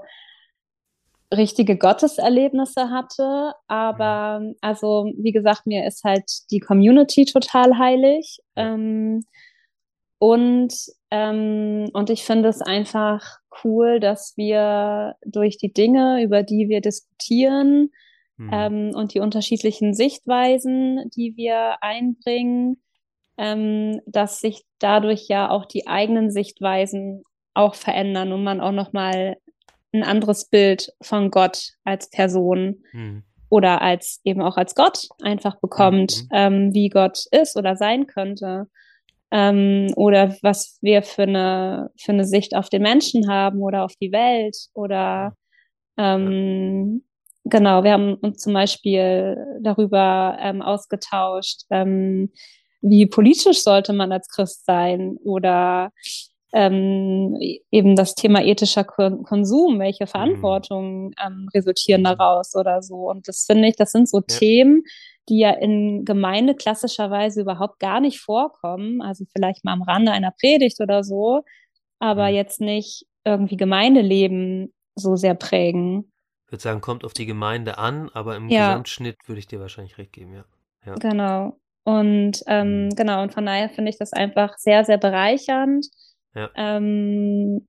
mhm. 1.31 1.37
richtige 1.37 1.77
Gotteserlebnisse 1.77 2.89
hatte. 2.89 3.53
Aber 3.67 4.41
mhm. 4.41 4.55
also, 4.63 5.13
wie 5.19 5.33
gesagt, 5.33 5.67
mir 5.67 5.87
ist 5.87 6.05
halt 6.05 6.25
die 6.51 6.61
Community 6.61 7.27
total 7.27 7.77
heilig. 7.79 8.39
Ähm, 8.57 9.25
und, 10.19 10.73
ähm, 11.11 11.91
und 11.93 12.09
ich 12.09 12.25
finde 12.25 12.49
es 12.49 12.63
einfach 12.63 13.42
cool, 13.65 14.01
dass 14.01 14.35
wir 14.37 15.17
durch 15.25 15.59
die 15.59 15.73
Dinge, 15.73 16.23
über 16.23 16.43
die 16.43 16.69
wir 16.69 16.81
diskutieren, 16.81 17.91
mhm. 18.37 18.51
ähm, 18.53 18.91
und 18.95 19.15
die 19.15 19.21
unterschiedlichen 19.21 19.95
Sichtweisen, 19.95 21.11
die 21.17 21.37
wir 21.37 21.83
einbringen, 21.83 22.83
ähm, 23.39 24.01
dass 24.07 24.41
sich 24.41 24.65
dadurch 24.79 25.29
ja 25.29 25.51
auch 25.51 25.67
die 25.67 25.87
eigenen 25.87 26.31
Sichtweisen 26.31 27.23
auch 27.55 27.75
verändern 27.75 28.33
und 28.33 28.45
man 28.45 28.61
auch 28.61 28.73
nochmal 28.73 29.37
ein 29.93 30.03
anderes 30.03 30.49
Bild 30.49 30.91
von 31.03 31.31
Gott 31.31 31.73
als 31.85 32.09
Person 32.11 32.83
mhm. 32.93 33.25
oder 33.49 33.83
als 33.83 34.21
eben 34.25 34.41
auch 34.41 34.57
als 34.57 34.75
Gott 34.75 35.09
einfach 35.23 35.61
bekommt, 35.61 36.23
mhm. 36.25 36.29
ähm, 36.33 36.75
wie 36.75 36.89
Gott 36.89 37.25
ist 37.31 37.57
oder 37.57 37.77
sein 37.77 38.07
könnte. 38.07 38.69
Ähm, 39.33 39.93
oder 39.97 40.37
was 40.43 40.79
wir 40.83 41.03
für 41.03 41.23
eine, 41.23 41.91
für 41.99 42.13
eine 42.13 42.27
Sicht 42.27 42.55
auf 42.55 42.69
den 42.69 42.83
Menschen 42.83 43.31
haben 43.31 43.63
oder 43.63 43.85
auf 43.85 43.95
die 43.97 44.13
Welt 44.13 44.57
oder 44.75 45.35
ähm, 45.97 47.03
genau, 47.45 47.83
wir 47.83 47.93
haben 47.93 48.15
uns 48.17 48.43
zum 48.43 48.53
Beispiel 48.53 49.37
darüber 49.63 50.37
ähm, 50.41 50.61
ausgetauscht, 50.63 51.63
ähm, 51.71 52.31
wie 52.83 53.07
politisch 53.07 53.63
sollte 53.63 53.93
man 53.93 54.13
als 54.13 54.29
Christ 54.29 54.67
sein 54.67 55.17
oder 55.25 55.93
ähm, 56.53 57.39
eben 57.71 57.97
das 57.97 58.15
Thema 58.15 58.43
ethischer 58.43 58.85
Konsum, 58.85 59.79
welche 59.79 60.05
mhm. 60.05 60.09
Verantwortungen 60.09 61.15
ähm, 61.25 61.49
resultieren 61.55 62.05
daraus 62.05 62.55
oder 62.55 62.83
so. 62.83 63.09
Und 63.09 63.29
das 63.29 63.45
finde 63.47 63.69
ich, 63.69 63.77
das 63.77 63.93
sind 63.93 64.09
so 64.09 64.19
ja. 64.19 64.25
Themen, 64.39 64.83
die 65.29 65.39
ja 65.39 65.51
in 65.51 66.05
Gemeinde 66.05 66.55
klassischerweise 66.55 67.43
überhaupt 67.43 67.79
gar 67.79 68.01
nicht 68.01 68.21
vorkommen. 68.21 69.03
Also 69.03 69.25
vielleicht 69.33 69.65
mal 69.65 69.73
am 69.73 69.83
Rande 69.83 70.13
einer 70.13 70.33
Predigt 70.33 70.81
oder 70.81 71.05
so, 71.05 71.43
aber 71.99 72.29
mhm. 72.29 72.35
jetzt 72.35 72.61
nicht 72.61 73.07
irgendwie 73.25 73.57
Gemeindeleben 73.57 74.73
so 74.95 75.17
sehr 75.17 75.35
prägen. 75.35 76.13
Ich 76.47 76.53
würde 76.53 76.63
sagen, 76.63 76.81
kommt 76.81 77.05
auf 77.05 77.15
die 77.15 77.27
Gemeinde 77.27 77.79
an, 77.79 78.11
aber 78.13 78.37
im 78.37 78.49
ja. 78.49 78.69
Gesamtschnitt 78.69 79.17
würde 79.27 79.39
ich 79.39 79.47
dir 79.47 79.61
wahrscheinlich 79.61 79.97
recht 79.99 80.13
geben, 80.13 80.35
ja. 80.35 80.45
ja. 80.85 80.95
Genau. 80.97 81.59
Und 81.85 82.43
ähm, 82.47 82.87
mhm. 82.87 82.91
genau, 82.91 83.23
und 83.23 83.33
von 83.33 83.47
daher 83.47 83.71
finde 83.71 83.91
ich 83.91 83.99
das 83.99 84.13
einfach 84.13 84.57
sehr, 84.59 84.85
sehr 84.85 84.99
bereichernd. 84.99 85.87
Ja. 86.35 86.51
Ähm, 86.55 87.67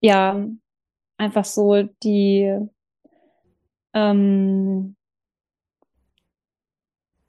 ja, 0.00 0.46
einfach 1.18 1.44
so 1.44 1.82
die, 2.02 2.56
ähm, 3.92 4.96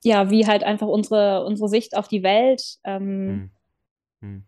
ja, 0.03 0.29
wie 0.29 0.47
halt 0.47 0.63
einfach 0.63 0.87
unsere, 0.87 1.45
unsere 1.45 1.69
Sicht 1.69 1.95
auf 1.95 2.07
die 2.07 2.23
Welt 2.23 2.77
ähm, 2.83 3.51
hm. 4.21 4.27
Hm. 4.27 4.43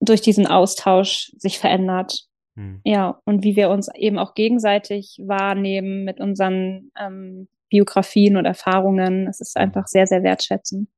durch 0.00 0.20
diesen 0.20 0.46
Austausch 0.46 1.32
sich 1.38 1.58
verändert. 1.58 2.26
Hm. 2.56 2.80
Ja, 2.84 3.20
und 3.24 3.42
wie 3.44 3.56
wir 3.56 3.70
uns 3.70 3.88
eben 3.94 4.18
auch 4.18 4.34
gegenseitig 4.34 5.18
wahrnehmen 5.24 6.04
mit 6.04 6.20
unseren 6.20 6.92
ähm, 6.98 7.48
Biografien 7.70 8.36
und 8.36 8.44
Erfahrungen. 8.44 9.26
Es 9.26 9.40
ist 9.40 9.54
hm. 9.54 9.62
einfach 9.62 9.86
sehr, 9.86 10.06
sehr 10.06 10.22
wertschätzend. 10.22 10.88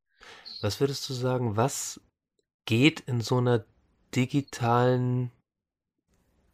Was 0.61 0.81
würdest 0.81 1.09
du 1.09 1.13
sagen, 1.13 1.57
was 1.57 2.01
geht 2.65 3.01
in 3.01 3.21
so 3.21 3.37
einer 3.37 3.65
digitalen 4.15 5.31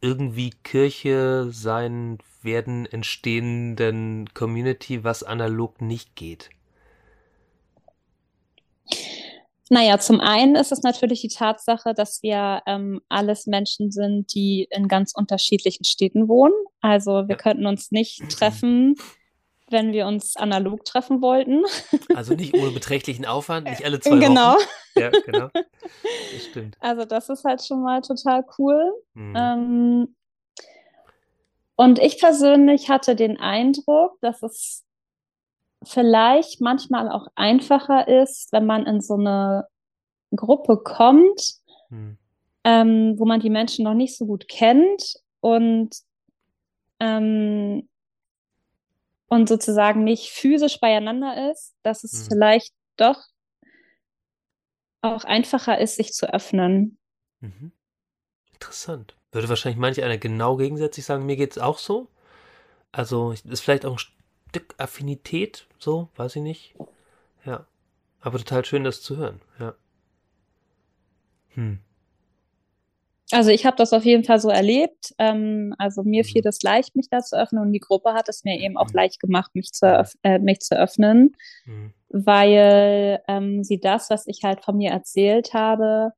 irgendwie 0.01 0.49
Kirche 0.63 1.47
sein 1.51 2.17
werden 2.41 2.85
entstehenden 2.85 4.33
Community, 4.33 5.03
was 5.03 5.23
analog 5.23 5.79
nicht 5.81 6.15
geht? 6.15 6.49
Naja, 9.73 9.99
zum 9.99 10.19
einen 10.19 10.57
ist 10.57 10.73
es 10.73 10.83
natürlich 10.83 11.21
die 11.21 11.29
Tatsache, 11.29 11.93
dass 11.93 12.21
wir 12.21 12.61
ähm, 12.65 12.99
alles 13.07 13.47
Menschen 13.47 13.89
sind, 13.89 14.33
die 14.33 14.67
in 14.69 14.89
ganz 14.89 15.13
unterschiedlichen 15.15 15.85
Städten 15.85 16.27
wohnen. 16.27 16.53
Also 16.81 17.29
wir 17.29 17.37
könnten 17.37 17.65
uns 17.65 17.89
nicht 17.89 18.29
treffen 18.29 18.95
wenn 19.69 19.93
wir 19.93 20.05
uns 20.05 20.35
analog 20.35 20.83
treffen 20.83 21.21
wollten. 21.21 21.63
Also 22.13 22.33
nicht 22.33 22.53
ohne 22.53 22.71
beträchtlichen 22.71 23.25
Aufwand, 23.25 23.69
nicht 23.69 23.85
alle 23.85 24.01
zwei 24.01 24.17
genau. 24.17 24.55
Wochen. 24.55 24.65
Ja, 24.97 25.09
genau. 25.25 25.47
Das 25.53 26.45
stimmt. 26.49 26.75
Also 26.81 27.05
das 27.05 27.29
ist 27.29 27.45
halt 27.45 27.65
schon 27.65 27.81
mal 27.81 28.01
total 28.01 28.43
cool. 28.57 28.91
Mhm. 29.13 29.33
Ähm, 29.33 30.15
und 31.77 31.99
ich 31.99 32.19
persönlich 32.19 32.89
hatte 32.89 33.15
den 33.15 33.39
Eindruck, 33.39 34.19
dass 34.19 34.43
es 34.43 34.83
vielleicht 35.83 36.61
manchmal 36.61 37.09
auch 37.09 37.27
einfacher 37.35 38.07
ist, 38.07 38.51
wenn 38.51 38.65
man 38.65 38.85
in 38.85 39.01
so 39.01 39.15
eine 39.15 39.67
Gruppe 40.35 40.77
kommt, 40.77 41.55
mhm. 41.89 42.17
ähm, 42.63 43.15
wo 43.17 43.25
man 43.25 43.39
die 43.39 43.49
Menschen 43.49 43.83
noch 43.83 43.93
nicht 43.93 44.15
so 44.17 44.25
gut 44.25 44.47
kennt 44.47 45.15
und 45.39 45.95
ähm, 46.99 47.87
und 49.27 49.47
sozusagen 49.47 50.03
nicht 50.03 50.29
physisch 50.29 50.79
beieinander 50.81 51.51
ist, 51.51 51.73
dass 51.83 52.03
es 52.03 52.25
mhm. 52.25 52.33
vielleicht 52.33 52.73
doch 52.97 53.17
auch 55.01 55.23
einfacher 55.23 55.79
ist, 55.79 55.95
sich 55.95 56.11
zu 56.11 56.31
öffnen. 56.33 56.97
Mhm. 57.39 57.71
Interessant. 58.53 59.15
Würde 59.31 59.47
wahrscheinlich 59.47 59.79
manch 59.79 60.03
einer 60.03 60.17
genau 60.17 60.57
gegensätzlich 60.57 61.05
sagen, 61.05 61.25
mir 61.25 61.37
geht 61.37 61.51
es 61.51 61.57
auch 61.57 61.77
so. 61.77 62.09
Also 62.91 63.31
ist 63.31 63.61
vielleicht 63.61 63.85
auch 63.85 63.93
ein 63.93 64.20
Affinität, 64.77 65.67
so, 65.79 66.09
weiß 66.15 66.37
ich 66.37 66.41
nicht. 66.41 66.75
Ja. 67.45 67.65
Aber 68.21 68.37
total 68.37 68.63
schön, 68.65 68.83
das 68.83 69.01
zu 69.01 69.17
hören, 69.17 69.41
ja. 69.59 69.73
Hm. 71.55 71.79
Also 73.31 73.49
ich 73.49 73.65
habe 73.65 73.77
das 73.77 73.93
auf 73.93 74.03
jeden 74.03 74.25
Fall 74.25 74.39
so 74.39 74.49
erlebt. 74.49 75.15
Ähm, 75.17 75.73
also 75.77 76.03
mir 76.03 76.25
fiel 76.25 76.45
es 76.45 76.61
mhm. 76.61 76.69
leicht, 76.69 76.95
mich 76.95 77.09
da 77.09 77.19
zu 77.21 77.39
öffnen 77.39 77.63
und 77.63 77.71
die 77.71 77.79
Gruppe 77.79 78.13
hat 78.13 78.27
es 78.27 78.43
mir 78.43 78.59
eben 78.59 78.77
auch 78.77 78.89
mhm. 78.89 78.95
leicht 78.95 79.19
gemacht, 79.19 79.51
mich 79.55 79.71
zu, 79.71 80.05
äh, 80.23 80.39
mich 80.39 80.59
zu 80.59 80.77
öffnen, 80.77 81.35
mhm. 81.65 81.93
weil 82.09 83.21
ähm, 83.27 83.63
sie 83.63 83.79
das, 83.79 84.09
was 84.09 84.27
ich 84.27 84.43
halt 84.43 84.63
von 84.63 84.77
mir 84.77 84.91
erzählt 84.91 85.53
habe, 85.53 86.11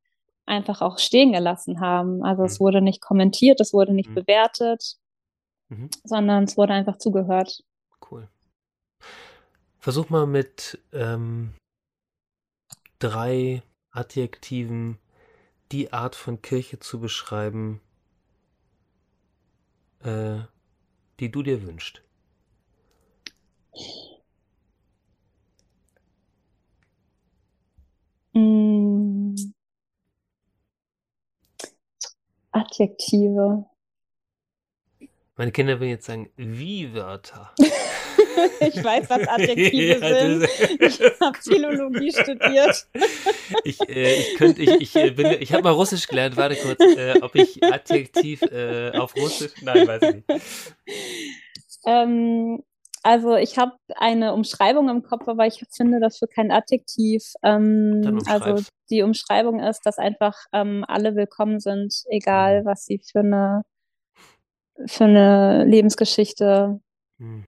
einfach 0.45 0.81
auch 0.81 0.97
stehen 0.97 1.31
gelassen 1.31 1.79
haben. 1.79 2.23
Also 2.23 2.41
mhm. 2.41 2.47
es 2.47 2.59
wurde 2.59 2.81
nicht 2.81 3.01
kommentiert, 3.01 3.61
es 3.61 3.73
wurde 3.73 3.93
nicht 3.93 4.09
mhm. 4.09 4.15
bewertet, 4.15 4.97
mhm. 5.69 5.89
sondern 6.03 6.45
es 6.45 6.57
wurde 6.57 6.73
einfach 6.73 6.97
zugehört. 6.97 7.63
Cool. 8.09 8.27
Versuch 9.79 10.09
mal 10.09 10.25
mit 10.25 10.79
ähm, 10.91 11.53
drei 12.99 13.63
Adjektiven 13.91 14.97
die 15.71 15.91
Art 15.91 16.15
von 16.15 16.41
Kirche 16.41 16.79
zu 16.79 16.99
beschreiben, 16.99 17.81
äh, 20.03 20.39
die 21.19 21.31
du 21.31 21.43
dir 21.43 21.63
wünschst? 21.63 22.01
Mm. 28.33 29.35
Adjektive. 32.51 33.65
Meine 35.35 35.51
Kinder 35.51 35.79
würden 35.79 35.89
jetzt 35.89 36.05
sagen, 36.05 36.29
wie 36.35 36.93
Wörter. 36.93 37.53
ich 38.59 38.83
weiß, 38.83 39.09
was 39.09 39.27
Adjektive 39.27 39.99
ja, 40.01 40.19
sind. 40.19 40.49
Ich 40.79 40.99
habe 41.19 41.37
Philologie 41.41 42.11
studiert. 42.11 42.87
ich, 43.63 43.79
äh, 43.89 44.15
ich 44.15 44.35
könnte, 44.37 44.61
ich, 44.61 44.69
ich 44.81 44.95
äh, 44.95 45.11
bin, 45.11 45.37
ich 45.39 45.53
habe 45.53 45.63
mal 45.63 45.71
Russisch 45.71 46.07
gelernt. 46.07 46.37
Warte 46.37 46.55
kurz, 46.55 46.79
äh, 46.79 47.19
ob 47.21 47.35
ich 47.35 47.63
Adjektiv 47.63 48.41
äh, 48.43 48.91
auf 48.91 49.15
Russisch? 49.15 49.53
Nein, 49.61 49.87
weiß 49.87 50.01
ich 50.03 50.15
nicht. 50.27 50.75
Ähm, 51.85 52.63
also 53.03 53.35
ich 53.35 53.57
habe 53.57 53.73
eine 53.95 54.33
Umschreibung 54.33 54.87
im 54.89 55.03
Kopf, 55.03 55.27
aber 55.27 55.45
ich 55.45 55.63
finde 55.75 55.99
dafür 55.99 56.27
kein 56.27 56.51
Adjektiv. 56.51 57.33
Ähm, 57.43 58.21
also 58.27 58.63
die 58.89 59.01
Umschreibung 59.01 59.59
ist, 59.59 59.85
dass 59.85 59.97
einfach 59.97 60.37
ähm, 60.53 60.85
alle 60.87 61.15
willkommen 61.15 61.59
sind, 61.59 61.93
egal 62.09 62.61
mhm. 62.61 62.65
was 62.65 62.85
sie 62.85 62.99
für 62.99 63.19
eine 63.19 63.63
für 64.87 65.03
eine 65.03 65.65
Lebensgeschichte 65.65 66.79
mhm 67.19 67.45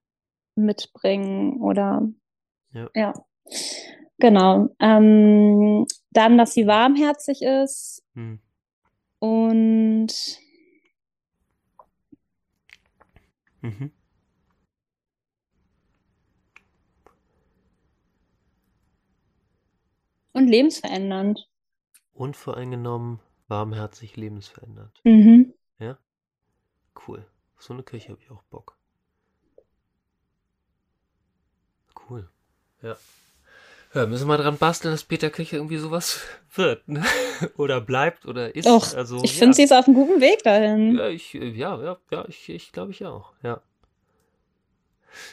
mitbringen 0.56 1.60
oder 1.60 2.08
ja. 2.72 2.90
ja. 2.94 3.12
Genau. 4.18 4.74
Ähm, 4.80 5.86
dann, 6.10 6.38
dass 6.38 6.54
sie 6.54 6.66
warmherzig 6.66 7.42
ist 7.42 8.02
hm. 8.14 8.40
und 9.18 10.38
mhm. 13.60 13.90
und 20.32 20.48
lebensverändernd. 20.48 21.48
Unvoreingenommen, 22.12 23.20
warmherzig, 23.48 24.16
lebensverändernd. 24.16 25.00
Mhm. 25.04 25.54
Ja? 25.78 25.98
Cool. 27.06 27.26
So 27.58 27.72
eine 27.74 27.82
Kirche 27.82 28.10
habe 28.10 28.22
ich 28.22 28.30
auch 28.30 28.42
Bock. 28.44 28.75
Cool. 32.08 32.28
Ja. 32.82 32.96
Ja, 33.94 34.06
müssen 34.06 34.28
wir 34.28 34.36
dran 34.36 34.58
basteln, 34.58 34.92
dass 34.92 35.04
Peter 35.04 35.30
Küche 35.30 35.56
irgendwie 35.56 35.78
sowas 35.78 36.20
wird, 36.54 36.86
ne? 36.86 37.02
Oder 37.56 37.80
bleibt 37.80 38.26
oder 38.26 38.54
ist. 38.54 38.66
Doch, 38.66 38.94
also, 38.94 39.22
ich 39.22 39.32
finde, 39.32 39.48
ja. 39.48 39.52
sie 39.54 39.62
ist 39.62 39.72
auf 39.72 39.86
einem 39.86 39.94
guten 39.94 40.20
Weg 40.20 40.42
dahin. 40.42 40.96
Ja, 40.96 41.08
ich, 41.08 41.32
ja, 41.32 41.82
ja, 41.82 41.96
ja, 42.10 42.24
ich, 42.28 42.48
ich 42.48 42.72
glaube 42.72 42.90
ich 42.90 43.04
auch, 43.06 43.32
ja. 43.42 43.62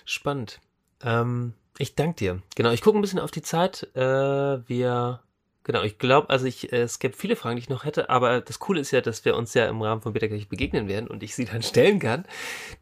Spannend. 0.05 0.61
Ähm, 1.03 1.53
ich 1.77 1.95
danke 1.95 2.15
dir. 2.15 2.41
Genau, 2.55 2.71
ich 2.71 2.81
gucke 2.81 2.97
ein 2.97 3.01
bisschen 3.01 3.19
auf 3.19 3.31
die 3.31 3.41
Zeit. 3.41 3.89
Äh, 3.95 4.67
wir, 4.67 5.21
genau, 5.63 5.83
ich 5.83 5.97
glaube, 5.97 6.29
also 6.29 6.45
ich, 6.45 6.71
äh, 6.71 6.81
es 6.81 6.99
gibt 6.99 7.15
viele 7.15 7.35
Fragen, 7.35 7.55
die 7.55 7.61
ich 7.61 7.69
noch 7.69 7.85
hätte, 7.85 8.09
aber 8.09 8.41
das 8.41 8.59
Coole 8.59 8.79
ist 8.79 8.91
ja, 8.91 9.01
dass 9.01 9.25
wir 9.25 9.35
uns 9.35 9.53
ja 9.53 9.67
im 9.67 9.81
Rahmen 9.81 10.01
von 10.01 10.13
Bitterkirche 10.13 10.47
begegnen 10.47 10.87
werden 10.87 11.07
und 11.07 11.23
ich 11.23 11.35
sie 11.35 11.45
dann 11.45 11.61
stellen 11.63 11.99
kann. 11.99 12.25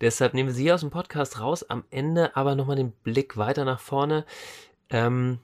Deshalb 0.02 0.34
nehmen 0.34 0.50
wir 0.50 0.54
sie 0.54 0.72
aus 0.72 0.82
dem 0.82 0.90
Podcast 0.90 1.40
raus. 1.40 1.64
Am 1.64 1.84
Ende 1.90 2.36
aber 2.36 2.56
nochmal 2.56 2.76
den 2.76 2.92
Blick 2.92 3.38
weiter 3.38 3.66
nach 3.66 3.80
vorne. 3.80 4.26
Ähm, 4.90 5.40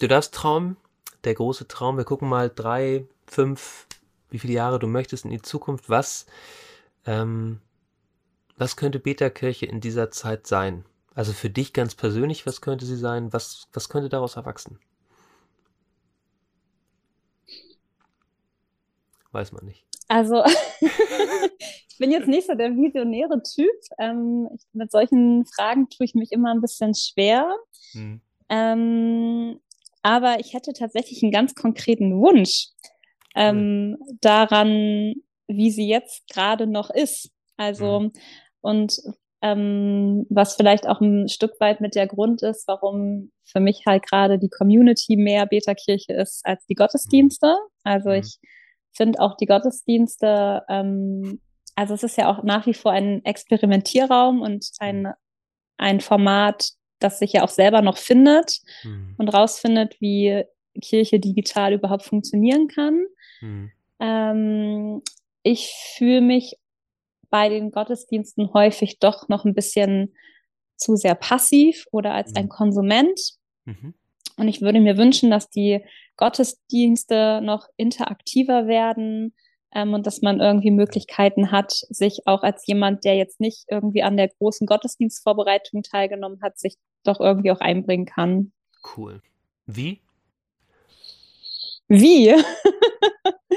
du 0.00 0.08
darfst 0.08 0.34
Traum, 0.34 0.76
der 1.24 1.34
große 1.34 1.68
Traum, 1.68 1.96
wir 1.96 2.04
gucken 2.04 2.28
mal 2.28 2.50
drei, 2.54 3.06
fünf, 3.26 3.86
wie 4.30 4.38
viele 4.38 4.54
Jahre 4.54 4.78
du 4.78 4.86
möchtest 4.86 5.24
in 5.24 5.30
die 5.30 5.42
Zukunft. 5.42 5.88
Was, 5.88 6.26
ähm, 7.06 7.60
was 8.56 8.76
könnte 8.76 8.98
Beta-Kirche 8.98 9.66
in 9.66 9.80
dieser 9.80 10.10
Zeit 10.10 10.46
sein? 10.46 10.84
Also 11.14 11.32
für 11.32 11.50
dich 11.50 11.72
ganz 11.72 11.94
persönlich, 11.94 12.46
was 12.46 12.60
könnte 12.60 12.86
sie 12.86 12.96
sein? 12.96 13.32
Was, 13.32 13.68
was 13.72 13.88
könnte 13.88 14.08
daraus 14.08 14.36
erwachsen? 14.36 14.78
Weiß 19.32 19.52
man 19.52 19.64
nicht. 19.64 19.84
Also, 20.08 20.44
ich 20.80 21.98
bin 21.98 22.10
jetzt 22.10 22.28
nicht 22.28 22.46
so 22.46 22.54
der 22.54 22.70
visionäre 22.76 23.42
Typ. 23.42 23.70
Ähm, 23.98 24.48
ich, 24.54 24.62
mit 24.72 24.90
solchen 24.90 25.46
Fragen 25.46 25.88
tue 25.88 26.04
ich 26.04 26.14
mich 26.14 26.32
immer 26.32 26.52
ein 26.52 26.60
bisschen 26.60 26.94
schwer. 26.94 27.50
Hm. 27.92 28.20
Ähm, 28.48 29.60
aber 30.02 30.40
ich 30.40 30.52
hätte 30.52 30.72
tatsächlich 30.72 31.22
einen 31.22 31.32
ganz 31.32 31.54
konkreten 31.54 32.20
Wunsch 32.20 32.68
ähm, 33.34 33.96
hm. 33.98 34.18
daran, 34.20 35.14
wie 35.46 35.70
sie 35.70 35.88
jetzt 35.88 36.28
gerade 36.28 36.66
noch 36.66 36.90
ist. 36.90 37.30
Also, 37.56 38.00
hm. 38.00 38.12
und 38.60 38.98
ähm, 39.42 40.24
was 40.30 40.54
vielleicht 40.54 40.86
auch 40.86 41.00
ein 41.00 41.28
Stück 41.28 41.58
weit 41.58 41.80
mit 41.80 41.96
der 41.96 42.06
Grund 42.06 42.42
ist, 42.42 42.68
warum 42.68 43.32
für 43.44 43.58
mich 43.58 43.82
halt 43.86 44.06
gerade 44.06 44.38
die 44.38 44.48
Community 44.48 45.16
mehr 45.16 45.46
Beta-Kirche 45.46 46.12
ist 46.12 46.46
als 46.46 46.64
die 46.66 46.74
Gottesdienste. 46.74 47.56
Also 47.82 48.10
mhm. 48.10 48.16
ich 48.16 48.38
finde 48.92 49.20
auch 49.20 49.36
die 49.36 49.46
Gottesdienste, 49.46 50.62
ähm, 50.68 51.40
also 51.74 51.94
es 51.94 52.02
ist 52.02 52.16
ja 52.16 52.30
auch 52.30 52.42
nach 52.42 52.66
wie 52.66 52.74
vor 52.74 52.92
ein 52.92 53.24
Experimentierraum 53.24 54.42
und 54.42 54.70
ein, 54.78 55.02
mhm. 55.02 55.12
ein 55.78 56.00
Format, 56.00 56.70
das 56.98 57.18
sich 57.18 57.32
ja 57.32 57.42
auch 57.42 57.48
selber 57.48 57.82
noch 57.82 57.96
findet 57.96 58.60
mhm. 58.84 59.14
und 59.18 59.28
rausfindet, 59.28 60.00
wie 60.00 60.44
Kirche 60.80 61.18
digital 61.18 61.72
überhaupt 61.72 62.04
funktionieren 62.04 62.68
kann. 62.68 63.04
Mhm. 63.40 63.72
Ähm, 64.00 65.02
ich 65.42 65.72
fühle 65.96 66.20
mich 66.20 66.56
bei 67.30 67.48
den 67.48 67.70
Gottesdiensten 67.70 68.52
häufig 68.52 68.98
doch 68.98 69.28
noch 69.28 69.44
ein 69.44 69.54
bisschen 69.54 70.14
zu 70.76 70.96
sehr 70.96 71.14
passiv 71.14 71.86
oder 71.90 72.12
als 72.12 72.34
ein 72.34 72.44
mhm. 72.44 72.50
Konsument. 72.50 73.20
Mhm. 73.64 73.94
Und 74.36 74.48
ich 74.48 74.60
würde 74.60 74.80
mir 74.80 74.96
wünschen, 74.96 75.30
dass 75.30 75.48
die 75.48 75.84
Gottesdienste 76.16 77.40
noch 77.42 77.66
interaktiver 77.76 78.66
werden 78.66 79.34
ähm, 79.74 79.94
und 79.94 80.06
dass 80.06 80.22
man 80.22 80.40
irgendwie 80.40 80.70
Möglichkeiten 80.70 81.50
hat, 81.50 81.72
sich 81.72 82.26
auch 82.26 82.42
als 82.42 82.66
jemand, 82.66 83.04
der 83.04 83.16
jetzt 83.16 83.40
nicht 83.40 83.64
irgendwie 83.68 84.02
an 84.02 84.16
der 84.16 84.28
großen 84.28 84.66
Gottesdienstvorbereitung 84.66 85.82
teilgenommen 85.82 86.40
hat, 86.42 86.58
sich 86.58 86.76
doch 87.04 87.20
irgendwie 87.20 87.50
auch 87.50 87.60
einbringen 87.60 88.06
kann. 88.06 88.52
Cool. 88.96 89.22
Wie? 89.66 90.00
Wie? 91.88 92.26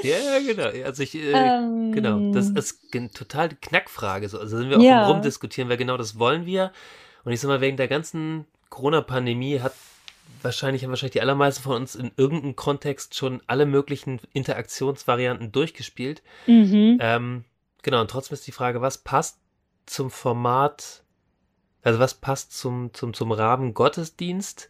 ja, 0.02 0.38
genau. 0.46 0.84
Also 0.84 1.02
ich, 1.02 1.14
äh, 1.14 1.32
ähm, 1.32 1.92
genau, 1.92 2.32
das 2.32 2.50
ist 2.50 2.90
total 3.14 3.50
die 3.50 3.56
Knackfrage. 3.56 4.28
So. 4.28 4.38
Also 4.38 4.58
sind 4.58 4.70
wir 4.70 4.78
auch 4.78 4.82
ja. 4.82 5.08
rumdiskutieren, 5.08 5.68
weil 5.68 5.76
genau 5.76 5.96
das 5.96 6.18
wollen 6.18 6.46
wir. 6.46 6.72
Und 7.24 7.32
ich 7.32 7.40
sag 7.40 7.48
mal, 7.48 7.60
wegen 7.60 7.76
der 7.76 7.88
ganzen 7.88 8.46
Corona-Pandemie 8.68 9.60
hat 9.60 9.74
wahrscheinlich, 10.42 10.82
haben 10.82 10.90
wahrscheinlich 10.90 11.12
die 11.12 11.20
allermeisten 11.20 11.62
von 11.62 11.76
uns 11.76 11.94
in 11.94 12.12
irgendeinem 12.16 12.56
Kontext 12.56 13.14
schon 13.14 13.42
alle 13.46 13.66
möglichen 13.66 14.20
Interaktionsvarianten 14.32 15.52
durchgespielt. 15.52 16.22
Mhm. 16.46 16.98
Ähm, 17.00 17.44
genau, 17.82 18.00
und 18.00 18.10
trotzdem 18.10 18.34
ist 18.34 18.46
die 18.46 18.52
Frage, 18.52 18.80
was 18.80 18.98
passt 18.98 19.38
zum 19.86 20.10
Format, 20.10 21.02
also 21.82 21.98
was 21.98 22.14
passt 22.14 22.56
zum, 22.56 22.92
zum, 22.92 23.14
zum 23.14 23.32
Rahmen 23.32 23.74
Gottesdienst, 23.74 24.68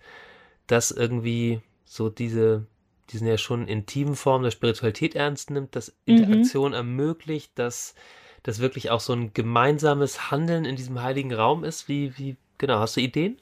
das 0.66 0.90
irgendwie 0.90 1.60
so 1.84 2.08
diese 2.08 2.66
die 3.10 3.18
sind 3.18 3.26
ja 3.26 3.38
schon 3.38 3.68
intimen 3.68 4.16
Formen 4.16 4.44
der 4.44 4.50
Spiritualität 4.50 5.14
ernst 5.14 5.50
nimmt, 5.50 5.76
das 5.76 5.94
mhm. 6.06 6.16
Interaktion 6.16 6.70
mhm. 6.70 6.76
ermöglicht, 6.76 7.52
dass 7.58 7.94
das 8.42 8.58
wirklich 8.60 8.90
auch 8.90 9.00
so 9.00 9.12
ein 9.12 9.32
gemeinsames 9.32 10.30
Handeln 10.30 10.64
in 10.64 10.76
diesem 10.76 11.02
heiligen 11.02 11.32
Raum 11.32 11.64
ist. 11.64 11.88
Wie, 11.88 12.16
wie, 12.18 12.36
genau, 12.58 12.78
hast 12.78 12.96
du 12.96 13.00
Ideen? 13.00 13.40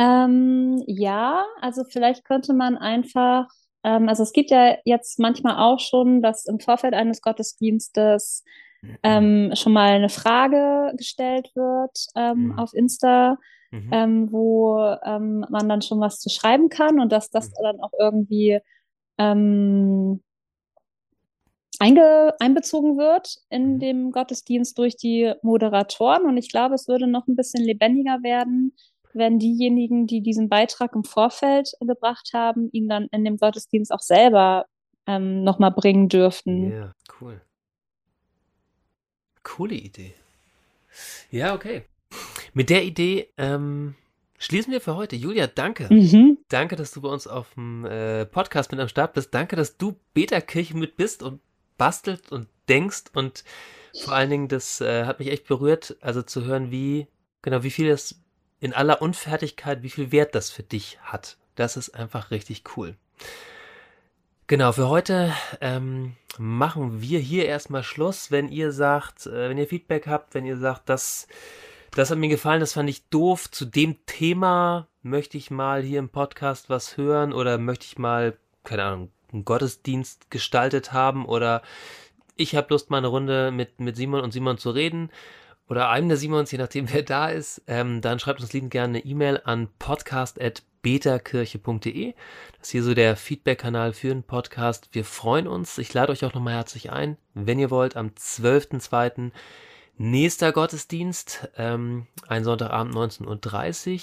Ähm, 0.00 0.82
ja, 0.86 1.44
also 1.60 1.84
vielleicht 1.84 2.24
könnte 2.24 2.54
man 2.54 2.78
einfach, 2.78 3.48
ähm, 3.84 4.08
also 4.08 4.22
es 4.22 4.32
gibt 4.32 4.50
ja 4.50 4.76
jetzt 4.86 5.18
manchmal 5.18 5.58
auch 5.58 5.78
schon, 5.78 6.22
dass 6.22 6.46
im 6.46 6.58
Vorfeld 6.58 6.94
eines 6.94 7.20
Gottesdienstes 7.20 8.42
mhm. 8.80 8.98
ähm, 9.02 9.52
schon 9.54 9.74
mal 9.74 9.90
eine 9.90 10.08
Frage 10.08 10.94
gestellt 10.96 11.50
wird 11.54 12.06
ähm, 12.16 12.46
mhm. 12.46 12.58
auf 12.58 12.72
Insta 12.72 13.36
mhm. 13.70 13.90
ähm, 13.92 14.32
wo 14.32 14.78
ähm, 15.04 15.44
man 15.50 15.68
dann 15.68 15.82
schon 15.82 16.00
was 16.00 16.18
zu 16.18 16.30
schreiben 16.30 16.70
kann 16.70 16.98
und 16.98 17.12
dass 17.12 17.30
das 17.30 17.50
mhm. 17.50 17.62
dann 17.62 17.80
auch 17.80 17.92
irgendwie 17.98 18.60
einge 21.78 22.34
einbezogen 22.40 22.96
wird 22.96 23.36
in 23.50 23.74
mhm. 23.74 23.78
dem 23.80 24.12
Gottesdienst 24.12 24.78
durch 24.78 24.96
die 24.96 25.34
Moderatoren. 25.42 26.24
Und 26.24 26.38
ich 26.38 26.50
glaube, 26.50 26.74
es 26.74 26.88
würde 26.88 27.06
noch 27.06 27.26
ein 27.26 27.36
bisschen 27.36 27.62
lebendiger 27.62 28.22
werden, 28.22 28.74
wenn 29.14 29.38
diejenigen, 29.38 30.06
die 30.06 30.20
diesen 30.20 30.48
Beitrag 30.48 30.94
im 30.94 31.04
Vorfeld 31.04 31.72
gebracht 31.80 32.30
haben, 32.32 32.68
ihn 32.72 32.88
dann 32.88 33.08
in 33.12 33.24
dem 33.24 33.36
Gottesdienst 33.36 33.92
auch 33.92 34.00
selber 34.00 34.66
ähm, 35.06 35.42
nochmal 35.42 35.72
bringen 35.72 36.08
dürften. 36.08 36.70
Ja, 36.70 36.94
cool. 37.20 37.40
Coole 39.42 39.74
Idee. 39.74 40.14
Ja, 41.30 41.54
okay. 41.54 41.82
Mit 42.52 42.70
der 42.70 42.84
Idee 42.84 43.28
ähm, 43.36 43.94
schließen 44.38 44.72
wir 44.72 44.80
für 44.80 44.96
heute. 44.96 45.16
Julia, 45.16 45.46
danke. 45.46 45.92
Mhm. 45.92 46.38
Danke, 46.48 46.76
dass 46.76 46.92
du 46.92 47.00
bei 47.00 47.08
uns 47.08 47.26
auf 47.26 47.54
dem 47.54 47.84
äh, 47.84 48.26
Podcast 48.26 48.70
mit 48.70 48.80
am 48.80 48.88
Start 48.88 49.14
bist. 49.14 49.32
Danke, 49.32 49.56
dass 49.56 49.76
du 49.76 49.96
Beta-Kirche 50.14 50.76
mit 50.76 50.96
bist 50.96 51.22
und 51.22 51.40
bastelt 51.78 52.30
und 52.30 52.48
denkst 52.68 53.04
und 53.14 53.44
vor 54.04 54.14
allen 54.14 54.30
Dingen, 54.30 54.48
das 54.48 54.80
äh, 54.80 55.04
hat 55.04 55.18
mich 55.18 55.28
echt 55.28 55.46
berührt, 55.48 55.96
also 56.00 56.22
zu 56.22 56.44
hören, 56.44 56.70
wie, 56.70 57.08
genau, 57.42 57.62
wie 57.62 57.70
viel 57.70 57.88
das 57.88 58.20
in 58.60 58.72
aller 58.74 59.02
Unfertigkeit, 59.02 59.82
wie 59.82 59.90
viel 59.90 60.12
Wert 60.12 60.34
das 60.34 60.50
für 60.50 60.62
dich 60.62 60.98
hat. 61.02 61.36
Das 61.54 61.76
ist 61.76 61.90
einfach 61.90 62.30
richtig 62.30 62.64
cool. 62.76 62.96
Genau, 64.46 64.72
für 64.72 64.88
heute 64.88 65.32
ähm, 65.60 66.16
machen 66.38 67.00
wir 67.00 67.20
hier 67.20 67.46
erstmal 67.46 67.82
Schluss. 67.82 68.30
Wenn 68.30 68.48
ihr 68.48 68.72
sagt, 68.72 69.26
äh, 69.26 69.48
wenn 69.48 69.58
ihr 69.58 69.66
Feedback 69.66 70.06
habt, 70.06 70.34
wenn 70.34 70.44
ihr 70.44 70.56
sagt, 70.56 70.88
das 70.88 71.26
das 71.92 72.10
hat 72.10 72.18
mir 72.18 72.28
gefallen, 72.28 72.60
das 72.60 72.74
fand 72.74 72.88
ich 72.88 73.08
doof. 73.08 73.50
Zu 73.50 73.64
dem 73.64 74.06
Thema 74.06 74.86
möchte 75.02 75.36
ich 75.36 75.50
mal 75.50 75.82
hier 75.82 75.98
im 75.98 76.08
Podcast 76.08 76.70
was 76.70 76.96
hören 76.96 77.32
oder 77.32 77.58
möchte 77.58 77.86
ich 77.86 77.98
mal, 77.98 78.36
keine 78.62 78.84
Ahnung, 78.84 79.10
einen 79.32 79.44
Gottesdienst 79.44 80.30
gestaltet 80.30 80.92
haben 80.92 81.26
oder 81.26 81.62
ich 82.36 82.54
habe 82.54 82.68
Lust, 82.70 82.90
mal 82.90 82.98
eine 82.98 83.08
Runde 83.08 83.50
mit, 83.50 83.80
mit 83.80 83.96
Simon 83.96 84.20
und 84.20 84.32
Simon 84.32 84.56
zu 84.58 84.70
reden 84.70 85.10
oder 85.70 85.88
einem 85.88 86.08
der 86.08 86.18
Simons, 86.18 86.50
je 86.50 86.58
nachdem 86.58 86.92
wer 86.92 87.04
da 87.04 87.28
ist, 87.28 87.62
ähm, 87.68 88.00
dann 88.00 88.18
schreibt 88.18 88.40
uns 88.40 88.52
liebend 88.52 88.72
gerne 88.72 88.98
eine 88.98 89.06
E-Mail 89.06 89.40
an 89.44 89.68
podcast.betakirche.de. 89.78 92.14
Das 92.58 92.66
ist 92.66 92.72
hier 92.72 92.82
so 92.82 92.92
der 92.92 93.14
Feedback-Kanal 93.14 93.92
für 93.92 94.08
den 94.08 94.24
Podcast. 94.24 94.88
Wir 94.90 95.04
freuen 95.04 95.46
uns. 95.46 95.78
Ich 95.78 95.94
lade 95.94 96.10
euch 96.10 96.24
auch 96.24 96.34
nochmal 96.34 96.54
herzlich 96.54 96.90
ein, 96.90 97.16
wenn 97.34 97.60
ihr 97.60 97.70
wollt, 97.70 97.96
am 97.96 98.08
12.02. 98.08 99.30
Nächster 99.96 100.50
Gottesdienst, 100.50 101.50
ähm, 101.56 102.08
ein 102.26 102.42
Sonntagabend 102.42 102.92
19.30 102.92 103.94
Uhr. 103.94 104.00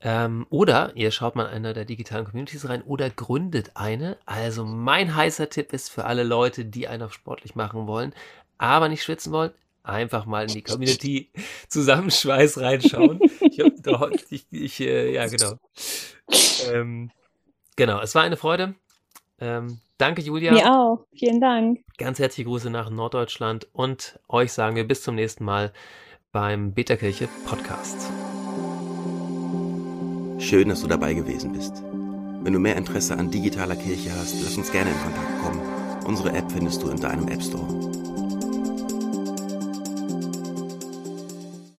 Ähm, 0.00 0.46
oder 0.48 0.92
ihr 0.94 1.10
schaut 1.10 1.34
mal 1.34 1.46
in 1.46 1.54
einer 1.54 1.72
der 1.72 1.86
digitalen 1.86 2.26
Communities 2.26 2.68
rein 2.68 2.82
oder 2.82 3.10
gründet 3.10 3.72
eine. 3.74 4.16
Also 4.26 4.64
mein 4.64 5.16
heißer 5.16 5.48
Tipp 5.48 5.72
ist 5.72 5.90
für 5.90 6.04
alle 6.04 6.22
Leute, 6.22 6.64
die 6.64 6.86
einen 6.86 7.02
auf 7.02 7.14
sportlich 7.14 7.56
machen 7.56 7.88
wollen, 7.88 8.14
aber 8.58 8.88
nicht 8.88 9.02
schwitzen 9.02 9.32
wollen, 9.32 9.50
einfach 9.84 10.26
mal 10.26 10.48
in 10.48 10.54
die 10.54 10.62
Community 10.64 11.30
Zusammenschweiß 11.68 12.58
reinschauen. 12.58 13.20
Ich, 13.40 13.60
ich, 14.30 14.46
ich 14.50 14.80
äh, 14.80 15.12
ja, 15.12 15.26
genau. 15.28 15.52
Ähm, 16.72 17.10
genau, 17.76 18.00
es 18.00 18.14
war 18.14 18.22
eine 18.22 18.36
Freude. 18.36 18.74
Ähm, 19.38 19.78
danke, 19.98 20.22
Julia. 20.22 20.52
Mir 20.52 20.72
auch. 20.72 21.06
Vielen 21.16 21.40
Dank. 21.40 21.80
Ganz 21.98 22.18
herzliche 22.18 22.48
Grüße 22.48 22.70
nach 22.70 22.90
Norddeutschland 22.90 23.68
und 23.72 24.18
euch 24.28 24.52
sagen 24.52 24.74
wir 24.74 24.88
bis 24.88 25.02
zum 25.02 25.14
nächsten 25.14 25.44
Mal 25.44 25.72
beim 26.32 26.74
Beterkirche 26.74 27.28
Podcast. 27.46 28.10
Schön, 30.38 30.68
dass 30.68 30.82
du 30.82 30.88
dabei 30.88 31.14
gewesen 31.14 31.52
bist. 31.52 31.82
Wenn 32.42 32.52
du 32.52 32.58
mehr 32.58 32.76
Interesse 32.76 33.16
an 33.16 33.30
digitaler 33.30 33.76
Kirche 33.76 34.10
hast, 34.12 34.42
lass 34.42 34.56
uns 34.56 34.70
gerne 34.70 34.90
in 34.90 34.98
Kontakt 34.98 35.42
kommen. 35.42 36.04
Unsere 36.06 36.32
App 36.32 36.50
findest 36.52 36.82
du 36.82 36.90
in 36.90 37.00
deinem 37.00 37.28
App 37.28 37.42
Store. 37.42 38.03